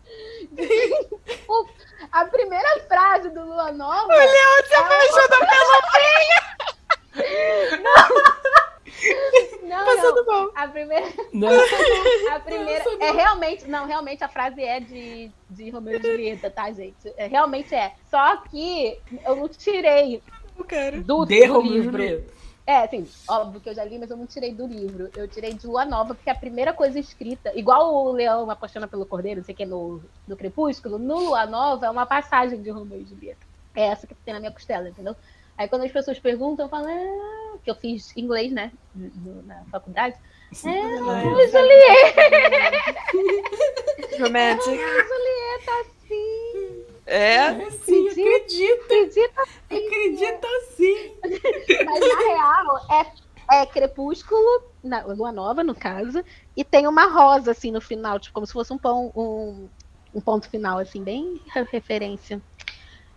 o- 1.48 1.66
A 2.12 2.24
primeira 2.26 2.80
frase 2.86 3.30
do 3.30 3.42
Lua 3.44 3.72
Nova. 3.72 4.04
O 4.06 4.08
Leão 4.08 4.62
se 4.66 4.74
apaixonou 4.74 5.28
Não, 7.82 8.08
Passando 9.84 10.24
não. 10.24 10.26
mal. 10.26 10.52
A 10.54 10.68
primeira, 10.68 11.06
Não. 11.32 11.48
a 12.32 12.40
primeira 12.40 12.84
é 13.00 13.10
realmente, 13.10 13.66
não, 13.68 13.86
realmente 13.86 14.22
a 14.22 14.28
frase 14.28 14.62
é 14.62 14.80
de, 14.80 15.30
de 15.50 15.70
Romeu 15.70 15.98
e 15.98 16.02
Julieta, 16.02 16.50
tá, 16.50 16.70
gente? 16.72 17.12
É, 17.16 17.26
realmente 17.26 17.74
é. 17.74 17.92
Só 18.10 18.36
que 18.38 18.98
eu 19.24 19.36
não 19.36 19.48
tirei 19.48 20.22
Cara. 20.68 21.00
do, 21.00 21.24
De 21.24 21.46
do 21.46 21.52
Romeu 21.52 21.72
e 21.72 21.74
livro. 21.76 21.92
Julieta. 21.92 22.34
É, 22.66 22.78
assim, 22.78 23.06
óbvio 23.28 23.60
que 23.60 23.68
eu 23.68 23.74
já 23.74 23.84
li, 23.84 23.98
mas 23.98 24.10
eu 24.10 24.16
não 24.16 24.26
tirei 24.26 24.52
do 24.52 24.66
livro. 24.66 25.10
Eu 25.14 25.28
tirei 25.28 25.52
de 25.52 25.66
Lua 25.66 25.84
Nova, 25.84 26.14
porque 26.14 26.30
a 26.30 26.34
primeira 26.34 26.72
coisa 26.72 26.98
escrita, 26.98 27.52
igual 27.54 27.94
o 27.94 28.12
Leão 28.12 28.50
apaixona 28.50 28.88
pelo 28.88 29.04
Cordeiro, 29.04 29.40
não 29.40 29.44
sei 29.44 29.54
o 29.54 29.56
que, 29.56 29.66
no, 29.66 30.00
no 30.26 30.36
Crepúsculo, 30.36 30.98
no 30.98 31.18
Lua 31.18 31.44
Nova 31.44 31.86
é 31.86 31.90
uma 31.90 32.06
passagem 32.06 32.62
de 32.62 32.70
Romeu 32.70 33.00
e 33.00 33.04
Julieta. 33.04 33.44
É 33.74 33.88
essa 33.88 34.06
que 34.06 34.14
tem 34.14 34.32
na 34.32 34.40
minha 34.40 34.52
costela, 34.52 34.88
entendeu? 34.88 35.14
Aí 35.56 35.68
quando 35.68 35.84
as 35.84 35.92
pessoas 35.92 36.18
perguntam, 36.18 36.66
eu 36.66 36.70
falo, 36.70 36.86
ah, 36.88 37.58
que 37.62 37.70
eu 37.70 37.74
fiz 37.74 38.16
inglês, 38.16 38.52
né, 38.52 38.72
na 38.94 39.64
faculdade. 39.70 40.16
É, 40.64 40.80
Romeu 40.98 41.40
e 41.40 41.48
Julieta, 41.48 42.22
Romantic. 44.20 44.64
Julieta, 45.08 45.90
sim. 46.06 46.84
É. 47.06 47.34
É 47.36 47.70
sim, 47.70 48.08
acredita. 48.08 48.94
Acredita 48.94 49.42
Acredita 49.70 50.48
sim. 50.76 51.16
Mas 51.84 52.00
na 52.00 52.18
real 52.18 52.86
é, 52.90 53.60
é 53.62 53.66
crepúsculo, 53.66 54.62
na, 54.82 55.04
lua 55.04 55.32
nova, 55.32 55.62
no 55.62 55.74
caso, 55.74 56.24
e 56.56 56.64
tem 56.64 56.86
uma 56.86 57.06
rosa 57.06 57.50
assim 57.50 57.70
no 57.70 57.80
final, 57.80 58.18
tipo, 58.18 58.34
como 58.34 58.46
se 58.46 58.52
fosse 58.52 58.72
um, 58.72 58.78
pão, 58.78 59.12
um, 59.14 59.68
um 60.14 60.20
ponto 60.20 60.48
final, 60.48 60.78
assim, 60.78 61.02
bem 61.02 61.40
re- 61.52 61.68
referência. 61.70 62.40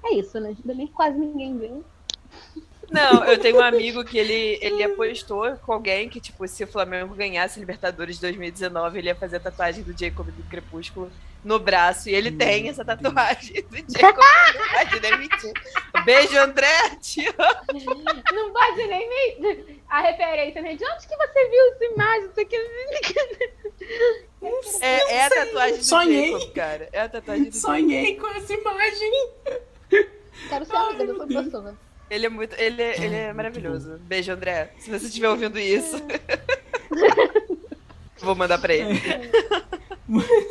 É 0.03 0.15
isso, 0.15 0.39
né? 0.39 0.49
Ainda 0.49 0.73
bem 0.73 0.87
que 0.87 0.93
quase 0.93 1.17
ninguém 1.17 1.57
viu. 1.57 1.85
Não, 2.89 3.25
eu 3.25 3.37
tenho 3.37 3.57
um 3.57 3.61
amigo 3.61 4.03
que 4.03 4.17
ele, 4.17 4.57
ele 4.61 4.81
apostou 4.81 5.57
com 5.57 5.73
alguém 5.73 6.07
que, 6.07 6.21
tipo, 6.21 6.47
se 6.47 6.63
o 6.63 6.67
Flamengo 6.67 7.13
ganhasse 7.15 7.59
Libertadores 7.59 8.15
de 8.15 8.21
2019, 8.21 8.97
ele 8.97 9.07
ia 9.07 9.15
fazer 9.15 9.37
a 9.37 9.39
tatuagem 9.41 9.83
do 9.83 9.97
Jacob 9.97 10.27
do 10.27 10.43
Crepúsculo 10.43 11.11
no 11.43 11.59
braço. 11.59 12.09
E 12.09 12.15
ele 12.15 12.29
Meu 12.29 12.39
tem 12.39 12.69
essa 12.69 12.85
Deus. 12.85 12.99
tatuagem 13.01 13.61
do 13.63 13.99
Jacob. 13.99 14.23
Pode 14.73 14.99
nem 15.01 15.17
mentir. 15.17 15.53
Beijo, 16.05 16.37
André. 16.37 16.97
Amo. 17.37 18.03
Não 18.31 18.53
pode 18.53 18.87
nem 18.87 19.09
me... 19.09 19.81
a 19.89 20.01
referência, 20.01 20.61
né? 20.61 20.75
De 20.75 20.85
onde 20.85 21.07
que 21.07 21.17
você 21.17 21.49
viu 21.49 21.73
essa 21.73 21.85
imagem? 21.85 22.29
Isso 22.29 22.41
aqui... 22.41 22.55
É, 24.81 25.13
é 25.13 25.25
a 25.25 25.29
tatuagem 25.29 25.77
do 25.77 25.83
Sonhei. 25.83 26.31
Jacob, 26.31 26.53
cara. 26.53 26.89
É 26.93 27.01
a 27.01 27.09
tatuagem 27.09 27.49
do 27.49 27.53
Jacob. 27.53 27.61
Sonhei 27.61 28.15
com 28.15 28.27
essa 28.27 28.53
imagem. 28.53 29.29
Quero 30.47 30.65
ser 30.65 30.75
amiga 30.75 31.05
dessa 31.05 31.27
pessoa. 31.27 31.86
Ele 32.09 32.25
é 32.25 32.29
muito. 32.29 32.53
Ele, 32.59 32.81
é- 32.81 33.03
ele 33.03 33.15
é 33.15 33.33
maravilhoso. 33.33 33.99
Beijo, 34.03 34.31
André. 34.31 34.71
Se 34.79 34.89
você 34.89 35.05
estiver 35.07 35.29
ouvindo 35.29 35.59
isso. 35.59 35.97
Vou 38.19 38.35
mandar 38.35 38.57
pra 38.59 38.73
ele. 38.73 38.99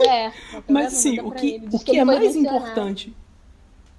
É. 0.07 0.31
tá 0.31 0.63
Mas 0.69 0.87
assim, 0.95 1.17
Manda 1.17 1.29
o 1.29 1.33
que, 1.33 1.55
ele. 1.55 1.69
o 1.73 1.79
que 1.79 1.99
é 1.99 2.05
mais 2.05 2.37
importante. 2.37 3.15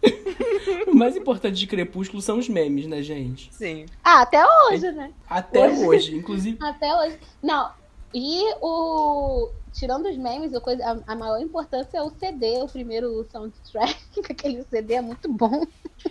o 0.88 0.95
mais 0.95 1.16
importante 1.18 1.55
de 1.58 1.68
Crepúsculo 1.68 2.22
são 2.22 2.38
os 2.38 2.47
memes, 2.47 2.86
né, 2.86 3.01
gente? 3.01 3.49
Sim. 3.53 3.86
Ah, 4.03 4.22
até 4.22 4.43
hoje, 4.45 4.91
né? 4.91 5.12
Até 5.30 5.68
Hoje. 5.68 5.86
hoje. 5.86 6.16
Inclusive, 6.16 6.58
Até 6.62 6.93
hoje. 6.95 7.18
Não, 7.41 7.72
e 8.14 8.41
o. 8.62 9.49
Tirando 9.74 10.08
os 10.10 10.18
memes, 10.18 10.55
a, 10.55 10.60
coisa, 10.60 10.84
a, 10.84 11.12
a 11.12 11.16
maior 11.16 11.39
importância 11.39 11.99
é 11.99 12.01
o 12.01 12.10
CD, 12.10 12.64
o 12.64 12.68
primeiro 12.68 13.24
soundtrack. 13.32 13.95
Aquele 14.28 14.64
CD 14.64 14.95
é 14.95 15.01
muito 15.01 15.32
bom. 15.32 15.68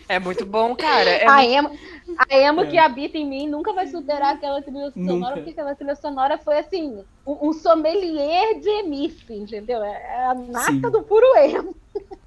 É 0.08 0.20
muito 0.20 0.46
bom, 0.46 0.76
cara. 0.76 1.10
É 1.10 1.28
a 1.28 1.44
emo, 1.44 1.76
a 2.16 2.36
emo 2.38 2.60
É. 2.60 2.66
que 2.66 2.78
habita 2.78 3.18
em 3.18 3.26
mim 3.26 3.48
nunca 3.48 3.72
vai 3.72 3.88
superar 3.88 4.34
aquela 4.36 4.62
trilha 4.62 4.92
sonora, 4.92 5.14
Nunca. 5.14 5.32
porque 5.32 5.50
aquela 5.50 5.74
trilha 5.74 5.96
sonora 5.96 6.38
foi 6.38 6.58
assim, 6.58 7.02
um, 7.26 7.48
um 7.48 7.52
sommelier 7.52 8.60
de 8.60 8.68
MC, 8.68 9.34
entendeu? 9.34 9.82
É 9.82 9.90
é 10.16 10.26
a 10.26 10.34
nata 10.34 10.66
Sim. 10.72 10.80
do 10.80 11.02
puro 11.02 11.26
emo. 11.38 11.74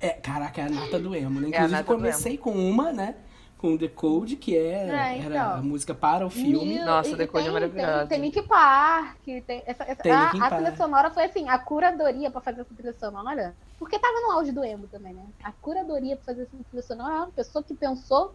É, 0.01 0.09
caraca, 0.09 0.61
é 0.61 0.65
a 0.65 0.69
nata 0.69 0.99
do 0.99 1.15
emo, 1.15 1.39
né? 1.39 1.47
É 1.47 1.49
Inclusive, 1.55 1.81
do 1.83 1.85
comecei 1.85 2.37
com 2.37 2.51
uma, 2.51 2.91
né? 2.91 3.15
Com 3.59 3.77
The 3.77 3.89
Code, 3.89 4.37
que 4.37 4.57
é, 4.57 4.87
É, 4.89 5.17
então. 5.17 5.31
era 5.31 5.53
a 5.55 5.57
música 5.61 5.93
para 5.93 6.25
o 6.25 6.29
filme. 6.29 6.75
Mil- 6.75 6.85
Nossa, 6.85 7.17
The 7.17 7.27
Code 7.27 7.41
é 7.41 7.43
tem- 7.43 7.53
maravilhosa. 7.53 7.97
Tem, 8.07 8.07
tem 8.07 8.21
Link 8.21 8.41
Park, 8.47 9.17
tem 9.45 9.61
essa, 9.65 9.83
essa- 9.83 9.95
Tem 10.01 10.11
a, 10.13 10.25
Linkin 10.27 10.37
a 10.37 10.49
Park. 10.49 10.53
trilha 10.61 10.77
sonora 10.77 11.11
foi 11.11 11.25
assim, 11.25 11.49
a 11.49 11.59
curadoria 11.59 12.31
pra 12.31 12.39
fazer 12.39 12.61
essa 12.61 12.73
trilha 12.73 12.93
sonora, 12.97 13.53
porque 13.77 13.99
tava 13.99 14.13
no 14.21 14.31
auge 14.31 14.53
do 14.53 14.63
emo 14.63 14.87
também, 14.87 15.13
né? 15.13 15.23
A 15.43 15.51
curadoria 15.51 16.15
pra 16.15 16.25
fazer 16.27 16.43
essa 16.43 16.51
trilha 16.69 16.83
sonora 16.83 17.13
é 17.13 17.17
uma 17.17 17.31
pessoa 17.31 17.61
que 17.61 17.73
pensou 17.73 18.33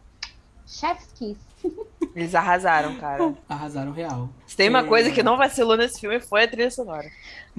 chef's 0.67 1.11
kiss. 1.15 1.41
Eles 2.15 2.35
arrasaram, 2.35 2.95
cara. 2.97 3.35
Arrasaram 3.49 3.93
real. 3.93 4.29
Se 4.47 4.57
tem 4.57 4.69
uma 4.69 4.81
É. 4.81 4.85
coisa 4.87 5.11
que 5.11 5.23
não 5.23 5.37
vacilou 5.37 5.77
nesse 5.77 6.01
filme 6.01 6.21
foi 6.21 6.45
a 6.45 6.49
trilha 6.49 6.71
sonora. 6.71 7.09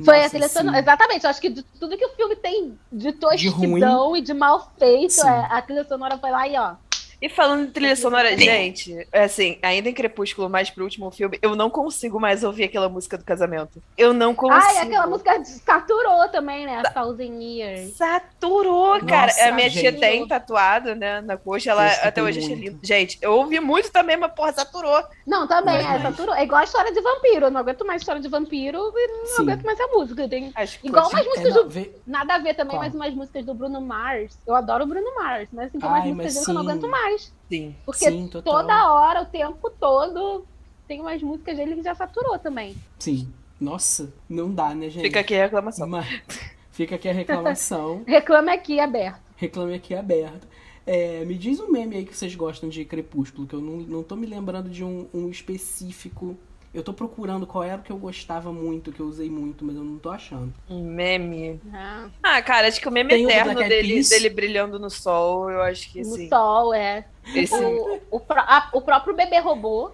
Foi 0.04 0.16
Nossa, 0.16 0.28
a 0.28 0.30
trilha 0.30 0.48
sim. 0.48 0.58
sonora. 0.60 0.80
Exatamente, 0.80 1.24
eu 1.24 1.30
acho 1.30 1.42
que 1.42 1.50
de 1.50 1.64
tudo 1.64 1.98
que 1.98 2.06
o 2.06 2.16
filme 2.16 2.36
tem 2.36 2.80
de 2.92 3.12
tosquidão 3.12 4.16
e 4.16 4.22
de 4.22 4.34
mal 4.34 4.72
feito, 4.78 5.14
Sim. 5.14 5.28
é, 5.28 5.48
a 5.50 5.62
trilha 5.62 5.84
sonora 5.84 6.18
foi 6.20 6.30
lá 6.32 6.48
e 6.48 6.56
ó. 6.58 6.76
E 7.22 7.30
falando 7.30 7.68
de 7.68 7.72
trilha 7.74 7.96
sonora, 7.96 8.36
gente, 8.38 9.08
é 9.12 9.24
assim, 9.24 9.58
ainda 9.62 9.90
em 9.90 9.94
Crepúsculo, 9.94 10.50
mais 10.50 10.70
pro 10.70 10.84
último 10.84 11.10
filme, 11.12 11.40
eu 11.42 11.56
não 11.56 11.70
consigo 11.70 12.20
mais 12.20 12.44
ouvir 12.44 12.66
aquela 12.66 12.90
música 12.90 13.18
do 13.18 13.24
casamento. 13.24 13.82
Eu 13.98 14.14
não 14.14 14.36
consigo. 14.36 14.64
Ah, 14.66 14.74
e 14.74 14.78
aquela 14.80 15.08
música 15.08 15.44
saturou 15.46 16.28
também, 16.30 16.66
né? 16.66 16.82
A 16.86 16.92
Thousand 16.92 17.42
Years. 17.42 17.96
Saturou, 17.96 19.00
cara. 19.06 19.28
Nossa, 19.28 19.48
a 19.48 19.52
minha 19.52 19.70
tia 19.70 19.92
gente. 19.92 20.00
tem 20.00 20.28
tatuado, 20.28 20.96
né, 20.96 21.22
na 21.22 21.38
coxa, 21.38 21.72
ela 21.72 21.88
escutei 21.88 22.10
até 22.10 22.24
hoje 22.24 22.40
acha 22.40 22.48
muito. 22.50 22.62
lindo. 22.64 22.80
Gente, 22.84 23.18
eu 23.22 23.34
ouvi 23.34 23.60
muito 23.60 23.92
também, 23.92 24.18
mas 24.18 24.32
porra, 24.34 24.54
saturou. 24.54 25.04
Não, 25.26 25.48
também, 25.48 25.82
Mas- 25.84 26.02
é, 26.02 26.04
saturou. 26.04 26.36
É 26.36 26.44
igual 26.44 26.62
a 26.62 26.64
história 26.64 26.92
de 26.92 27.02
vampiro. 27.02 27.46
Eu 27.48 27.52
não 27.52 27.62
aguento 27.62 27.86
mais 27.86 28.02
história 28.02 28.22
de 28.22 28.28
vampiro 28.28 28.92
e 28.96 29.08
não 29.08 29.26
Sim. 29.28 29.42
aguento 29.44 29.64
mais 29.64 29.80
a 29.80 29.88
música. 29.88 30.28
Tem 30.28 30.54
Igual 30.84 31.10
umas 31.10 31.22
É, 31.26 31.30
músicas 31.30 31.56
não, 31.56 31.64
do. 31.64 31.70
vê- 31.70 31.92
Nada 32.06 32.36
a 32.36 32.38
ver 32.40 32.54
também, 32.56 32.76
Qual? 32.78 32.84
mas 32.84 32.94
umas 32.94 33.14
músicas 33.14 33.46
do 33.46 33.54
Bruno 33.54 33.82
Mars. 33.82 34.38
Eu 34.46 34.56
adoro 34.56 34.84
o 34.84 34.88
Bruno 34.88 35.16
Mars, 35.16 35.48
mas 35.52 35.68
assim, 35.68 35.80
tem 35.80 35.90
umas 35.90 36.02
Ai, 36.04 36.08
músicas 36.14 36.26
mas 36.26 36.34
dele 36.34 36.46
que 36.46 36.52
eu 36.52 36.56
não 36.56 36.62
aguento 36.62 36.88
mais. 36.90 37.05
Sim. 37.50 37.76
Porque 37.86 38.10
Sim, 38.10 38.28
total. 38.28 38.62
toda 38.62 38.94
hora, 38.94 39.22
o 39.22 39.26
tempo 39.26 39.70
todo, 39.80 40.46
tem 40.88 41.02
umas 41.02 41.22
músicas 41.22 41.58
dele 41.58 41.76
que 41.76 41.84
já 41.84 41.96
saturou 41.96 42.38
também. 42.40 42.76
Sim. 43.00 43.32
Nossa, 43.60 44.14
não 44.30 44.52
dá, 44.54 44.74
né, 44.76 44.90
gente? 44.90 45.04
Fica 45.04 45.22
aqui 45.22 45.36
a 45.36 45.44
reclamação. 45.44 45.88
Mas- 45.88 46.08
Fica 46.72 46.96
aqui 46.96 47.08
a 47.08 47.14
reclamação. 47.14 48.04
Reclame 48.08 48.52
aqui, 48.52 48.80
aberto. 48.82 49.22
Reclame 49.38 49.76
aqui 49.76 49.96
aberto. 49.96 50.46
É, 50.86 51.24
me 51.24 51.36
diz 51.36 51.60
um 51.60 51.72
meme 51.72 51.96
aí 51.96 52.06
que 52.06 52.16
vocês 52.16 52.36
gostam 52.36 52.68
de 52.70 52.84
Crepúsculo, 52.84 53.48
que 53.48 53.56
eu 53.56 53.62
não, 53.62 53.78
não 53.78 54.04
tô 54.04 54.16
me 54.16 54.26
lembrando 54.28 54.70
de 54.70 54.84
um, 54.84 55.08
um 55.14 55.30
específico. 55.30 56.38
Eu 56.76 56.84
tô 56.84 56.92
procurando 56.94 57.48
qual 57.48 57.64
era 57.64 57.80
o 57.80 57.84
que 57.84 57.90
eu 57.92 57.98
gostava 57.98 58.52
muito, 58.52 58.92
que 58.92 59.00
eu 59.00 59.06
usei 59.08 59.30
muito, 59.30 59.64
mas 59.64 59.78
eu 59.78 59.84
não 59.84 59.98
tô 59.98 60.10
achando. 60.10 60.54
Um 60.70 60.84
meme. 60.84 61.58
Ah, 61.74 62.10
Ah, 62.22 62.42
cara, 62.42 62.68
acho 62.68 62.82
que 62.82 62.88
o 62.90 62.92
meme 62.92 63.12
Tem 63.12 63.26
o 63.26 63.30
eterno 63.30 63.62
Eyed 63.62 63.70
dele, 63.70 64.04
dele 64.04 64.30
brilhando 64.30 64.78
no 64.78 64.90
sol, 64.90 65.50
eu 65.50 65.62
acho 65.62 65.90
que 65.90 66.00
no 66.02 66.16
sim. 66.18 66.28
sol, 66.28 66.74
é. 66.74 67.06
Esse, 67.34 67.56
O, 67.56 68.18
o, 68.18 68.22
a- 68.30 68.70
o 68.74 68.82
próprio 68.82 69.16
bebê 69.16 69.40
robô. 69.40 69.92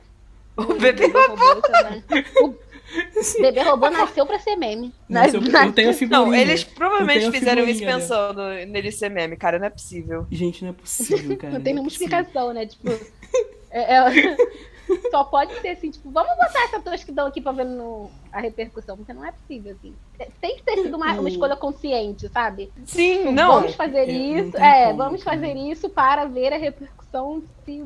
o 0.57 0.73
bebê 0.73 1.05
robô 1.05 1.61
também. 1.61 2.03
O 2.41 3.41
bebê 3.41 3.61
robô 3.61 3.89
nasceu 3.89 4.25
pra 4.25 4.39
ser 4.39 4.55
meme. 4.55 4.91
Mas 5.07 5.33
eu, 5.33 5.41
eu 5.41 5.71
tenho 5.71 5.91
a 5.91 5.93
figurinha. 5.93 6.25
Não, 6.25 6.33
eles 6.33 6.63
provavelmente 6.63 7.29
fizeram 7.31 7.63
isso 7.63 7.79
figurinha, 7.79 7.95
né? 7.95 8.01
pensando 8.01 8.41
nele 8.71 8.91
ser 8.91 9.09
meme, 9.09 9.37
cara, 9.37 9.59
não 9.59 9.67
é 9.67 9.69
possível. 9.69 10.25
Gente, 10.31 10.63
não 10.63 10.71
é 10.71 10.73
possível, 10.73 11.37
cara. 11.37 11.53
Não 11.53 11.61
tem 11.61 11.73
não 11.73 11.81
é 11.81 11.83
nenhuma 11.83 11.87
explicação, 11.87 12.53
né? 12.53 12.65
Tipo, 12.65 12.89
é- 13.71 13.95
é- 13.97 14.37
só 15.11 15.23
pode 15.23 15.53
ser 15.61 15.69
assim, 15.69 15.91
tipo, 15.91 16.09
vamos 16.11 16.35
botar 16.37 16.63
essa 16.63 16.79
tosquidão 16.81 17.27
aqui 17.27 17.41
pra 17.41 17.51
ver 17.51 17.65
no, 17.65 18.09
a 18.31 18.39
repercussão, 18.39 18.97
porque 18.97 19.13
não 19.13 19.25
é 19.25 19.31
possível, 19.31 19.73
assim. 19.73 19.93
Tem 20.39 20.55
que 20.57 20.63
ter 20.63 20.77
sido 20.83 20.95
uma, 20.97 21.11
uma 21.13 21.29
escolha 21.29 21.55
consciente, 21.55 22.27
sabe? 22.29 22.71
Sim, 22.85 23.31
não. 23.31 23.53
vamos 23.61 23.75
fazer 23.75 24.09
é, 24.09 24.11
isso, 24.11 24.57
é, 24.57 24.85
como, 24.85 24.97
vamos 24.97 25.23
cara. 25.23 25.37
fazer 25.39 25.53
isso 25.57 25.89
para 25.89 26.25
ver 26.25 26.53
a 26.53 26.57
repercussão. 26.57 27.43
Se... 27.65 27.83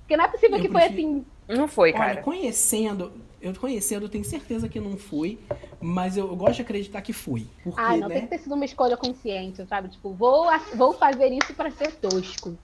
Porque 0.00 0.16
não 0.16 0.24
é 0.24 0.28
possível 0.28 0.56
Eu 0.56 0.62
que 0.62 0.68
foi 0.70 0.80
prefiro- 0.82 1.08
assim. 1.10 1.26
Não 1.60 1.68
foi, 1.68 1.90
Olha, 1.90 1.98
cara. 1.98 2.22
conhecendo, 2.22 3.10
eu 3.40 3.54
conhecendo, 3.54 4.04
eu 4.04 4.08
tenho 4.08 4.24
certeza 4.24 4.68
que 4.68 4.78
não 4.80 4.96
foi, 4.98 5.38
mas 5.80 6.16
eu, 6.16 6.28
eu 6.28 6.36
gosto 6.36 6.56
de 6.56 6.62
acreditar 6.62 7.00
que 7.00 7.12
foi. 7.12 7.46
Porque, 7.64 7.80
Ah, 7.80 7.96
não 7.96 8.08
né? 8.08 8.14
tem 8.16 8.22
que 8.24 8.28
ter 8.28 8.38
sido 8.38 8.54
uma 8.54 8.64
escolha 8.64 8.96
consciente, 8.96 9.64
sabe? 9.66 9.88
Tipo, 9.88 10.12
vou, 10.12 10.46
vou 10.74 10.92
fazer 10.92 11.28
isso 11.28 11.54
para 11.54 11.70
ser 11.70 11.92
tosco. 11.96 12.56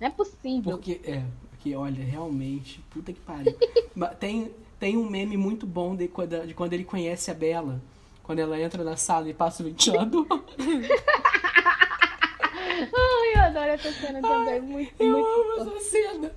Não 0.00 0.08
é 0.08 0.10
possível. 0.10 0.72
Porque, 0.72 1.00
é, 1.04 1.22
porque, 1.62 1.76
olha, 1.76 2.04
realmente, 2.04 2.80
puta 2.90 3.12
que 3.12 3.20
pariu. 3.20 3.56
Tem, 4.18 4.50
tem 4.80 4.96
um 4.96 5.08
meme 5.08 5.36
muito 5.36 5.64
bom 5.64 5.94
de 5.94 6.08
quando, 6.08 6.44
de 6.44 6.54
quando 6.54 6.72
ele 6.72 6.82
conhece 6.82 7.30
a 7.30 7.34
Bela. 7.34 7.80
Quando 8.24 8.40
ela 8.40 8.60
entra 8.60 8.82
na 8.82 8.96
sala 8.96 9.28
e 9.28 9.34
passa 9.34 9.62
o 9.62 9.66
ventilador. 9.66 10.26
Ai, 12.94 13.34
eu 13.34 13.40
adoro 13.42 13.70
essa 13.70 13.92
cena 13.92 14.20
também. 14.20 14.60
Muito, 14.60 14.92
Eu 14.98 15.12
muito. 15.12 15.60
amo 15.60 15.76
essa 15.76 15.90
cena. 15.90 16.32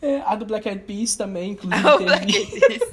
É, 0.00 0.20
a 0.20 0.36
do 0.36 0.46
Black 0.46 0.68
Eyed 0.68 0.84
Peas 0.84 1.16
também, 1.16 1.52
inclusive, 1.52 1.88
O 1.88 1.98
teve 1.98 2.84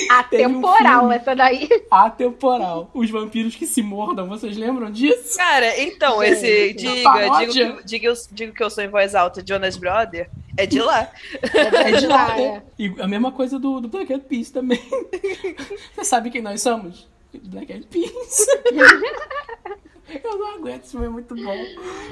Um 0.10 0.12
Atemporal, 0.14 1.00
filme. 1.00 1.14
essa 1.16 1.34
daí. 1.36 1.68
atemporal. 1.90 2.90
Os 2.94 3.10
vampiros 3.10 3.54
que 3.56 3.66
se 3.66 3.82
mordam, 3.82 4.26
vocês 4.28 4.56
lembram 4.56 4.90
disso? 4.90 5.36
Cara, 5.36 5.80
então, 5.80 6.20
Gente, 6.22 6.32
esse 6.32 6.72
diga, 6.74 7.38
digo 7.38 7.84
diga, 7.84 8.06
eu- 8.08 8.16
digo 8.32 8.52
que 8.54 8.62
eu 8.62 8.70
sou 8.70 8.82
em 8.84 8.88
voz 8.88 9.14
alta, 9.14 9.42
Jonas 9.46 9.76
Brother, 9.76 10.28
é 10.56 10.66
de 10.66 10.80
lá. 10.80 11.10
É 11.42 11.92
de 11.92 12.06
lá, 12.06 12.32
Ah, 12.32 12.36
né? 12.36 12.62
E 12.78 12.94
a 13.00 13.06
mesma 13.08 13.32
coisa 13.32 13.58
do, 13.58 13.80
do 13.80 13.88
Black 13.88 14.12
Eyed 14.12 14.24
Peas 14.26 14.50
também. 14.50 14.80
Você 15.94 16.04
sabe 16.04 16.30
quem 16.30 16.42
nós 16.42 16.60
somos? 16.62 17.08
Black 17.32 17.72
Eyed 17.72 17.86
Peas. 17.86 18.46
Eu 20.24 20.38
não 20.38 20.54
aguento, 20.56 20.82
esse 20.82 20.90
filme 20.90 21.06
é 21.06 21.08
muito 21.08 21.34
bom. 21.34 21.54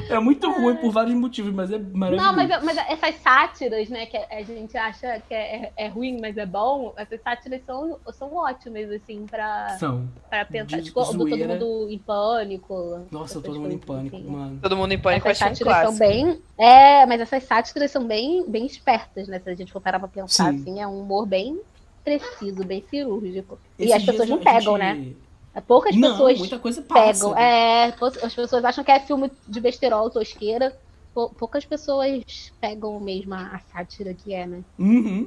É 0.08 0.18
muito 0.20 0.50
ruim 0.50 0.76
por 0.76 0.90
vários 0.92 1.14
motivos, 1.16 1.52
mas 1.52 1.70
é 1.72 1.78
maravilhoso. 1.78 2.26
Não, 2.26 2.34
mas, 2.36 2.62
mas 2.64 2.76
essas 2.88 3.14
sátiras, 3.16 3.88
né, 3.88 4.06
que 4.06 4.16
a 4.16 4.42
gente 4.42 4.76
acha 4.76 5.20
que 5.26 5.34
é, 5.34 5.72
é 5.76 5.88
ruim, 5.88 6.18
mas 6.20 6.36
é 6.36 6.46
bom, 6.46 6.92
essas 6.96 7.20
sátiras 7.22 7.60
são, 7.66 7.98
são 8.12 8.34
ótimas, 8.34 8.90
assim, 8.90 9.26
pra, 9.26 9.76
São. 9.78 10.08
pra 10.30 10.44
pensar. 10.44 10.78
De 10.78 10.84
Tipo, 10.84 11.00
do 11.00 11.06
todo 11.06 11.18
mundo 11.38 11.88
em 11.90 11.98
pânico. 11.98 13.06
Nossa, 13.10 13.40
todo 13.40 13.60
mundo 13.60 13.72
em 13.72 13.78
pânico, 13.78 14.16
assim. 14.16 14.26
mano. 14.26 14.58
Todo 14.62 14.76
mundo 14.76 14.92
em 14.92 14.98
pânico 14.98 15.28
Essas 15.28 15.38
sátiras 15.38 15.76
são 15.76 15.96
clássico. 15.96 15.98
bem. 15.98 16.40
É, 16.56 17.04
mas 17.06 17.20
essas 17.20 17.42
sátiras 17.44 17.90
são 17.90 18.06
bem, 18.06 18.44
bem 18.48 18.66
espertas, 18.66 19.28
né? 19.28 19.38
Se 19.40 19.50
a 19.50 19.54
gente 19.54 19.72
for 19.72 19.80
parar 19.80 19.98
pra 19.98 20.08
pensar, 20.08 20.52
Sim. 20.52 20.60
assim, 20.60 20.80
é 20.80 20.86
um 20.86 21.00
humor 21.00 21.26
bem 21.26 21.60
preciso, 22.04 22.64
bem 22.64 22.82
cirúrgico. 22.88 23.58
e 23.78 23.84
Esses 23.84 23.96
as 23.96 24.04
pessoas 24.04 24.28
não 24.28 24.38
pegam, 24.38 24.78
gente- 24.78 24.78
né? 24.78 25.12
Poucas 25.60 25.94
Não, 25.96 26.10
pessoas 26.12 26.38
muita 26.38 26.58
coisa 26.58 26.82
passa. 26.82 27.28
pegam. 27.28 27.38
É, 27.38 27.92
pou- 27.92 28.08
as 28.22 28.34
pessoas 28.34 28.64
acham 28.64 28.84
que 28.84 28.90
é 28.90 29.00
filme 29.00 29.30
de 29.46 29.60
besterol, 29.60 30.10
tosqueira. 30.10 30.76
Pou- 31.14 31.30
Poucas 31.30 31.64
pessoas 31.64 32.52
pegam 32.60 32.98
mesmo 33.00 33.34
a 33.34 33.56
a 33.56 33.58
sátira 33.72 34.14
que 34.14 34.32
é, 34.34 34.46
né? 34.46 34.62
Uhum. 34.78 35.26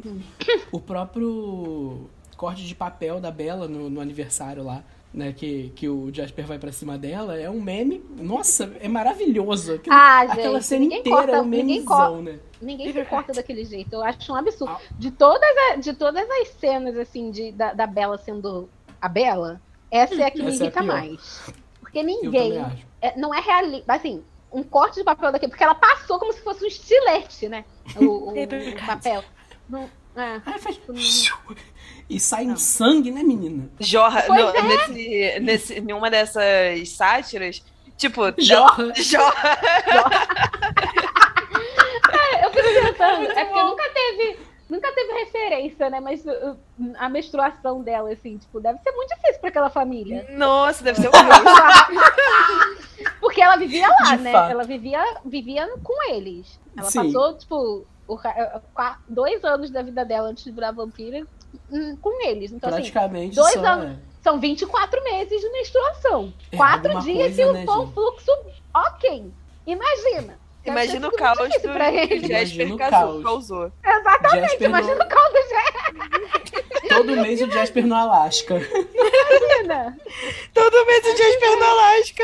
O 0.72 0.80
próprio 0.80 2.10
corte 2.38 2.66
de 2.66 2.74
papel 2.76 3.20
da 3.20 3.30
Bela 3.32 3.68
no, 3.68 3.90
no 3.90 4.00
aniversário 4.02 4.64
lá, 4.64 4.84
né? 5.14 5.34
Que, 5.34 5.72
que 5.76 5.90
o 5.90 6.14
Jasper 6.14 6.46
vai 6.46 6.58
pra 6.60 6.72
cima 6.72 6.98
dela, 6.98 7.38
é 7.40 7.50
um 7.50 7.62
meme. 7.62 8.04
Nossa, 8.18 8.72
é 8.80 8.88
maravilhoso. 8.88 9.74
Aquilo- 9.76 9.96
Ah, 9.96 10.22
Aquela 10.22 10.54
gente, 10.60 10.66
cena 10.66 10.80
ninguém 10.82 11.00
inteira 11.00 11.18
corta, 11.18 11.32
é 11.36 11.42
um 11.42 11.46
ninguém 11.46 11.66
memezão, 11.76 12.22
né? 12.22 12.40
Ninguém 12.62 12.94
se 12.94 13.06
corta 13.06 13.34
daquele 13.34 13.66
jeito. 13.66 13.94
Eu 13.94 14.04
acho 14.04 14.32
um 14.32 14.36
absurdo. 14.36 14.74
Ah. 14.74 14.80
De 14.98 15.12
todas, 15.12 15.50
a- 15.72 15.76
de 15.76 15.94
todas 15.94 16.28
as 16.30 16.48
cenas, 16.60 16.96
assim, 16.98 17.32
de, 17.32 17.52
da, 17.52 17.74
da 17.74 17.86
Bela 17.88 18.18
sendo 18.18 18.70
a 19.02 19.10
Bela, 19.10 19.60
essa 19.92 20.16
é 20.16 20.26
a 20.26 20.32
que 20.32 20.42
me 20.42 20.50
é 20.52 20.54
irrita 20.56 20.72
pior. 20.82 20.86
mais. 20.86 21.42
Porque 21.82 22.02
ninguém. 22.02 22.58
é, 23.02 23.18
não 23.18 23.34
é 23.36 23.40
realista. 23.42 23.94
Assim, 23.94 24.24
um 24.52 24.64
corte 24.64 24.96
de 24.96 25.04
papel 25.04 25.32
daqui, 25.32 25.48
porque 25.48 25.64
ela 25.64 25.76
passou 25.76 26.18
como 26.18 26.32
se 26.34 26.42
fosse 26.42 26.64
um 26.64 26.68
estilete, 26.68 27.48
né? 27.50 27.66
O, 27.98 28.32
o- 28.32 28.38
É 28.38 28.44
o 28.82 28.86
papel. 28.86 29.24
Não, 29.70 29.90
é. 30.16 30.42
E 32.10 32.20
sai 32.20 32.46
um 32.48 32.58
sangue, 32.58 33.12
né, 33.12 33.24
menina? 33.24 33.70
Jorra, 33.80 34.26
no- 34.28 34.50
é. 34.56 34.62
nesse, 34.62 35.40
nesse, 35.40 35.74
em 35.80 35.94
uma 35.94 36.10
dessas 36.10 36.90
sátiras, 36.90 37.64
tipo, 37.98 38.22
Jorra. 38.42 38.94
jorra. 39.02 39.60
Eu 42.44 42.50
fico 42.52 42.70
pensando, 42.88 43.32
é 43.32 43.46
porque 43.46 43.64
nunca 43.64 43.90
teve, 43.94 44.40
nunca 44.82 44.92
teve 44.94 45.14
referência, 45.14 45.90
né? 45.90 46.00
Mas 46.00 46.26
uh, 46.26 46.58
a 46.98 47.08
menstruação 47.08 47.82
dela, 47.82 48.12
assim, 48.12 48.38
tipo, 48.38 48.60
deve 48.60 48.80
ser 48.80 48.92
muito 48.92 49.10
difícil 49.16 49.40
pra 49.40 49.50
aquela 49.50 49.70
família. 49.70 50.26
Nossa, 50.32 50.84
deve 50.84 51.00
ser 51.00 51.08
um 51.10 51.12
horroroso. 51.12 52.02
Porque 53.20 53.42
ela 53.42 53.56
vivia 53.58 53.88
lá, 53.88 54.16
De 54.16 54.24
né? 54.24 54.32
fato. 54.32 54.52
Ela 54.52 54.64
vivia, 54.64 55.04
vivia 55.24 55.68
com 55.84 56.12
eles. 56.12 56.60
Ela 56.76 56.90
Sim. 56.90 57.06
passou, 57.12 57.38
tipo, 57.38 57.86
qua- 58.74 59.00
dois 59.08 59.44
anos 59.44 59.70
da 59.70 59.82
vida 59.82 60.04
dela 60.04 60.30
antes 60.30 60.44
de 60.44 60.52
virar 60.52 60.72
vampira 60.72 61.26
hum, 61.72 61.96
com 62.02 62.26
eles. 62.28 62.52
Então, 62.52 62.70
assim, 62.70 62.78
Praticamente 62.80 63.36
dois 63.36 63.54
só, 63.54 63.66
anos. 63.66 63.98
são 64.22 64.40
24 64.40 65.04
meses 65.04 65.40
de 65.42 65.50
menstruação. 65.52 66.34
É, 66.52 66.58
Quatro 66.58 67.00
dias 67.02 67.36
coisa, 67.36 67.42
e 67.42 67.54
né, 67.54 67.60
gente? 67.66 67.94
fluxo 67.94 68.32
ok. 68.74 69.32
Imagina. 69.68 70.41
Imagina 70.66 71.08
o 71.08 71.12
caos 71.12 71.38
do 71.62 71.70
pra 71.74 71.92
ele. 71.92 72.26
o 72.26 72.28
Jasper 72.28 72.68
Imagina 72.68 72.78
causou- 72.78 73.12
caos. 73.12 73.24
causou. 73.24 73.72
Exatamente, 73.84 74.42
Jasper 74.50 74.68
imagina 74.70 74.96
no- 74.96 75.04
o 75.04 75.08
caldo 75.08 75.38
de 76.82 76.90
Todo 76.90 77.12
mês 77.22 77.42
o 77.42 77.52
Jasper 77.52 77.86
no 77.88 77.96
Alasca. 77.96 78.56
Regina. 78.58 79.98
Todo 80.54 80.86
mês 80.86 81.06
o 81.06 81.18
Jasper 81.18 81.58
no 81.58 81.66
Alasca. 81.66 82.24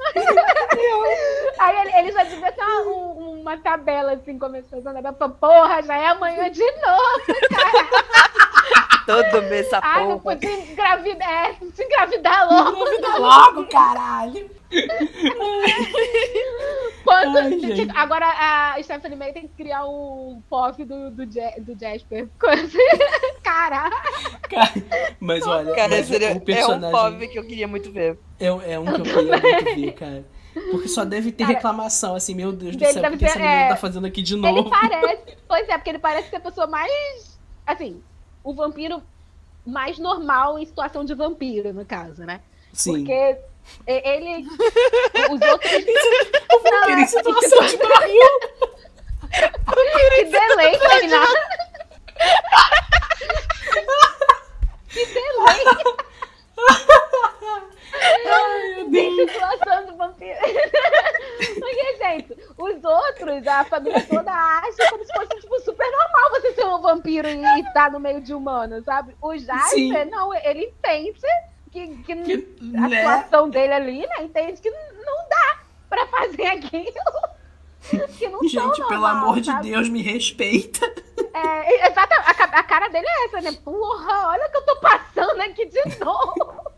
Aí 1.58 1.76
ele, 1.82 1.92
ele 1.98 2.12
já 2.12 2.22
devia 2.24 2.52
ter 2.52 2.62
uma, 2.62 2.80
um- 2.82 3.40
uma 3.40 3.56
tabela 3.58 4.12
assim, 4.12 4.38
começando 4.38 4.86
a 4.86 4.92
tabela. 4.94 5.14
falou, 5.18 5.34
Porra, 5.36 5.82
já 5.82 5.96
é 5.96 6.06
amanhã 6.08 6.50
de 6.50 6.64
novo. 6.64 7.22
Todo 9.10 9.42
mês 9.42 9.66
essa 9.66 9.80
Ai, 9.82 10.06
não 10.06 10.18
porra. 10.20 10.36
podia 10.36 10.52
engravidar, 10.70 11.28
é, 11.30 11.54
se 11.74 11.84
engravidar 11.84 12.48
logo. 12.52 12.76
Engravida 12.78 13.18
logo, 13.18 13.66
caralho. 13.66 14.50
Quando- 17.04 17.38
Ai, 17.38 17.58
gente. 17.58 17.90
agora 17.96 18.26
a 18.26 18.82
Stephanie 18.82 19.16
May 19.16 19.32
tem 19.32 19.42
que 19.42 19.54
criar 19.54 19.84
um 19.86 20.42
POV 20.48 20.84
do, 20.84 21.10
do, 21.10 21.26
do 21.26 21.78
Jasper. 21.80 22.28
Caralho. 23.42 23.96
Cara, 24.48 24.72
mas 25.18 25.46
olha, 25.46 25.74
Cara, 25.74 25.88
mas 25.88 26.06
seria, 26.06 26.28
o 26.28 26.30
é 26.32 26.34
um 26.34 26.40
personagem 26.40 26.90
pobre 26.90 27.28
que 27.28 27.38
eu 27.38 27.44
queria 27.44 27.66
muito 27.68 27.90
ver. 27.90 28.18
é, 28.38 28.46
é 28.46 28.78
um 28.78 28.84
que 28.84 29.00
eu 29.00 29.02
queria 29.04 29.38
muito 29.38 29.74
ver, 29.74 29.92
cara. 29.92 30.24
Porque 30.70 30.88
só 30.88 31.04
deve 31.04 31.30
ter 31.32 31.44
reclamação, 31.44 32.14
assim, 32.16 32.34
meu 32.34 32.52
Deus 32.52 32.74
do 32.76 32.84
céu, 32.84 32.90
o 32.98 33.02
deve 33.02 33.16
que 33.16 33.24
essa 33.24 33.38
menina 33.38 33.54
é. 33.62 33.68
tá 33.68 33.76
fazendo 33.76 34.06
aqui 34.06 34.20
de 34.22 34.34
Ele 34.34 34.40
novo? 34.40 34.68
parece. 34.70 35.36
Pois 35.48 35.68
é, 35.68 35.78
porque 35.78 35.90
ele 35.90 35.98
parece 36.00 36.28
ser 36.30 36.36
a 36.36 36.40
pessoa 36.40 36.66
mais. 36.66 37.38
Assim, 37.66 38.02
o 38.42 38.54
vampiro 38.54 39.02
mais 39.66 39.98
normal 39.98 40.58
em 40.58 40.66
situação 40.66 41.04
de 41.04 41.14
vampiro, 41.14 41.72
no 41.72 41.84
caso, 41.84 42.24
né? 42.24 42.40
Sim. 42.72 42.98
Porque 42.98 43.36
ele. 43.86 44.46
Os 45.30 45.40
outros. 45.40 45.72
Não, 46.64 46.80
Vampiro 46.80 46.98
em 46.98 47.02
é- 47.02 47.06
situação 47.06 47.66
de 47.66 47.76
barril. 47.76 48.40
Que 49.30 50.24
delay, 50.24 50.78
terminar. 50.78 51.28
Que 54.88 55.06
delay. 55.06 55.64
Em 58.92 59.28
situação 59.28 59.86
de 59.86 59.92
vampiro. 59.96 60.38
Porque, 61.60 61.96
gente, 61.96 62.36
os 62.58 62.84
outros, 62.84 63.46
a 63.46 63.64
família 63.64 64.04
toda 64.06 64.32
acha 64.32 64.90
como 64.90 65.04
se 65.04 65.12
fosse, 65.12 65.40
tipo, 65.40 65.60
super 65.60 65.90
normal 65.90 66.30
você 66.30 66.52
ser 66.54 66.64
um 66.66 66.79
vampiro 66.94 67.28
e 67.28 67.60
estar 67.60 67.90
no 67.90 68.00
meio 68.00 68.20
de 68.20 68.34
humanos, 68.34 68.84
sabe? 68.84 69.14
O. 69.20 69.36
Jasper, 69.36 70.08
não, 70.10 70.34
ele 70.34 70.66
entende 70.66 71.20
que, 71.70 71.88
que, 71.98 72.16
Que, 72.16 72.76
a 72.76 72.88
né? 72.88 72.96
situação 72.98 73.48
dele 73.48 73.72
ali, 73.72 74.00
né? 74.00 74.24
Entende 74.24 74.60
que 74.60 74.70
não 74.70 75.28
dá 75.28 75.60
pra 75.88 76.06
fazer 76.06 76.46
aquilo. 76.46 76.84
Que 78.18 78.28
não 78.28 78.42
Gente, 78.42 78.76
são 78.76 78.88
pelo 78.88 79.00
normal, 79.00 79.24
amor 79.24 79.40
de 79.40 79.46
sabe? 79.46 79.70
Deus, 79.70 79.88
me 79.88 80.02
respeita. 80.02 80.84
É, 81.32 81.88
exata, 81.88 82.14
a, 82.14 82.30
a 82.30 82.62
cara 82.62 82.88
dele 82.88 83.06
é 83.08 83.24
essa, 83.24 83.40
né? 83.40 83.52
Porra, 83.64 84.28
olha 84.28 84.46
o 84.46 84.50
que 84.50 84.56
eu 84.58 84.66
tô 84.66 84.76
passando 84.76 85.40
aqui 85.40 85.64
de 85.64 85.80
novo. 86.04 86.70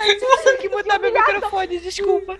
Eu 0.00 0.42
tenho 0.42 0.58
que 0.58 0.68
mudar 0.68 0.98
meu 0.98 1.12
microfone, 1.12 1.78
desculpa. 1.78 2.36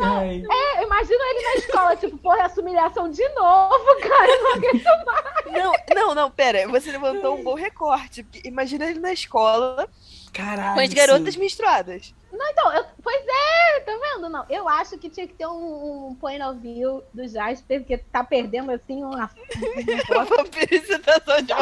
Ai, 0.00 0.42
É, 0.50 0.78
eu 0.80 0.86
imagino 0.86 1.22
ele 1.24 1.42
na 1.44 1.54
escola, 1.56 1.96
tipo, 1.96 2.16
porra, 2.18 2.42
essa 2.42 2.60
humilhação 2.60 3.10
de 3.10 3.26
novo, 3.30 3.84
cara. 4.00 4.26
eu 4.30 4.42
Não 4.42 4.52
aguento 4.52 4.84
mais. 5.06 5.52
Não, 5.52 5.72
não, 5.94 6.14
não, 6.14 6.30
pera. 6.30 6.66
Você 6.68 6.90
levantou 6.92 7.36
um 7.36 7.42
bom 7.42 7.54
recorte. 7.54 8.22
porque 8.22 8.46
Imagina 8.46 8.86
ele 8.86 9.00
na 9.00 9.12
escola 9.12 9.88
caralho. 10.32 10.74
com 10.74 10.80
as 10.80 10.92
garotas 10.94 11.34
sim. 11.34 11.40
menstruadas. 11.40 12.14
Não, 12.32 12.48
então, 12.50 12.72
eu- 12.72 12.86
pois 13.02 13.22
é, 13.28 13.80
tá 13.80 13.92
vendo? 13.92 14.28
Não, 14.30 14.44
eu 14.48 14.66
acho 14.68 14.96
que 14.98 15.10
tinha 15.10 15.26
que 15.28 15.34
ter 15.34 15.46
um, 15.46 16.08
um 16.08 16.14
point 16.14 16.42
of 16.42 16.58
view 16.60 17.02
do 17.12 17.28
Jasper, 17.28 17.80
porque 17.80 17.98
tá 17.98 18.24
perdendo, 18.24 18.70
assim, 18.72 19.04
uma... 19.04 19.30
Em 19.76 20.80
situação 20.82 21.42
de 21.42 21.52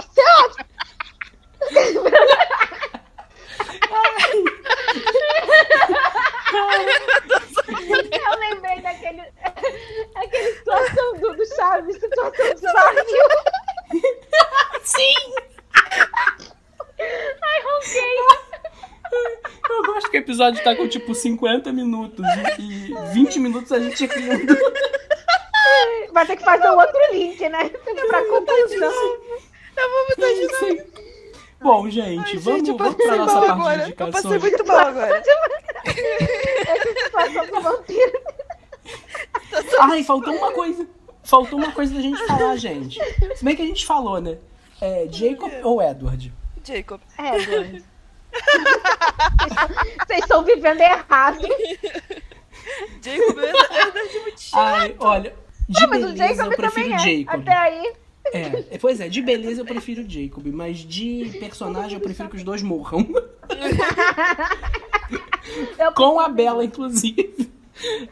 Eu 8.13 8.39
lembrei 8.39 8.81
daquele... 8.81 9.23
Aquele 10.15 10.53
situação 10.55 11.17
do, 11.19 11.35
do 11.35 11.47
Chaves, 11.57 11.97
situação 11.97 12.55
de 12.55 12.73
barril. 12.73 13.29
Sim! 14.83 15.35
Ai, 17.43 17.63
ronquei. 17.63 18.17
Eu 19.69 19.83
gosto 19.85 20.11
que 20.11 20.19
o 20.19 20.21
episódio 20.21 20.63
tá 20.63 20.75
com 20.77 20.89
tipo 20.89 21.15
50 21.15 21.73
minutos 21.73 22.25
e, 22.59 22.93
e 22.93 22.95
20 23.13 23.39
minutos 23.41 23.73
a 23.73 23.79
gente 23.79 24.07
rindo. 24.07 24.57
Vai 26.13 26.27
ter 26.27 26.37
que 26.37 26.45
fazer 26.45 26.69
um 26.71 26.79
outro 26.79 26.99
link, 27.13 27.49
né? 27.49 27.69
Pra 28.09 28.25
conclusão. 28.25 28.93
Sim. 30.59 31.10
Bom, 31.61 31.89
gente, 31.91 32.19
Ai, 32.19 32.37
vamos, 32.39 32.59
gente, 32.61 32.71
eu 32.71 32.77
vamos 32.77 32.95
pra 32.95 33.17
nossa 33.17 33.35
parte 33.35 33.47
de 33.47 33.53
agora. 33.53 33.81
Eu 33.83 33.87
indicações. 33.87 34.23
passei 34.23 34.39
muito 34.39 34.67
mal 34.67 34.79
agora. 34.79 35.23
Ai, 39.81 40.03
faltou 40.05 40.35
uma 40.35 40.53
coisa. 40.53 40.87
Faltou 41.23 41.59
uma 41.59 41.73
coisa 41.73 41.95
da 41.95 42.01
gente 42.01 42.27
falar, 42.27 42.57
gente. 42.57 42.99
Se 43.37 43.45
bem 43.45 43.55
que 43.55 43.63
a 43.63 43.67
gente 43.67 43.85
falou, 43.85 44.21
né? 44.21 44.39
É, 44.81 45.07
Jacob 45.11 45.53
ou 45.63 45.83
Edward? 45.83 46.33
Jacob. 46.65 47.01
É, 47.19 47.37
Eduardo. 47.37 47.85
Vocês 50.07 50.21
estão 50.21 50.43
vivendo 50.45 50.81
errado. 50.81 51.41
Jacob 53.03 53.39
é 53.39 53.53
verdade 53.53 54.19
muito 54.23 54.41
chato. 54.41 54.59
Ai, 54.59 54.97
olha, 54.99 55.35
de 55.69 55.81
Não, 55.83 55.89
mas 55.89 56.05
o 56.05 56.17
Jacob 56.17 56.51
eu 56.53 56.57
prefiro 56.57 56.89
também 56.89 56.95
é. 56.95 57.19
Jacob. 57.25 57.41
Até 57.41 57.57
aí. 57.57 57.93
É, 58.33 58.79
pois 58.79 59.01
é, 59.01 59.09
de 59.09 59.21
beleza 59.23 59.61
eu 59.63 59.65
prefiro 59.65 60.09
Jacob, 60.09 60.47
mas 60.53 60.79
de 60.79 61.37
personagem 61.41 61.95
eu 61.95 62.01
prefiro 62.01 62.29
que 62.29 62.37
os 62.37 62.43
dois 62.45 62.63
morram. 62.63 63.07
Eu 65.79 65.93
Com 65.93 66.21
a 66.21 66.29
Bela, 66.29 66.65
inclusive. 66.65 67.51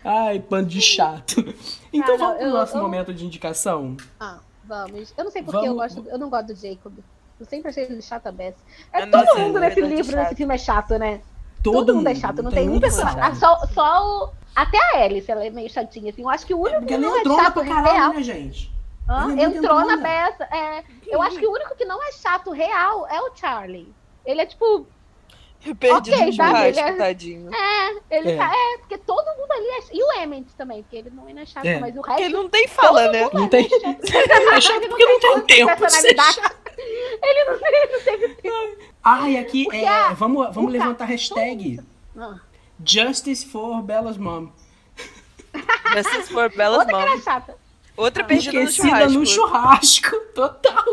Ai, 0.04 0.38
bando 0.38 0.68
de 0.68 0.80
chato. 0.80 1.44
Então 1.92 2.14
Ah, 2.14 2.18
não, 2.18 2.26
vamos 2.26 2.36
pro 2.38 2.46
eu- 2.46 2.52
nosso 2.52 2.76
eu- 2.76 2.82
momento 2.82 3.12
de 3.14 3.24
indicação? 3.24 3.96
Ah, 4.18 4.38
vamos. 4.64 5.12
Eu 5.16 5.24
não 5.24 5.30
sei 5.30 5.42
porque 5.42 5.56
eu 5.58 5.74
Vamos- 5.74 5.94
gosto. 5.94 6.08
Eu 6.08 6.18
não 6.18 6.28
gosto 6.30 6.46
do 6.46 6.54
Jacob. 6.56 6.94
Eu 7.38 7.46
sempre 7.46 7.68
achei 7.68 7.84
ele 7.84 8.02
chato 8.02 8.26
a 8.26 8.32
beça. 8.32 8.56
É 8.92 9.02
É, 9.02 9.06
todo 9.06 9.24
nossa, 9.24 9.38
mundo 9.38 9.58
é 9.58 9.60
nesse 9.60 9.80
livro, 9.80 10.12
chato. 10.12 10.22
nesse 10.22 10.34
filme 10.34 10.54
é 10.54 10.58
chato, 10.58 10.98
né? 10.98 11.20
Todo, 11.62 11.74
Todo, 11.86 11.94
mundo 11.96 12.06
é 12.08 12.14
chato, 12.14 12.42
não 12.42 12.50
tem, 12.50 12.68
um 12.68 12.80
personagem. 12.80 13.20
Ah, 13.20 13.34
só, 13.34 13.56
só 13.72 14.24
o. 14.24 14.32
Até 14.56 14.78
a 14.94 15.04
Alice, 15.04 15.30
ela 15.30 15.44
é 15.44 15.50
meio 15.50 15.68
chatinha, 15.70 16.10
assim. 16.10 16.22
Eu 16.22 16.28
acho 16.28 16.46
que 16.46 16.54
o 16.54 16.58
único 16.58 16.78
Porque 16.80 16.86
que 16.86 16.94
ela 16.94 17.02
não 17.06 17.16
é 17.16 17.20
entrou 17.20 17.38
chato 17.38 17.54
pra 17.54 17.64
caralho, 17.64 17.92
real. 17.96 18.14
né, 18.14 18.22
gente? 18.22 18.72
É 19.08 19.24
muito 19.26 19.42
Entrou 19.58 19.84
na 19.86 19.96
beça. 19.96 20.44
É, 20.44 20.84
eu 21.06 21.22
acho 21.22 21.38
que 21.38 21.46
o 21.46 21.52
único 21.52 21.74
que 21.76 21.84
não 21.84 22.02
é 22.02 22.12
chato 22.12 22.50
real 22.50 23.06
é 23.08 23.20
o 23.20 23.34
Charlie. 23.34 23.92
Ele 24.24 24.40
é 24.42 24.46
tipo. 24.46 24.86
Eu 25.66 25.74
perdi 25.74 26.12
Ok, 26.12 26.26
no 26.26 26.36
tá, 26.36 26.46
churrasco, 26.46 26.66
ele 26.68 26.78
é- 26.80 26.92
tadinho. 26.92 27.50
Ele 28.10 28.30
É. 28.32 28.36
tá. 28.36 28.52
É, 28.54 28.78
porque 28.78 28.96
todo 28.98 29.26
mundo 29.36 29.50
ali 29.50 29.66
é. 29.66 29.80
E 29.92 30.02
o 30.04 30.12
Emmett 30.22 30.54
também, 30.54 30.82
porque 30.82 30.96
ele 30.98 31.10
não 31.10 31.28
é 31.28 31.44
chato, 31.44 31.64
É. 31.66 31.80
mas 31.80 31.96
o 31.96 32.00
resto. 32.00 32.22
Ele 32.22 32.32
não 32.34 32.48
tem 32.48 32.68
fala, 32.68 33.10
né? 33.10 33.28
Não 33.32 33.48
tem. 33.48 33.64
É 33.66 34.60
chato 34.60 34.80
porque 34.88 35.04
não 35.04 35.18
tem 35.20 35.40
tempo 35.66 35.86
de 35.86 35.92
ser 35.92 36.14
chato. 36.16 36.56
Ele 36.78 37.44
não, 37.44 37.54
ele 37.54 37.92
não 37.92 38.00
teve 38.04 38.28
tempo. 38.36 38.78
Ai, 39.02 39.36
aqui, 39.36 39.64
Porque 39.64 39.78
é, 39.78 39.88
a- 39.88 40.12
vamos, 40.12 40.54
vamos 40.54 40.70
levantar 40.70 41.04
a 41.04 41.08
hashtag 41.08 41.80
Ah, 42.16 42.36
Justice 42.84 43.44
for 43.44 43.82
Bella's 43.82 44.16
Mom. 44.16 44.50
Justice 45.94 46.32
for 46.32 46.48
Bella's 46.54 46.80
Outra 46.80 46.94
que 46.94 47.02
era 47.02 47.16
Mom. 47.16 47.22
chata. 47.22 47.56
Outra 47.98 48.24
perdida 48.24 48.58
no 48.60 48.70
churrasco. 48.70 49.12
no 49.18 49.26
churrasco, 49.26 50.16
total. 50.34 50.84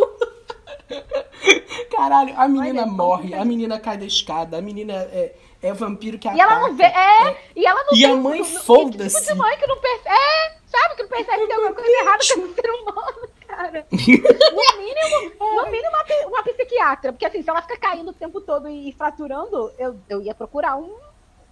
Caralho, 1.91 2.33
a 2.37 2.47
menina 2.47 2.81
Olha, 2.83 2.91
morre, 2.91 3.33
a 3.33 3.45
menina 3.45 3.79
cai 3.79 3.97
da 3.97 4.05
escada, 4.05 4.57
a 4.57 4.61
menina 4.61 4.93
é, 4.93 5.35
é 5.61 5.73
vampiro 5.73 6.17
que 6.17 6.27
E 6.27 6.39
ela 6.39 6.59
não 6.59 6.75
vê. 6.75 6.85
ataca. 6.85 7.29
É, 7.29 7.37
e 7.55 7.65
ela 7.65 7.83
não 7.83 7.93
E 7.97 8.05
a 8.05 8.15
mãe 8.15 8.39
não- 8.39 8.45
foda-se. 8.45 9.19
Tipo 9.21 9.33
de 9.33 9.39
mãe 9.39 9.57
que 9.57 9.67
não 9.67 9.77
percebe. 9.79 10.09
É, 10.15 10.55
sabe? 10.67 10.95
Que 10.95 11.01
não 11.03 11.09
percebe 11.09 11.39
que 11.41 11.47
tem 11.47 11.55
alguma 11.55 11.73
coisa 11.75 11.91
errada 11.91 12.23
com 12.33 12.41
o 12.41 12.53
ser 12.55 12.69
humano, 12.71 13.29
cara. 13.47 13.87
No 13.95 14.77
mínimo, 14.77 15.31
no 15.39 15.71
mínimo 15.71 15.89
uma, 15.89 16.27
uma 16.27 16.43
psiquiatra. 16.43 17.13
Porque 17.13 17.25
assim, 17.25 17.41
se 17.41 17.49
ela 17.49 17.61
fica 17.61 17.77
caindo 17.77 18.09
o 18.09 18.13
tempo 18.13 18.41
todo 18.41 18.67
e 18.69 18.91
fraturando, 18.97 19.71
eu, 19.77 19.95
eu 20.09 20.21
ia 20.21 20.33
procurar 20.35 20.75
um- 20.75 20.97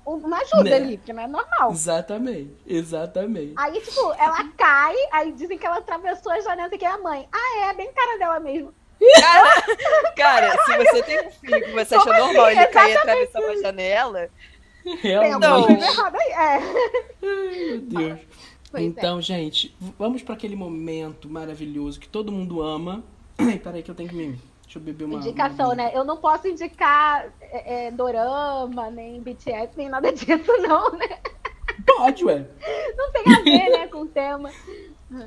uma 0.06 0.38
ajuda 0.38 0.64
Né? 0.64 0.76
ali, 0.76 0.98
porque 0.98 1.14
não 1.14 1.24
é 1.24 1.28
normal. 1.28 1.72
Exatamente, 1.72 2.56
exatamente. 2.68 3.54
Aí, 3.58 3.80
tipo, 3.82 4.14
ela 4.18 4.44
cai, 4.58 4.96
aí 5.12 5.32
dizem 5.32 5.58
que 5.58 5.66
ela 5.66 5.78
atravessou 5.78 6.32
a 6.32 6.40
janela 6.42 6.74
e 6.74 6.78
que 6.78 6.86
é 6.86 6.90
a 6.92 6.98
mãe. 6.98 7.28
Ah, 7.32 7.66
é, 7.70 7.74
bem 7.74 7.92
cara 7.94 8.18
dela 8.18 8.40
mesmo. 8.40 8.74
Cara, 9.20 9.62
cara, 10.16 10.52
se 10.64 10.78
você 10.78 11.04
tem 11.04 11.28
um 11.28 11.32
filho 11.32 11.66
que 11.66 11.72
você 11.72 11.96
acha 11.96 12.04
Como 12.06 12.14
assim? 12.16 12.24
normal 12.26 12.50
ele 12.52 12.66
cair 12.68 12.94
e 12.94 12.98
atravessar 12.98 13.40
uma 13.42 13.58
janela, 13.62 14.30
Realmente. 15.02 15.46
aí. 16.14 16.32
É. 16.32 16.60
Meu 17.22 17.82
Deus. 17.82 18.20
Pois 18.72 18.84
é. 18.84 18.86
então, 18.88 19.22
gente, 19.22 19.76
v- 19.80 19.94
vamos 20.00 20.22
para 20.24 20.34
aquele 20.36 20.56
momento 20.56 21.30
maravilhoso 21.30 22.00
que 22.00 22.08
todo 22.08 22.32
mundo 22.32 22.62
ama. 22.62 23.04
Ai, 23.38 23.58
peraí 23.64 23.84
que 23.84 23.92
eu 23.92 23.96
tenho 23.96 24.10
que 24.10 24.16
me... 24.16 24.40
Deixa 24.74 24.80
eu 24.80 24.82
beber 24.82 25.06
uma... 25.06 25.20
Indicação, 25.20 25.68
uma- 25.68 25.76
né? 25.76 25.92
Eu 25.94 26.04
não 26.04 26.18
posso 26.18 26.48
indicar 26.48 27.28
é, 27.40 27.88
é, 27.88 27.92
dorama, 27.92 28.90
nem 28.90 29.22
BTS, 29.22 29.74
nem 29.78 29.88
nada 29.88 30.10
disso, 30.14 30.52
não, 30.68 30.92
né? 30.94 31.20
Pode, 31.86 32.26
ué. 32.26 32.46
Não 32.98 33.12
tem 33.12 33.24
a 33.34 33.40
ver, 33.42 33.70
né, 33.70 33.88
com 33.88 34.02
o 34.02 34.08
tema. 34.08 34.50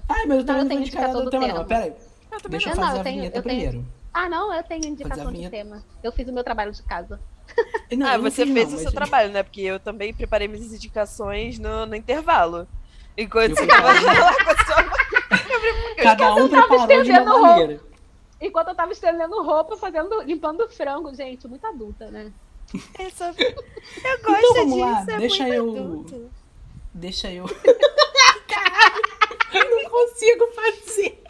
Ai, 0.08 0.26
mas 0.26 0.38
eu 0.38 0.44
Não, 0.44 0.44
também 0.44 0.48
eu 0.48 0.62
não 0.64 0.68
tenho 0.68 0.80
indicação 0.80 1.12
do 1.20 1.24
do 1.24 1.30
tema, 1.30 1.46
não. 1.48 1.64
tema. 1.64 1.86
Mas 2.30 2.42
peraí. 2.42 2.50
Deixa 2.50 2.70
eu 2.70 2.76
não, 2.76 2.82
fazer 2.82 2.96
eu 2.96 3.00
a 3.00 3.04
tenho- 3.04 3.16
vinheta 3.18 3.38
eu 3.38 3.42
tenho- 3.42 3.60
primeiro. 3.70 3.86
Ah, 4.12 4.28
não, 4.28 4.52
eu 4.52 4.62
tenho 4.64 4.86
indicação 4.86 5.32
de 5.32 5.48
tema. 5.50 5.82
Eu 6.02 6.10
fiz 6.10 6.26
o 6.28 6.32
meu 6.32 6.42
trabalho 6.42 6.72
de 6.72 6.82
casa. 6.82 7.20
Não, 7.92 8.06
ah, 8.06 8.14
eu 8.14 8.22
não 8.22 8.30
você 8.30 8.44
fez 8.46 8.70
não, 8.72 8.78
o 8.78 8.80
seu 8.80 8.90
trabalho, 8.92 9.30
né? 9.30 9.42
Porque 9.42 9.60
eu 9.60 9.78
também 9.78 10.12
preparei 10.12 10.48
minhas 10.48 10.72
indicações 10.72 11.58
no, 11.58 11.86
no 11.86 11.94
intervalo. 11.94 12.66
Enquanto 13.16 13.50
Eu 13.50 13.56
você 13.56 13.66
tava 13.66 13.92
lá 13.92 14.34
com 14.44 14.50
a 14.50 14.64
sua. 14.64 14.96
Cada 16.02 16.34
um 16.34 16.48
preparou 16.48 17.02
de 17.02 17.10
uma 17.12 17.38
maneira. 17.40 17.80
Enquanto 18.46 18.68
eu 18.68 18.74
tava 18.74 18.92
estendendo 18.92 19.42
roupa, 19.42 19.76
fazendo, 19.76 20.22
limpando 20.22 20.68
frango, 20.68 21.14
gente, 21.14 21.46
muito 21.48 21.66
adulta, 21.66 22.10
né? 22.10 22.32
Essa- 22.98 23.34
Eu 23.38 23.54
gosto 24.22 24.40
Então 24.40 24.54
vamos 24.54 24.74
disso. 24.74 24.86
lá, 24.86 25.02
é 25.02 25.04
deixa 25.18 25.42
muito 25.44 25.54
eu- 25.54 25.70
adulto. 25.82 26.30
Deixa 26.94 27.30
eu. 27.32 27.46
Eu 29.52 29.70
não 29.70 29.90
consigo 29.90 30.46
fazer. 30.52 31.22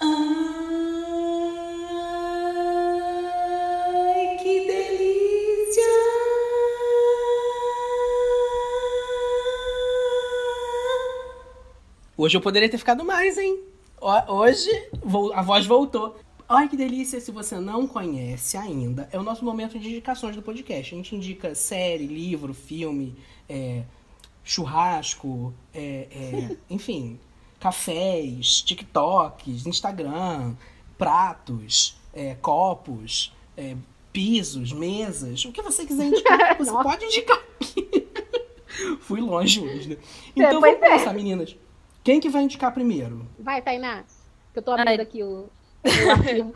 Hoje 12.16 12.36
eu 12.36 12.40
poderia 12.40 12.68
ter 12.68 12.78
ficado 12.78 13.04
mais, 13.04 13.36
hein? 13.38 13.60
Ho- 14.00 14.34
Hoje 14.34 14.70
a 15.34 15.42
voz 15.42 15.66
voltou. 15.66 16.16
Ai, 16.48 16.68
que 16.68 16.76
delícia! 16.76 17.20
Se 17.20 17.32
você 17.32 17.58
não 17.58 17.86
conhece 17.86 18.56
ainda, 18.56 19.08
é 19.10 19.18
o 19.18 19.22
nosso 19.22 19.44
momento 19.44 19.78
de 19.78 19.88
indicações 19.88 20.36
do 20.36 20.42
podcast. 20.42 20.94
A 20.94 20.96
gente 20.96 21.16
indica 21.16 21.54
série, 21.54 22.06
livro, 22.06 22.52
filme, 22.52 23.16
é, 23.48 23.82
churrasco, 24.44 25.52
é, 25.72 26.06
é, 26.10 26.56
enfim, 26.70 27.18
cafés, 27.58 28.60
TikToks, 28.62 29.66
Instagram, 29.66 30.54
pratos, 30.98 31.96
é, 32.12 32.34
copos, 32.36 33.32
é, 33.56 33.74
pisos, 34.12 34.70
mesas, 34.72 35.44
o 35.46 35.50
que 35.50 35.62
você 35.62 35.84
quiser 35.84 36.06
indicar, 36.06 36.56
você 36.58 36.70
pode 36.70 37.04
indicar 37.06 37.42
aqui. 37.60 38.06
Fui 39.00 39.20
longe 39.20 39.60
hoje, 39.60 39.88
né? 39.88 39.96
Então 40.36 40.60
pois 40.60 40.74
vamos 40.74 40.86
é. 40.86 40.90
começar, 40.90 41.12
meninas. 41.14 41.56
Quem 42.04 42.20
que 42.20 42.28
vai 42.28 42.42
indicar 42.42 42.72
primeiro? 42.72 43.26
Vai, 43.38 43.62
Tainá. 43.62 44.04
Que 44.52 44.58
eu 44.58 44.62
tô 44.62 44.72
abrindo 44.72 45.00
Ai. 45.00 45.00
aqui 45.00 45.22
o, 45.24 45.48
o 45.48 45.50
arquivo. 46.12 46.54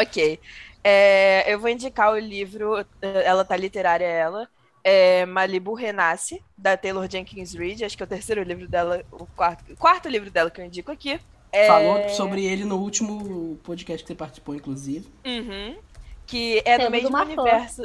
Ok. 0.00 0.40
É, 0.82 1.52
eu 1.52 1.60
vou 1.60 1.68
indicar 1.68 2.10
o 2.12 2.18
livro, 2.18 2.84
ela 3.02 3.44
tá 3.44 3.56
literária, 3.56 4.06
ela. 4.06 4.48
É 4.82 5.26
Malibu 5.26 5.74
Renasce, 5.74 6.42
da 6.56 6.76
Taylor 6.76 7.06
Jenkins 7.10 7.52
Reid. 7.52 7.84
Acho 7.84 7.96
que 7.96 8.02
é 8.02 8.06
o 8.06 8.08
terceiro 8.08 8.42
livro 8.42 8.66
dela, 8.66 9.04
o 9.12 9.26
quarto, 9.26 9.76
quarto 9.76 10.08
livro 10.08 10.30
dela 10.30 10.50
que 10.50 10.60
eu 10.60 10.64
indico 10.64 10.90
aqui. 10.90 11.20
É, 11.52 11.66
Falou 11.66 12.08
sobre 12.10 12.44
ele 12.44 12.64
no 12.64 12.76
último 12.76 13.58
podcast 13.62 14.02
que 14.02 14.08
você 14.08 14.14
participou, 14.14 14.54
inclusive. 14.54 15.06
Uhum. 15.26 15.76
Que 16.26 16.62
é 16.64 16.78
do 16.78 16.90
mesmo 16.90 17.16
universo. 17.16 17.82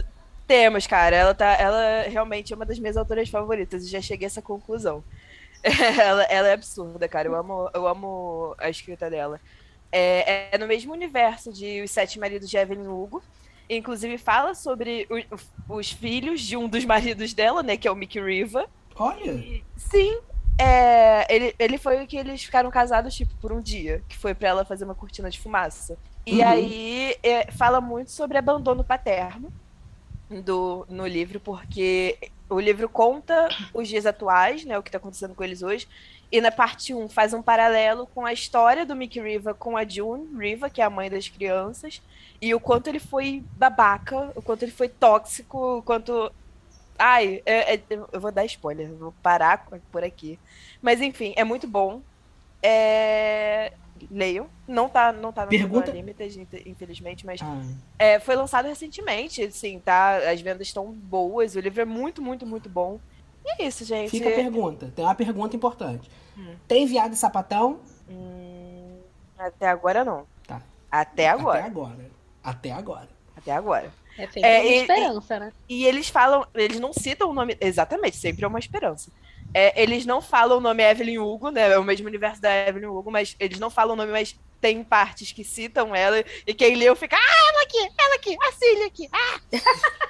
Temos, 0.47 0.87
cara. 0.87 1.15
Ela, 1.15 1.33
tá, 1.33 1.53
ela 1.53 2.03
realmente 2.07 2.53
é 2.53 2.55
uma 2.55 2.65
das 2.65 2.79
minhas 2.79 2.95
autoras 2.95 3.29
favoritas. 3.29 3.83
E 3.83 3.89
já 3.89 4.01
cheguei 4.01 4.25
a 4.25 4.27
essa 4.27 4.41
conclusão. 4.41 5.03
ela, 5.99 6.23
ela 6.23 6.47
é 6.49 6.53
absurda, 6.53 7.07
cara. 7.07 7.27
Eu 7.27 7.35
amo, 7.35 7.69
eu 7.73 7.87
amo 7.87 8.55
a 8.57 8.69
escrita 8.69 9.09
dela. 9.09 9.39
É, 9.91 10.49
é 10.55 10.57
no 10.57 10.67
mesmo 10.67 10.93
universo 10.93 11.53
de 11.53 11.81
Os 11.83 11.91
Sete 11.91 12.19
Maridos 12.19 12.49
de 12.49 12.57
Evelyn 12.57 12.87
Hugo. 12.87 13.23
Inclusive 13.69 14.17
fala 14.17 14.53
sobre 14.55 15.07
o- 15.69 15.75
os 15.77 15.91
filhos 15.91 16.41
de 16.41 16.57
um 16.57 16.67
dos 16.67 16.83
maridos 16.85 17.33
dela, 17.33 17.63
né? 17.63 17.77
Que 17.77 17.87
é 17.87 17.91
o 17.91 17.95
Mickey 17.95 18.19
Riva. 18.21 18.67
Olha, 18.95 19.43
Sim. 19.77 20.19
É, 20.59 21.25
ele, 21.33 21.55
ele 21.57 21.77
foi 21.79 22.03
o 22.03 22.07
que 22.07 22.15
eles 22.17 22.43
ficaram 22.43 22.69
casados, 22.69 23.15
tipo, 23.15 23.33
por 23.37 23.51
um 23.51 23.59
dia, 23.61 24.03
que 24.07 24.15
foi 24.17 24.35
pra 24.35 24.49
ela 24.49 24.65
fazer 24.65 24.85
uma 24.85 24.93
cortina 24.95 25.29
de 25.29 25.39
fumaça. 25.39 25.97
E 26.25 26.41
Uhum. 26.41 26.47
aí 26.47 27.15
é, 27.23 27.51
fala 27.51 27.81
muito 27.81 28.11
sobre 28.11 28.37
abandono 28.37 28.83
paterno 28.83 29.51
do, 30.43 30.85
no 30.89 31.05
livro, 31.07 31.39
porque 31.39 32.17
o 32.53 32.59
livro 32.59 32.87
conta 32.87 33.49
os 33.73 33.87
dias 33.87 34.05
atuais, 34.05 34.63
né, 34.65 34.77
o 34.77 34.83
que 34.83 34.91
tá 34.91 34.97
acontecendo 34.97 35.35
com 35.35 35.43
eles 35.43 35.61
hoje, 35.61 35.87
e 36.31 36.41
na 36.41 36.51
parte 36.51 36.93
1 36.93 37.07
faz 37.09 37.33
um 37.33 37.41
paralelo 37.41 38.07
com 38.07 38.25
a 38.25 38.33
história 38.33 38.85
do 38.85 38.95
Mickey 38.95 39.21
Riva 39.21 39.53
com 39.53 39.77
a 39.77 39.87
June 39.87 40.27
Riva, 40.37 40.69
que 40.69 40.81
é 40.81 40.85
a 40.85 40.89
mãe 40.89 41.09
das 41.09 41.27
crianças, 41.27 42.01
e 42.41 42.53
o 42.53 42.59
quanto 42.59 42.87
ele 42.87 42.99
foi 42.99 43.43
babaca, 43.57 44.31
o 44.35 44.41
quanto 44.41 44.63
ele 44.63 44.71
foi 44.71 44.89
tóxico, 44.89 45.77
o 45.77 45.81
quanto 45.83 46.31
Ai, 46.97 47.41
é- 47.45 47.75
é- 47.75 47.81
eu 48.11 48.19
vou 48.19 48.31
dar 48.31 48.45
spoiler, 48.45 48.93
vou 48.93 49.13
parar 49.23 49.65
por 49.91 50.03
aqui. 50.03 50.39
Mas 50.81 51.01
enfim, 51.01 51.33
é 51.35 51.43
muito 51.43 51.67
bom. 51.67 52.01
É... 52.61 53.73
Leiam. 54.11 54.47
Não 54.67 54.87
tá, 54.89 55.11
não 55.11 55.31
tá 55.33 55.43
no 55.43 55.49
Pergunta- 55.49 55.91
Unlimited, 55.91 56.47
infelizmente, 56.65 57.25
mas 57.25 57.41
ah, 57.41 57.61
é, 57.99 58.19
foi 58.19 58.35
lançado 58.35 58.65
recentemente, 58.67 59.43
assim, 59.43 59.79
tá? 59.79 60.17
As 60.31 60.39
vendas 60.41 60.67
estão 60.67 60.91
boas, 60.91 61.55
o 61.55 61.59
livro 61.59 61.81
é 61.81 61.85
muito, 61.85 62.21
muito, 62.21 62.45
muito 62.45 62.69
bom. 62.69 62.99
E 63.45 63.61
é 63.61 63.67
isso, 63.67 63.83
gente. 63.83 64.09
fica 64.09 64.29
a 64.29 64.33
pergunta. 64.33 64.91
Tem 64.95 65.03
uma 65.03 65.15
pergunta 65.15 65.55
importante. 65.55 66.09
Hum. 66.37 66.55
Tem 66.67 66.85
viado 66.85 67.13
e 67.13 67.15
sapatão? 67.17 67.79
Hum, 68.09 68.99
até 69.37 69.67
agora 69.67 70.03
não. 70.05 70.25
Tá. 70.47 70.61
Até 70.89 71.27
agora. 71.29 71.59
Até 71.59 71.67
agora. 71.67 72.11
Até 72.43 72.71
agora. 72.71 73.09
Até 73.35 73.51
agora. 73.51 73.91
É 74.17 74.27
sempre 74.27 74.41
É, 74.47 74.59
uma 74.61 74.69
e- 74.69 74.77
esperança, 74.81 75.39
né? 75.39 75.53
E 75.67 75.85
eles 75.85 76.07
falam, 76.07 76.45
eles 76.53 76.79
não 76.79 76.93
citam 76.93 77.29
o 77.29 77.33
nome. 77.33 77.57
Exatamente, 77.59 78.15
sempre 78.15 78.45
é 78.45 78.47
uma 78.47 78.59
esperança. 78.59 79.11
É, 79.53 79.81
eles 79.81 80.05
não 80.05 80.21
falam 80.21 80.57
o 80.57 80.61
nome 80.61 80.83
Evelyn 80.83 81.19
Hugo, 81.19 81.49
né? 81.49 81.71
É 81.71 81.77
o 81.77 81.83
mesmo 81.83 82.07
universo 82.07 82.41
da 82.41 82.67
Evelyn 82.67 82.87
Hugo, 82.87 83.11
mas 83.11 83.35
eles 83.39 83.59
não 83.59 83.69
falam 83.69 83.93
o 83.93 83.97
nome, 83.97 84.11
mas 84.11 84.37
tem 84.59 84.83
partes 84.83 85.31
que 85.31 85.43
citam 85.43 85.93
ela. 85.93 86.23
E 86.47 86.53
quem 86.53 86.75
leu 86.75 86.95
fica, 86.95 87.17
ah, 87.17 87.49
ela 87.49 87.63
aqui, 87.63 87.89
ela 87.99 88.15
aqui, 88.15 88.37
a 88.41 88.51
Cília 88.53 88.87
aqui, 88.87 89.09
ah! 89.11 89.41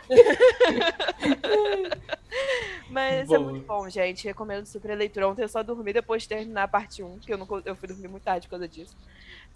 mas 2.89 3.31
é 3.31 3.37
muito 3.39 3.65
bom, 3.65 3.89
gente. 3.89 4.25
Recomendo 4.25 4.67
super 4.67 4.91
a 4.91 4.95
leitura. 4.95 5.27
Ontem 5.27 5.41
eu 5.41 5.49
só 5.49 5.63
dormi 5.63 5.91
depois 5.91 6.21
de 6.21 6.29
terminar 6.29 6.63
a 6.63 6.67
parte 6.67 7.01
1, 7.01 7.19
que 7.19 7.33
eu, 7.33 7.37
não, 7.37 7.47
eu 7.65 7.75
fui 7.75 7.87
dormir 7.87 8.07
muito 8.07 8.23
tarde 8.23 8.47
por 8.47 8.51
causa 8.51 8.67
disso. 8.67 8.95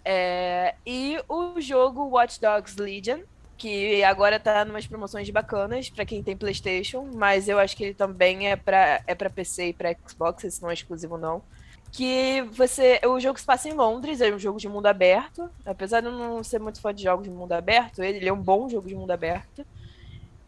É, 0.04 0.74
e 0.84 1.16
o 1.28 1.60
jogo 1.60 2.08
Watch 2.08 2.40
Dogs 2.40 2.76
Legion, 2.76 3.20
que 3.58 4.04
agora 4.04 4.38
tá 4.38 4.64
numas 4.64 4.86
promoções 4.86 5.28
bacanas 5.28 5.90
pra 5.90 6.06
quem 6.06 6.22
tem 6.22 6.36
PlayStation, 6.36 7.10
mas 7.12 7.48
eu 7.48 7.58
acho 7.58 7.76
que 7.76 7.82
ele 7.82 7.94
também 7.94 8.48
é 8.48 8.54
pra, 8.54 9.02
é 9.04 9.14
pra 9.16 9.28
PC 9.28 9.68
e 9.70 9.72
pra 9.72 9.94
Xbox, 10.06 10.44
esse 10.44 10.62
não 10.62 10.70
é 10.70 10.74
exclusivo 10.74 11.18
não. 11.18 11.42
Que 11.90 12.42
você. 12.52 13.00
O 13.04 13.18
jogo 13.18 13.38
se 13.38 13.44
passa 13.44 13.68
em 13.68 13.72
Londres, 13.72 14.20
é 14.20 14.32
um 14.32 14.38
jogo 14.38 14.60
de 14.60 14.68
mundo 14.68 14.86
aberto. 14.86 15.50
Apesar 15.66 16.00
de 16.00 16.06
eu 16.06 16.12
não 16.12 16.44
ser 16.44 16.60
muito 16.60 16.80
fã 16.80 16.94
de 16.94 17.02
jogos 17.02 17.24
de 17.24 17.30
mundo 17.30 17.52
aberto, 17.52 18.02
ele 18.02 18.28
é 18.28 18.32
um 18.32 18.40
bom 18.40 18.68
jogo 18.68 18.86
de 18.86 18.94
mundo 18.94 19.10
aberto. 19.10 19.66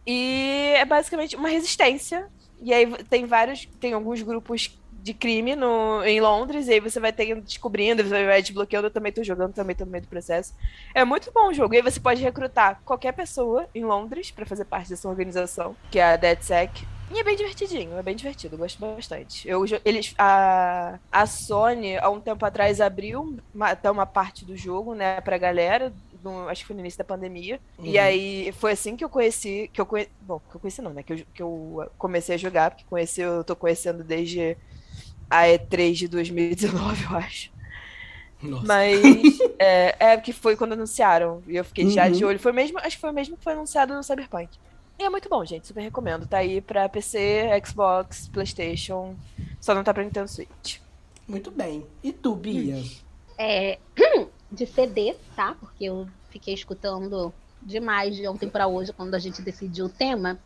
E 0.07 0.75
é 0.77 0.85
basicamente 0.85 1.35
uma 1.37 1.49
resistência. 1.49 2.29
E 2.61 2.73
aí 2.73 2.87
tem 3.05 3.25
vários. 3.25 3.67
Tem 3.81 3.95
alguns 3.95 4.23
grupos 4.23 4.79
de 5.03 5.15
crime 5.15 5.57
no, 5.57 6.03
em 6.05 6.21
Londres, 6.21 6.69
e 6.69 6.73
aí 6.75 6.81
você 6.81 7.01
vai 7.01 7.13
ter, 7.13 7.41
descobrindo, 7.41 8.03
você 8.03 8.25
vai 8.27 8.43
desbloqueando, 8.43 8.87
eu 8.89 8.91
também 8.91 9.13
tô 9.13 9.23
jogando, 9.25 9.53
também 9.55 9.75
tô 9.77 9.85
no 9.85 9.91
meio 9.91 10.03
do 10.03 10.09
processo. 10.09 10.55
É 10.95 11.05
muito 11.05 11.31
bom 11.33 11.49
o 11.49 11.55
jogo. 11.55 11.75
E 11.75 11.79
aí 11.79 11.83
você 11.83 12.01
pode 12.01 12.23
recrutar 12.23 12.81
qualquer 12.85 13.13
pessoa 13.13 13.69
em 13.75 13.85
Londres 13.85 14.31
pra 14.31 14.47
fazer 14.47 14.65
parte 14.65 14.91
dessa 14.91 15.09
organização, 15.09 15.77
que 15.91 15.99
é 15.99 16.05
a 16.05 16.17
DeadSec. 16.17 16.87
E 17.13 17.19
é 17.19 17.25
bem 17.25 17.35
divertidinho, 17.35 17.97
é 17.99 18.03
bem 18.05 18.15
divertido, 18.15 18.55
eu 18.55 18.59
gosto 18.59 18.79
bastante. 18.81 19.49
Eu, 19.49 19.65
eles, 19.85 20.15
a, 20.17 20.97
a 21.11 21.27
Sony, 21.27 21.97
há 21.99 22.09
um 22.09 22.21
tempo 22.21 22.47
atrás, 22.47 22.81
abriu 22.81 23.37
uma- 23.53 23.71
até 23.71 23.91
uma 23.91 24.07
parte 24.07 24.45
do 24.45 24.57
jogo, 24.57 24.95
né, 24.95 25.21
pra 25.21 25.37
galera, 25.37 25.93
no- 26.23 26.49
acho 26.49 26.61
que 26.63 26.69
foi 26.69 26.75
no 26.77 26.81
início 26.81 26.99
da 26.99 27.05
pandemia. 27.05 27.61
E 27.83 27.99
Uhum. 27.99 28.05
aí 28.05 28.53
foi 28.53 28.73
assim 28.73 28.97
que 28.97 29.05
eu 29.05 29.09
conheci, 29.09 29.69
que 29.73 29.81
eu 29.81 29.87
conheci, 29.87 30.13
bom, 30.21 30.39
que 30.39 30.55
eu 30.57 30.61
conheci 30.61 30.81
não, 30.83 30.93
né, 30.95 31.03
que 31.03 31.13
eu, 31.13 31.17
que 31.35 31.43
eu 31.43 31.91
comecei 31.99 32.37
a 32.37 32.39
jogar, 32.39 32.71
porque 32.71 32.85
conheci, 32.89 33.21
eu 33.23 33.43
tô 33.43 33.57
conhecendo 33.57 34.05
desde 34.05 34.57
a 35.31 35.45
E3 35.45 35.93
de 35.95 36.09
2019, 36.09 37.05
eu 37.11 37.17
acho. 37.17 37.51
Nossa. 38.43 38.67
Mas 38.67 39.01
é, 39.59 39.95
é 39.99 40.17
que 40.17 40.33
foi 40.33 40.57
quando 40.57 40.73
anunciaram. 40.73 41.43
E 41.47 41.57
eu 41.57 41.65
fiquei 41.65 41.89
já 41.91 42.07
Uhum. 42.07 42.13
de 42.13 42.25
olho. 42.25 42.39
Foi 42.39 42.53
mesmo, 42.53 42.79
acho 42.79 42.97
que 42.97 43.01
foi 43.01 43.11
o 43.11 43.15
mesmo 43.15 43.37
que 43.37 43.45
foi 43.45 43.53
anunciado 43.53 43.95
no 43.95 44.03
Cyberpunk. 44.03 44.49
E 44.99 45.03
é 45.05 45.09
muito 45.11 45.29
bom, 45.29 45.45
gente. 45.45 45.67
Super 45.67 45.81
recomendo. 45.83 46.27
Tá 46.27 46.39
aí 46.39 46.61
pra 46.61 46.89
PC, 46.89 47.49
Xbox, 47.67 48.29
Playstation. 48.29 49.15
Só 49.61 49.75
não 49.75 49.85
tá 49.85 49.95
pra 49.95 50.03
Nintendo 50.03 50.29
Switch. 50.29 50.79
Muito 51.29 51.51
bem. 51.51 51.87
E 52.03 52.13
tu, 52.13 52.35
Bia? 52.35 52.83
É, 53.39 53.79
de 54.51 54.67
CD, 54.67 55.15
tá? 55.37 55.55
Porque 55.61 55.85
eu 55.85 56.07
fiquei 56.31 56.53
escutando 56.55 57.33
demais 57.63 58.17
de 58.17 58.27
ontem 58.27 58.49
pra 58.49 58.67
hoje, 58.67 58.93
quando 58.93 59.15
a 59.15 59.19
gente 59.19 59.41
decidiu 59.43 59.87
o 59.87 59.89
tema. 59.91 60.39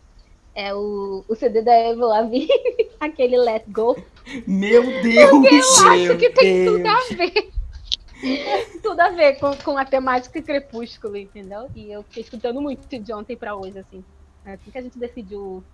É 0.54 0.72
o, 0.74 1.24
o 1.28 1.34
CD 1.34 1.62
da 1.62 1.72
Avril 1.90 2.06
Lavigne, 2.06 2.48
aquele 3.00 3.36
Let 3.36 3.64
Go. 3.68 3.96
Meu 4.46 4.82
Deus! 5.02 5.78
Acho 5.82 6.16
que 6.18 6.30
tem 6.30 6.64
tudo 6.64 6.86
a 6.86 6.98
ver. 7.14 7.50
tudo 8.82 9.00
a 9.00 9.10
ver 9.10 9.38
com, 9.38 9.54
com 9.56 9.76
a 9.76 9.84
temática 9.84 10.40
crepúsculo, 10.40 11.16
entendeu? 11.16 11.68
E 11.74 11.90
eu 11.92 12.02
fiquei 12.04 12.22
escutando 12.22 12.60
muito 12.60 12.86
de 12.98 13.12
ontem 13.12 13.36
pra 13.36 13.54
hoje, 13.54 13.78
assim. 13.78 14.04
É 14.46 14.54
assim 14.54 14.70
que 14.70 14.78
a 14.78 14.82
gente 14.82 14.98
decidiu 14.98 15.40
o, 15.40 15.64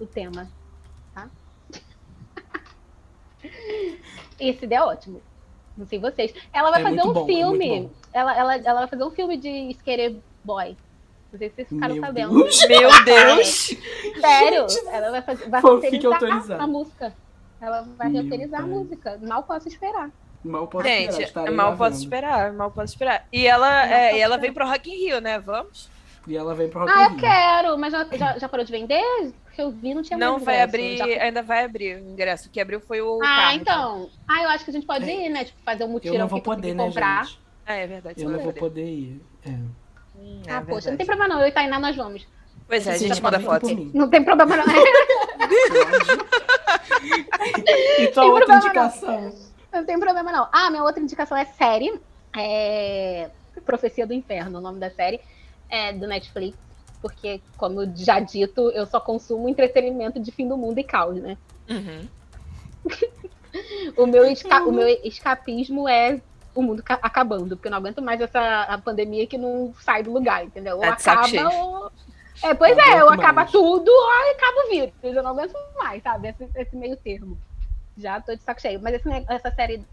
o 0.00 0.06
tema, 0.06 0.48
tá? 1.14 1.28
Esse 4.38 4.60
CD 4.60 4.74
é 4.74 4.82
ótimo. 4.82 5.20
Não 5.76 5.86
sei 5.86 5.98
vocês. 5.98 6.32
Ela 6.52 6.70
vai 6.70 6.80
É 6.80 6.84
fazer 6.84 7.02
um 7.02 7.12
bom, 7.12 7.22
é 7.22 7.26
filme. 7.26 7.80
bom. 7.82 7.90
ela, 8.12 8.36
ela, 8.36 8.56
ela 8.56 8.80
vai 8.80 8.88
fazer 8.88 9.04
um 9.04 9.10
filme 9.10 9.36
de 9.36 9.48
Skater 9.70 10.16
Boy. 10.44 10.76
Não 11.32 11.38
sei 11.38 11.48
se 11.48 11.54
vocês 11.56 11.68
ficaram 11.68 11.94
Meu 11.94 12.04
sabendo. 12.04 12.34
Deus. 12.34 12.68
Meu 12.68 13.04
Deus! 13.04 13.76
Sério, 14.20 14.66
ela 14.90 15.10
vai 15.10 15.22
fazer. 15.22 15.48
Vai 15.48 15.60
roteirizar 15.62 16.12
autorizada. 16.12 16.62
a 16.62 16.66
música. 16.66 17.14
Ela 17.62 17.86
vai 17.96 18.08
Meu 18.08 18.22
roteirizar 18.24 18.60
a 18.62 18.66
música. 18.66 19.18
Mal 19.22 19.42
posso 19.44 19.68
esperar. 19.68 20.10
Mal 20.44 20.66
posso 20.66 20.86
esperar, 20.88 21.12
Gente, 21.12 21.22
estarei 21.22 21.54
mal 21.54 21.76
posso 21.76 21.90
vendo. 21.92 22.02
esperar, 22.02 22.52
mal 22.52 22.70
posso 22.72 22.92
esperar. 22.92 23.24
E 23.32 23.46
ela, 23.46 23.86
é, 23.88 24.16
e 24.16 24.20
ela 24.20 24.34
esperar. 24.34 24.38
vem 24.40 24.52
pro 24.52 24.66
Rock 24.68 24.90
in 24.90 24.96
Rio, 25.06 25.20
né? 25.20 25.38
Vamos? 25.38 25.88
E 26.26 26.36
ela 26.36 26.52
vem 26.54 26.68
pro 26.68 26.80
Rock 26.80 26.92
Ah, 26.92 27.00
in 27.00 27.04
eu 27.04 27.10
Rio. 27.10 27.20
quero, 27.20 27.78
mas 27.78 27.92
já, 27.92 28.04
já, 28.12 28.38
já 28.38 28.48
parou 28.48 28.66
de 28.66 28.72
vender? 28.72 29.32
Porque 29.44 29.62
eu 29.62 29.70
vi, 29.70 29.94
não 29.94 30.02
tinha 30.02 30.18
Não 30.18 30.32
mais 30.32 30.44
vai 30.44 30.54
ingresso. 30.56 30.68
abrir, 30.76 30.96
Já- 30.96 31.22
ainda 31.22 31.42
vai 31.42 31.64
abrir 31.64 31.96
o 31.96 32.10
ingresso. 32.10 32.48
O 32.48 32.50
que 32.50 32.60
abriu 32.60 32.80
foi 32.80 33.00
o 33.00 33.20
Ah, 33.22 33.26
carro, 33.26 33.54
então. 33.56 34.10
Ah, 34.28 34.42
eu 34.42 34.48
acho 34.50 34.64
que 34.64 34.70
a 34.70 34.74
gente 34.74 34.86
pode 34.86 35.08
É. 35.08 35.26
ir, 35.26 35.28
né? 35.28 35.44
Tipo, 35.44 35.60
fazer 35.64 35.84
um 35.84 35.86
Eu 35.86 35.92
mutirão 35.92 36.18
não 36.18 36.26
vou 36.28 36.40
poder, 36.42 36.74
né, 36.74 36.84
comprar. 36.84 37.24
gente? 37.26 37.38
Ah, 37.64 37.74
é 37.74 37.86
verdade. 37.86 38.20
Eu 38.24 38.30
não 38.30 38.40
vou 38.40 38.52
poder. 38.52 38.84
ir. 38.84 39.22
É. 39.46 39.50
Hum, 39.50 40.42
é 40.46 40.52
Ah, 40.52 40.60
poxa, 40.60 40.90
não 40.90 40.96
verdade. 40.96 40.96
tem 40.96 41.06
problema 41.06 41.28
não. 41.34 41.40
Eu 41.40 41.46
e 41.46 41.52
Tainá, 41.52 41.78
nós 41.78 41.94
vamos. 41.94 42.26
Pois 42.66 42.84
é, 42.86 42.92
a 42.92 42.98
gente 42.98 43.14
já 43.14 43.22
manda 43.22 43.38
vem 43.38 43.46
foto. 43.46 43.66
Não 43.94 44.08
tem 44.10 44.24
problema 44.24 44.56
não. 44.56 44.64
E 47.98 48.08
tua 48.08 48.22
Tem 48.22 48.30
outra 48.32 48.54
indicação? 48.56 49.34
Não 49.72 49.84
tem 49.84 49.98
problema 49.98 50.30
não. 50.32 50.48
Ah, 50.52 50.70
minha 50.70 50.82
outra 50.82 51.02
indicação 51.02 51.36
é 51.36 51.44
série. 51.44 52.00
É... 52.36 53.30
Profecia 53.64 54.06
do 54.06 54.12
Inferno, 54.12 54.58
o 54.58 54.62
nome 54.62 54.78
da 54.78 54.90
série. 54.90 55.20
É 55.68 55.92
do 55.92 56.06
Netflix. 56.06 56.56
Porque, 57.00 57.40
como 57.56 57.80
já 57.96 58.20
dito, 58.20 58.70
eu 58.70 58.86
só 58.86 59.00
consumo 59.00 59.48
entretenimento 59.48 60.20
de 60.20 60.30
fim 60.30 60.46
do 60.46 60.56
mundo 60.56 60.78
e 60.78 60.84
caos, 60.84 61.16
né? 61.16 61.36
Uhum. 61.68 62.08
O 63.98 64.06
meu, 64.06 64.24
esca- 64.24 64.62
o 64.62 64.72
meu 64.72 64.88
escapismo 65.04 65.86
é 65.86 66.18
o 66.54 66.62
mundo 66.62 66.82
ca- 66.82 66.98
acabando, 67.02 67.54
porque 67.54 67.68
eu 67.68 67.70
não 67.70 67.76
aguento 67.78 68.00
mais 68.00 68.18
essa 68.18 68.62
a 68.62 68.78
pandemia 68.78 69.26
que 69.26 69.36
não 69.36 69.74
sai 69.78 70.02
do 70.02 70.10
lugar, 70.10 70.42
entendeu? 70.42 70.78
Ou 70.78 70.94
de 70.94 71.02
saco 71.02 71.26
acaba 71.26 71.54
ou. 71.54 71.92
É, 72.42 72.54
pois 72.54 72.76
Não 72.76 72.84
é, 72.84 73.04
ou 73.04 73.10
acaba 73.10 73.44
tudo 73.44 73.88
ou 73.88 74.30
acaba 74.32 74.66
o 74.66 74.70
vírus. 74.70 74.94
Eu 75.02 75.22
não 75.22 75.30
aguento 75.30 75.54
mais, 75.76 76.02
sabe? 76.02 76.28
Esse, 76.28 76.48
esse 76.56 76.76
meio 76.76 76.96
termo. 76.96 77.38
Já 77.96 78.20
tô 78.20 78.34
de 78.34 78.42
saco 78.42 78.60
cheio. 78.60 78.80
Mas 78.82 78.94
esse 78.94 79.08
essa 79.28 79.50
série 79.50 79.84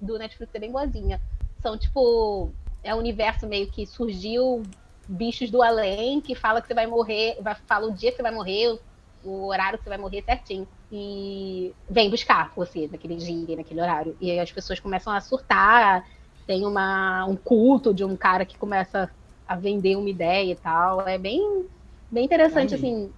do 0.00 0.18
Netflix 0.18 0.54
é 0.54 0.58
bem 0.58 0.72
boazinha. 0.72 1.20
São 1.62 1.78
tipo. 1.78 2.50
É 2.82 2.94
um 2.94 2.98
universo 2.98 3.46
meio 3.46 3.66
que 3.68 3.86
surgiu 3.86 4.62
bichos 5.08 5.50
do 5.50 5.62
além 5.62 6.20
que 6.20 6.34
fala 6.34 6.60
que 6.60 6.68
você 6.68 6.74
vai 6.74 6.86
morrer, 6.86 7.36
vai, 7.40 7.54
fala 7.66 7.86
o 7.86 7.94
dia 7.94 8.10
que 8.10 8.16
você 8.16 8.22
vai 8.22 8.32
morrer, 8.32 8.78
o 9.24 9.46
horário 9.46 9.78
que 9.78 9.84
você 9.84 9.90
vai 9.90 9.98
morrer 9.98 10.22
certinho. 10.22 10.68
E 10.90 11.74
vem 11.90 12.10
buscar 12.10 12.52
você 12.54 12.88
naquele 12.90 13.16
dia, 13.16 13.56
naquele 13.56 13.80
horário. 13.80 14.16
E 14.20 14.30
aí 14.30 14.38
as 14.38 14.52
pessoas 14.52 14.78
começam 14.78 15.12
a 15.12 15.20
surtar. 15.20 16.04
Tem 16.46 16.64
uma, 16.64 17.24
um 17.24 17.34
culto 17.34 17.92
de 17.92 18.04
um 18.04 18.16
cara 18.16 18.44
que 18.44 18.56
começa 18.56 19.10
a 19.48 19.56
vender 19.56 19.96
uma 19.96 20.08
ideia 20.08 20.52
e 20.52 20.56
tal. 20.56 21.00
É 21.08 21.18
bem, 21.18 21.66
bem 22.10 22.24
interessante, 22.24 22.74
Amei. 22.74 22.90
assim. 22.90 23.12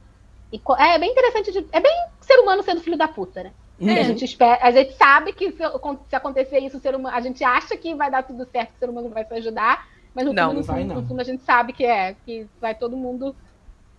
E 0.52 0.60
é 0.78 0.98
bem 0.98 1.10
interessante. 1.10 1.52
de- 1.52 1.66
é 1.72 1.80
bem 1.80 1.92
ser 2.20 2.38
humano 2.40 2.62
sendo 2.62 2.80
filho 2.80 2.96
da 2.96 3.08
puta, 3.08 3.42
né? 3.42 3.52
Uhum. 3.80 3.90
A 3.92 4.02
gente 4.02 4.24
espera, 4.24 4.58
a 4.64 4.70
gente 4.72 4.94
sabe 4.94 5.32
que 5.32 5.52
se, 5.52 5.62
se 6.08 6.16
acontecer 6.16 6.58
isso, 6.58 6.78
o 6.78 6.80
ser 6.80 6.96
humano, 6.96 7.14
a 7.16 7.20
gente 7.20 7.44
acha 7.44 7.76
que 7.76 7.94
vai 7.94 8.10
dar 8.10 8.22
tudo 8.24 8.44
certo, 8.50 8.70
que 8.70 8.76
o 8.76 8.78
ser 8.78 8.90
humano 8.90 9.08
vai 9.08 9.24
se 9.24 9.32
ajudar, 9.34 9.86
mas 10.14 10.24
no, 10.26 10.32
Não, 10.32 10.48
fundo, 10.48 10.54
no, 10.54 10.60
não 10.60 10.66
vai, 10.66 10.80
fundo, 10.82 10.94
no 10.94 11.00
não. 11.00 11.08
fundo 11.08 11.20
a 11.20 11.24
gente 11.24 11.44
sabe 11.44 11.72
que 11.72 11.84
é, 11.84 12.14
que 12.24 12.46
vai 12.60 12.74
todo 12.74 12.96
mundo 12.96 13.36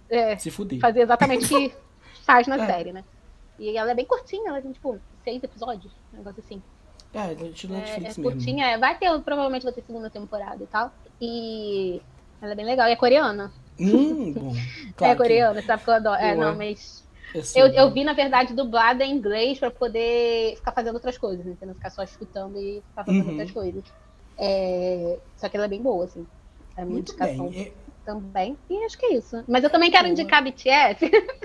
é, 0.10 0.36
Se 0.38 0.50
fuder. 0.52 0.80
fazer 0.80 1.02
exatamente 1.02 1.46
o 1.46 1.48
que 1.48 1.74
faz 2.26 2.46
na 2.48 2.56
É. 2.58 2.66
série, 2.66 2.92
né? 2.92 3.04
E 3.58 3.78
ela 3.78 3.92
é 3.92 3.96
bem 3.96 4.06
curtinha, 4.06 4.50
ela 4.50 4.62
tem 4.62 4.72
tipo 4.72 5.00
seis 5.24 5.42
episódios, 5.44 5.94
um 6.14 6.18
negócio 6.18 6.42
assim. 6.46 6.62
É, 7.14 7.32
estilo 7.48 7.74
É, 7.76 7.78
é 7.78 7.82
Netflix 7.82 8.18
mesmo. 8.18 8.24
curtinha, 8.24 8.68
é, 8.68 8.78
vai 8.78 8.98
ter, 8.98 9.18
provavelmente 9.22 9.64
vai 9.64 9.74
ter 9.74 9.82
segunda 9.84 10.10
temporada 10.10 10.62
e 10.64 10.68
tal. 10.68 10.92
E 11.22 12.02
ela 12.42 12.52
é 12.52 12.56
bem 12.56 12.66
legal, 12.66 12.88
e 12.88 12.92
é 12.92 12.96
coreana. 12.96 13.52
Hum, 13.80 14.34
bom. 14.34 14.54
é 15.02 15.16
Claro 15.16 15.16
coreana, 15.16 15.62
sabe 15.62 15.84
que 15.84 15.90
eu 15.90 15.94
adoro. 15.94 16.22
É, 16.22 16.36
não, 16.36 16.56
mas 16.56 17.08
eu 17.56 17.68
eu, 17.68 17.74
eu 17.74 17.94
vi, 17.94 18.04
na 18.04 18.14
verdade, 18.14 18.54
dublada 18.54 19.04
em 19.04 19.16
inglês 19.16 19.60
pra 19.60 19.72
poder 19.72 20.56
ficar 20.58 20.72
fazendo 20.74 20.96
outras 20.96 21.18
coisas, 21.18 21.46
entendeu? 21.46 21.76
Ficar 21.76 21.90
só 21.92 22.04
escutando 22.04 22.58
e 22.60 22.84
ficar 22.90 23.06
fazendo 23.06 23.28
Uhum. 23.28 23.30
outras 23.30 23.52
coisas. 23.52 23.84
É, 24.38 25.22
Só 25.36 25.50
que 25.50 25.58
ela 25.58 25.66
é 25.66 25.70
bem 25.70 25.82
boa, 25.82 26.06
assim. 26.06 26.28
É 26.78 26.82
a 26.82 26.86
minha 26.86 26.96
Muito 26.96 27.12
indicação 27.12 27.50
bem. 27.50 27.60
É- 27.62 27.74
também. 28.06 28.58
E 28.70 28.86
acho 28.86 28.98
que 28.98 29.06
é 29.08 29.14
isso. 29.16 29.44
Mas 29.48 29.64
eu 29.64 29.70
também 29.70 29.92
quero 29.92 30.08
Boa. 30.08 30.12
indicar 30.20 30.44
BTS. 30.44 31.06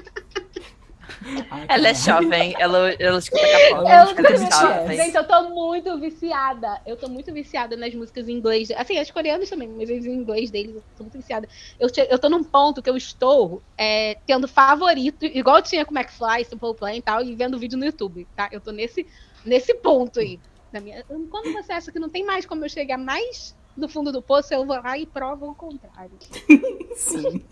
Ai, 1.50 1.66
Ela 1.68 1.88
é 1.88 1.94
jovem, 1.94 2.54
ela, 2.58 2.92
ela 2.92 3.18
escuta. 3.18 3.46
Eu 3.46 3.86
Ela 3.86 4.14
jovem. 4.50 4.96
Gente, 4.96 5.14
eu 5.14 5.26
tô 5.26 5.48
muito 5.50 5.98
viciada. 5.98 6.80
Eu 6.86 6.96
tô 6.96 7.08
muito 7.08 7.32
viciada 7.32 7.76
nas 7.76 7.94
músicas 7.94 8.28
em 8.28 8.32
inglês. 8.32 8.70
Assim, 8.72 8.98
as 8.98 9.10
coreanas 9.10 9.48
também, 9.48 9.68
mas 9.68 9.90
as 9.90 10.04
em 10.04 10.12
inglês 10.12 10.50
deles, 10.50 10.76
eu 10.76 10.82
tô 10.96 11.04
muito 11.04 11.18
viciada. 11.18 11.48
Eu, 11.78 11.88
eu 12.10 12.18
tô 12.18 12.28
num 12.28 12.44
ponto 12.44 12.82
que 12.82 12.90
eu 12.90 12.96
estou 12.96 13.62
é, 13.76 14.16
tendo 14.26 14.46
favorito, 14.46 15.24
igual 15.24 15.56
eu 15.56 15.62
tinha 15.62 15.84
com 15.84 15.94
McFly, 15.94 16.44
Simple 16.44 16.74
Plan 16.74 16.94
e 16.94 17.02
tal, 17.02 17.22
e 17.22 17.34
vendo 17.34 17.58
vídeo 17.58 17.78
no 17.78 17.84
YouTube, 17.84 18.26
tá? 18.36 18.48
Eu 18.52 18.60
tô 18.60 18.70
nesse, 18.70 19.06
nesse 19.44 19.74
ponto 19.74 20.20
aí. 20.20 20.38
Da 20.72 20.80
minha... 20.80 21.04
Quando 21.04 21.52
você 21.52 21.72
acha 21.72 21.92
que 21.92 21.98
não 21.98 22.08
tem 22.08 22.24
mais 22.24 22.44
como 22.44 22.64
eu 22.64 22.68
chegar 22.68 22.98
mais 22.98 23.54
no 23.76 23.88
fundo 23.88 24.12
do 24.12 24.22
poço, 24.22 24.54
eu 24.54 24.64
vou 24.64 24.76
lá 24.76 24.98
e 24.98 25.06
provo 25.06 25.50
o 25.50 25.54
contrário. 25.54 26.12
Sim. 26.96 27.44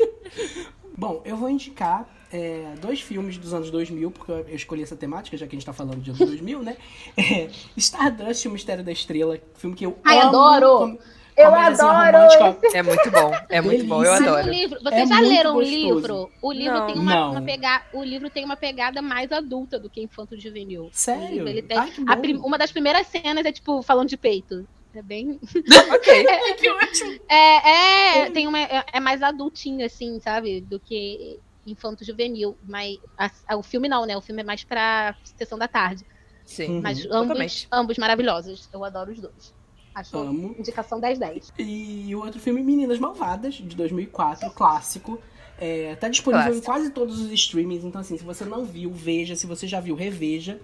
Bom, 0.97 1.21
eu 1.25 1.37
vou 1.37 1.51
indicar 1.51 2.09
é, 2.33 2.75
dois 2.81 3.01
filmes 3.01 3.37
dos 3.39 3.53
anos 3.53 3.71
2000, 3.71 4.11
porque 4.11 4.33
eu 4.33 4.55
escolhi 4.55 4.83
essa 4.83 4.97
temática, 4.97 5.37
já 5.37 5.47
que 5.47 5.55
a 5.55 5.59
gente 5.59 5.67
tá 5.67 5.73
falando 5.73 6.01
de 6.01 6.11
anos 6.11 6.19
2000, 6.21 6.63
né? 6.63 6.77
É, 7.17 7.49
Stardust, 7.77 8.47
o 8.47 8.51
Mistério 8.51 8.83
da 8.83 8.93
Estrela, 8.93 9.39
filme 9.55 9.77
que 9.77 9.85
eu 9.87 9.99
Ai, 10.05 10.19
amo. 10.19 10.29
adoro! 10.29 10.79
com- 10.79 10.99
Eu 11.35 11.51
comédiazinha 11.51 11.91
adoro! 11.91 12.35
romântica. 12.39 12.77
É 12.79 12.83
muito 12.83 13.11
bom, 13.11 13.31
é 13.49 13.61
muito 13.61 13.85
bom, 13.87 14.05
eu 14.05 14.13
adoro. 14.13 14.51
livro, 14.51 14.79
vocês 14.83 15.03
É 15.03 15.07
já 15.07 15.17
muito 15.17 15.29
leram 15.31 15.57
o 15.57 15.61
livro? 15.63 16.31
O 16.43 16.53
livro 16.53 16.79
Não. 16.79 16.87
tem 16.87 16.95
uma, 16.99 17.31
uma 17.31 17.43
pegada, 17.43 17.85
o 17.95 18.05
livro 18.05 18.29
tem 18.31 18.45
uma 18.45 18.57
pegada 18.57 19.01
mais 19.01 19.33
adulta 19.33 19.79
do 19.79 19.89
que 19.89 20.03
infanto 20.03 20.39
juvenil. 20.39 20.85
O 20.85 20.91
Sério? 20.93 21.45
livro, 21.45 21.67
tem- 21.69 21.79
Ai, 21.79 22.17
prim- 22.21 22.37
uma 22.37 22.59
das 22.59 22.71
primeiras 22.71 23.07
cenas 23.07 23.47
é 23.47 23.53
tipo 23.53 23.83
falando 23.83 24.09
de 24.11 24.17
peito. 24.19 24.67
É 24.95 25.01
bem 25.01 25.41
Ok. 25.91 26.25
que 26.61 26.71
ótimo. 26.71 27.19
é, 27.27 28.19
é 28.27 28.31
tem 28.31 28.47
uma 28.47 28.61
é, 28.61 28.85
é 28.93 29.01
mais 29.01 29.23
adultinho 29.23 29.87
assim, 29.87 30.21
sabe, 30.21 30.61
do 30.61 30.79
que 30.79 31.41
infanto 31.67 32.05
juvenil, 32.05 32.57
mas 32.67 32.99
a- 33.17 33.31
a- 33.49 33.57
o 33.57 33.63
filme 33.63 33.89
não, 33.89 34.05
né? 34.07 34.17
O 34.17 34.21
filme 34.21 34.43
é 34.43 34.45
mais 34.45 34.65
pra 34.65 35.15
sessão 35.37 35.59
da 35.59 35.69
tarde, 35.69 36.05
Sim. 36.45 36.77
Uhum. 36.77 36.81
mas 36.83 36.99
ambos 37.07 37.11
totalmente. 37.29 37.69
ambos 37.71 37.99
maravilhosos. 37.99 38.69
Eu 38.73 38.85
adoro 38.85 39.13
os 39.13 39.21
dois. 39.21 39.55
Acho 39.95 40.17
Amo. 40.17 40.55
indicação 40.59 40.99
10 40.99 41.19
10. 41.19 41.53
E 41.59 42.15
o 42.15 42.21
outro 42.25 42.41
filme, 42.41 42.63
Meninas 42.63 42.99
Malvadas, 42.99 43.55
de 43.57 43.77
2004, 43.77 44.51
clássico. 44.53 45.19
É, 45.59 45.95
tá 45.97 46.09
disponível 46.09 46.47
Clássico. 46.47 46.65
em 46.65 46.67
quase 46.67 46.91
todos 46.91 47.21
os 47.21 47.31
streamings, 47.31 47.85
então 47.85 48.01
assim, 48.01 48.17
se 48.19 48.25
você 48.25 48.45
não 48.45 48.65
viu, 48.65 48.91
veja. 48.91 49.37
Se 49.37 49.47
você 49.47 49.67
já 49.69 49.79
viu, 49.81 49.95
reveja. 49.95 50.61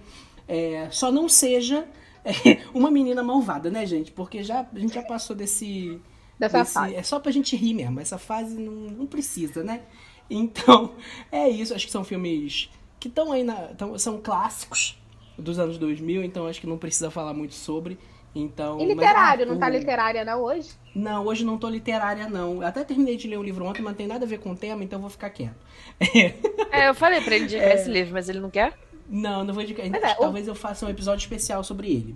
É, 0.47 0.89
só 0.91 1.11
não 1.11 1.29
seja 1.29 1.87
é, 2.25 2.31
uma 2.73 2.89
menina 2.89 3.21
malvada, 3.23 3.69
né, 3.69 3.85
gente? 3.85 4.11
Porque 4.11 4.43
já, 4.43 4.67
a 4.73 4.79
gente 4.79 4.93
já 4.95 5.03
passou 5.03 5.35
desse... 5.35 6.01
Dessa 6.39 6.59
desse- 6.59 6.73
fase. 6.73 6.95
É 6.95 7.03
só 7.03 7.19
pra 7.19 7.31
gente 7.31 7.55
rir 7.55 7.73
mesmo. 7.75 7.99
Essa 7.99 8.17
fase 8.17 8.55
não, 8.59 8.71
não 8.73 9.05
precisa, 9.05 9.63
né? 9.63 9.81
Então, 10.41 10.91
é 11.31 11.49
isso. 11.49 11.73
Acho 11.73 11.85
que 11.85 11.91
são 11.91 12.03
filmes 12.03 12.69
que 12.99 13.07
estão 13.07 13.31
aí 13.31 13.43
na... 13.43 13.55
tão- 13.75 13.97
são 13.97 14.19
clássicos 14.21 14.97
dos 15.37 15.57
anos 15.57 15.77
2000, 15.77 16.23
então 16.23 16.45
acho 16.47 16.59
que 16.61 16.67
não 16.67 16.77
precisa 16.77 17.09
falar 17.09 17.33
muito 17.33 17.53
sobre. 17.55 17.97
Então, 18.35 18.79
E 18.79 18.81
mas, 18.85 18.89
literário, 18.89 19.43
ah, 19.43 19.47
não 19.47 19.57
tá 19.57 19.65
o- 19.65 19.69
literária 19.69 20.23
não 20.23 20.43
hoje? 20.43 20.69
não, 20.93 21.25
hoje 21.25 21.43
não 21.43 21.57
tô 21.57 21.67
literária, 21.67 22.29
não. 22.29 22.61
Até 22.61 22.83
terminei 22.83 23.17
de 23.17 23.27
ler 23.27 23.39
um 23.39 23.43
livro 23.43 23.65
ontem, 23.65 23.81
mas 23.81 23.91
não 23.93 23.97
tem 23.97 24.05
nada 24.07 24.23
a 24.25 24.27
ver 24.27 24.37
com 24.39 24.51
o 24.51 24.55
tema, 24.55 24.83
então 24.83 24.97
eu 24.97 25.01
vou 25.01 25.09
ficar 25.09 25.29
quieto. 25.31 25.55
É, 26.71 26.87
eu 26.87 26.93
falei 26.93 27.19
pra 27.21 27.35
ele 27.35 27.45
indicar 27.45 27.71
esse 27.71 27.89
livro, 27.89 28.13
mas 28.13 28.29
ele 28.29 28.39
não 28.39 28.51
quer? 28.51 28.77
Não, 29.09 29.43
não 29.43 29.51
vou 29.53 29.63
indicar. 29.63 29.89
Mas 29.89 30.03
é, 30.03 30.11
o- 30.13 30.17
Talvez 30.17 30.47
eu 30.47 30.53
faça 30.53 30.85
um 30.85 30.89
episódio 30.89 31.23
especial 31.23 31.63
sobre 31.63 31.87
ele. 31.89 32.15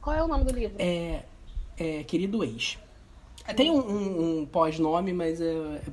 Qual 0.00 0.16
é 0.16 0.20
o 0.22 0.26
nome 0.26 0.44
do 0.44 0.52
livro? 0.52 0.74
É, 0.80 1.22
é 1.78 2.02
Querido 2.02 2.42
Ex. 2.42 2.76
Tem 3.54 3.70
um, 3.70 3.78
um- 3.78 4.40
um 4.40 4.46
pós-nome, 4.46 5.12
mas 5.12 5.40
é, 5.40 5.44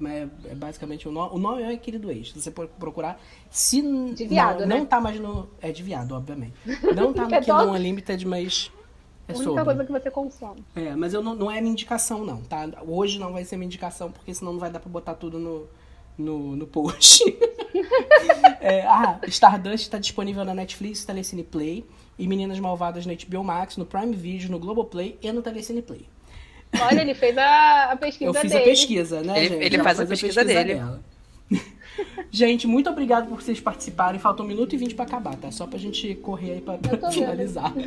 é- 0.05 0.27
é 0.51 0.55
basicamente 0.55 1.07
o 1.07 1.11
nome. 1.11 1.35
O 1.35 1.37
nome 1.37 1.61
é 1.63 1.75
Querido 1.77 2.09
Ex. 2.11 2.29
Se 2.31 2.41
você 2.41 2.51
for 2.51 2.67
procurar. 2.67 3.21
Se 3.49 3.81
De 4.13 4.25
viado, 4.25 4.61
não, 4.61 4.67
né? 4.67 4.77
não 4.79 4.85
tá 4.85 4.99
mais 4.99 5.19
no. 5.19 5.47
É 5.61 5.71
de 5.71 5.83
viado, 5.83 6.13
obviamente. 6.13 6.53
Não 6.95 7.13
tá 7.13 7.27
no 7.29 7.45
todo- 7.45 7.71
Unlimited, 7.71 8.25
mas. 8.27 8.71
É 9.27 9.31
a 9.31 9.35
única 9.35 9.43
sobre. 9.51 9.63
coisa 9.65 9.85
que 9.85 9.91
você 9.91 10.11
consome. 10.11 10.63
É, 10.75 10.95
mas 10.95 11.13
eu 11.13 11.21
não, 11.23 11.33
não 11.35 11.49
é 11.51 11.61
minha 11.61 11.71
indicação, 11.71 12.25
não, 12.25 12.41
tá? 12.41 12.69
Hoje 12.85 13.17
não 13.19 13.31
vai 13.31 13.45
ser 13.45 13.55
minha 13.55 13.67
indicação, 13.67 14.11
porque 14.11 14.33
senão 14.33 14.51
não 14.53 14.59
vai 14.59 14.69
dar 14.69 14.79
pra 14.79 14.89
botar 14.89 15.13
tudo 15.13 15.39
no, 15.39 15.65
no, 16.17 16.55
no 16.55 16.67
post. 16.67 17.23
É, 18.59 18.85
ah, 18.85 19.19
Stardust 19.27 19.89
tá 19.89 19.97
disponível 19.97 20.45
na 20.45 20.53
Netflix, 20.53 21.03
Telecine 21.03 21.43
Play, 21.43 21.85
e 22.17 22.27
Meninas 22.27 22.59
Malvadas 22.59 23.05
no 23.05 23.13
HBO 23.13 23.43
Max, 23.43 23.75
no 23.77 23.85
Prime 23.85 24.15
Video, 24.15 24.49
no 24.49 24.57
Globoplay 24.59 25.17
e 25.21 25.31
no 25.31 25.41
Telecine 25.41 25.81
Play. 25.81 26.05
Olha, 26.81 27.01
ele 27.01 27.13
fez 27.13 27.37
a, 27.37 27.91
a 27.91 27.95
pesquisa 27.95 28.29
Eu 28.29 28.33
fiz 28.33 28.51
dele. 28.51 28.63
a 28.63 28.67
pesquisa, 28.67 29.21
né, 29.21 29.37
Ele- 29.39 29.49
gente? 29.49 29.63
ele 29.65 29.83
faz 29.83 29.99
a 29.99 30.05
pesquisa 30.05 30.43
dele. 30.43 30.75
dela. 30.75 30.99
Gente, 32.31 32.65
muito 32.65 32.89
obrigado 32.89 33.27
por 33.29 33.39
vocês 33.39 33.59
participarem. 33.59 34.19
Falta 34.19 34.41
um 34.41 34.47
minuto 34.47 34.73
e 34.73 34.77
vinte 34.77 34.95
pra 34.95 35.05
acabar, 35.05 35.35
tá? 35.35 35.51
Só 35.51 35.67
pra 35.67 35.77
gente 35.77 36.15
correr 36.15 36.53
aí 36.53 36.61
pra, 36.61 36.75
pra 36.79 37.11
finalizar. 37.11 37.71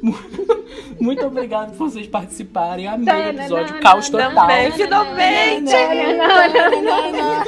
Muito- 0.00 0.64
Muito 1.00 1.26
obrigado 1.26 1.76
por 1.76 1.90
vocês 1.90 2.06
participarem. 2.06 2.86
Amei 2.86 3.12
o 3.12 3.28
episódio. 3.30 3.80
Caos 3.80 4.08
total. 4.08 4.46
Finalmente! 4.76 5.72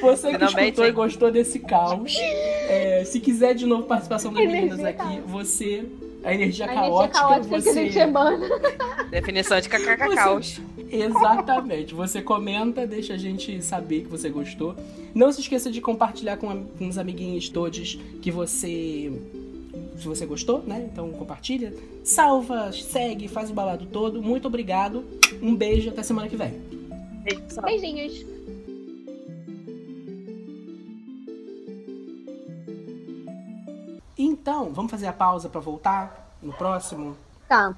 Você 0.00 0.28
que 0.28 0.32
Finalmente, 0.34 0.64
escutou 0.64 0.86
e 0.86 0.90
gostou 0.92 1.30
desse 1.30 1.58
caos, 1.60 2.16
é, 2.18 3.02
se 3.06 3.20
quiser 3.20 3.54
de 3.54 3.66
novo 3.66 3.84
participação 3.84 4.32
das 4.32 4.44
meninas 4.46 4.82
aqui, 4.84 5.20
você, 5.26 5.84
a 6.24 6.34
energia 6.34 6.66
A 6.66 6.68
energia 6.72 6.88
caótica, 7.08 7.18
caótica 7.18 7.48
que 7.48 7.54
a 7.54 7.60
você. 7.72 7.84
gente 7.86 7.98
emana. 7.98 8.46
Definição 9.10 9.60
de 9.60 9.68
kkk 9.68 10.62
Exatamente. 10.92 11.94
Você 11.94 12.20
comenta, 12.22 12.86
deixa 12.86 13.14
a 13.14 13.16
gente 13.18 13.62
saber 13.62 14.02
que 14.02 14.08
você 14.08 14.28
gostou. 14.28 14.74
Não 15.14 15.30
se 15.32 15.40
esqueça 15.40 15.70
de 15.70 15.80
compartilhar 15.80 16.36
com, 16.36 16.50
am- 16.50 16.66
com 16.78 16.88
os 16.88 16.98
amiguinhos 16.98 17.48
todos 17.48 17.98
que 18.20 18.30
você. 18.30 19.12
Se 19.98 20.06
você 20.08 20.24
gostou, 20.26 20.62
né? 20.66 20.88
Então 20.92 21.10
compartilha. 21.12 21.72
Salva, 22.02 22.72
segue, 22.72 23.28
faz 23.28 23.50
o 23.50 23.54
balado 23.54 23.86
todo. 23.86 24.22
Muito 24.22 24.46
obrigado. 24.48 25.04
Um 25.42 25.54
beijo 25.54 25.90
até 25.90 26.02
semana 26.02 26.28
que 26.28 26.36
vem. 26.36 26.54
Beijinhos. 27.64 28.24
Então, 34.22 34.72
vamos 34.72 34.90
fazer 34.90 35.06
a 35.06 35.12
pausa 35.12 35.48
pra 35.48 35.60
voltar 35.60 36.30
no 36.42 36.52
próximo? 36.52 37.16
Tá. 37.48 37.74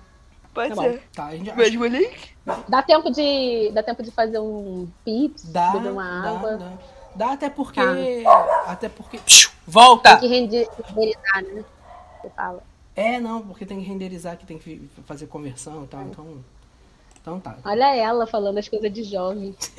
Pode 0.53 0.71
Tá 0.71 0.75
bom. 0.75 0.83
ser. 0.83 1.03
Tá, 1.15 1.27
a 1.27 1.37
gente 1.37 1.47
já 1.47 1.55
Mesmo 1.55 1.87
link? 1.87 2.31
Dá 2.69 2.83
tempo 2.83 3.11
de, 3.11 3.71
dá 3.73 3.83
tempo 3.83 4.03
de 4.03 4.11
fazer 4.11 4.39
um 4.39 4.89
pips, 5.05 5.45
dá, 5.45 5.71
beber 5.71 5.93
uma 5.93 6.21
dá, 6.23 6.31
água. 6.31 6.57
dá. 6.57 6.73
Dá 7.15 7.33
até 7.33 7.49
porque. 7.49 7.81
Tá. 8.25 8.65
Até 8.67 8.89
porque. 8.89 9.21
Volta! 9.67 10.17
Tem 10.19 10.29
que 10.29 10.35
render- 10.35 10.69
renderizar, 10.89 11.43
né? 11.45 11.65
Você 12.21 12.31
fala. 12.31 12.63
É, 12.97 13.21
não, 13.21 13.41
porque 13.43 13.65
tem 13.65 13.79
que 13.81 13.87
renderizar, 13.87 14.37
que 14.37 14.45
tem 14.45 14.59
que 14.59 14.91
fazer 15.07 15.27
conversão 15.27 15.85
e 15.85 15.87
tal, 15.87 16.03
então. 16.03 16.45
Então 17.21 17.39
tá. 17.41 17.57
Olha 17.65 17.95
ela 17.95 18.27
falando 18.27 18.59
as 18.59 18.69
coisas 18.69 18.93
de 18.93 19.05
jovem. 19.05 19.55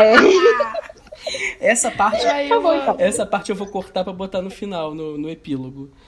é. 0.00 1.01
Essa 1.60 1.90
parte. 1.90 2.22
Tá 2.22 2.44
então. 2.44 2.96
Essa 2.98 3.24
parte 3.24 3.50
eu 3.50 3.56
vou 3.56 3.66
cortar 3.66 4.02
pra 4.04 4.12
botar 4.12 4.42
no 4.42 4.50
final, 4.50 4.94
no, 4.94 5.16
no 5.16 5.30
epílogo. 5.30 5.90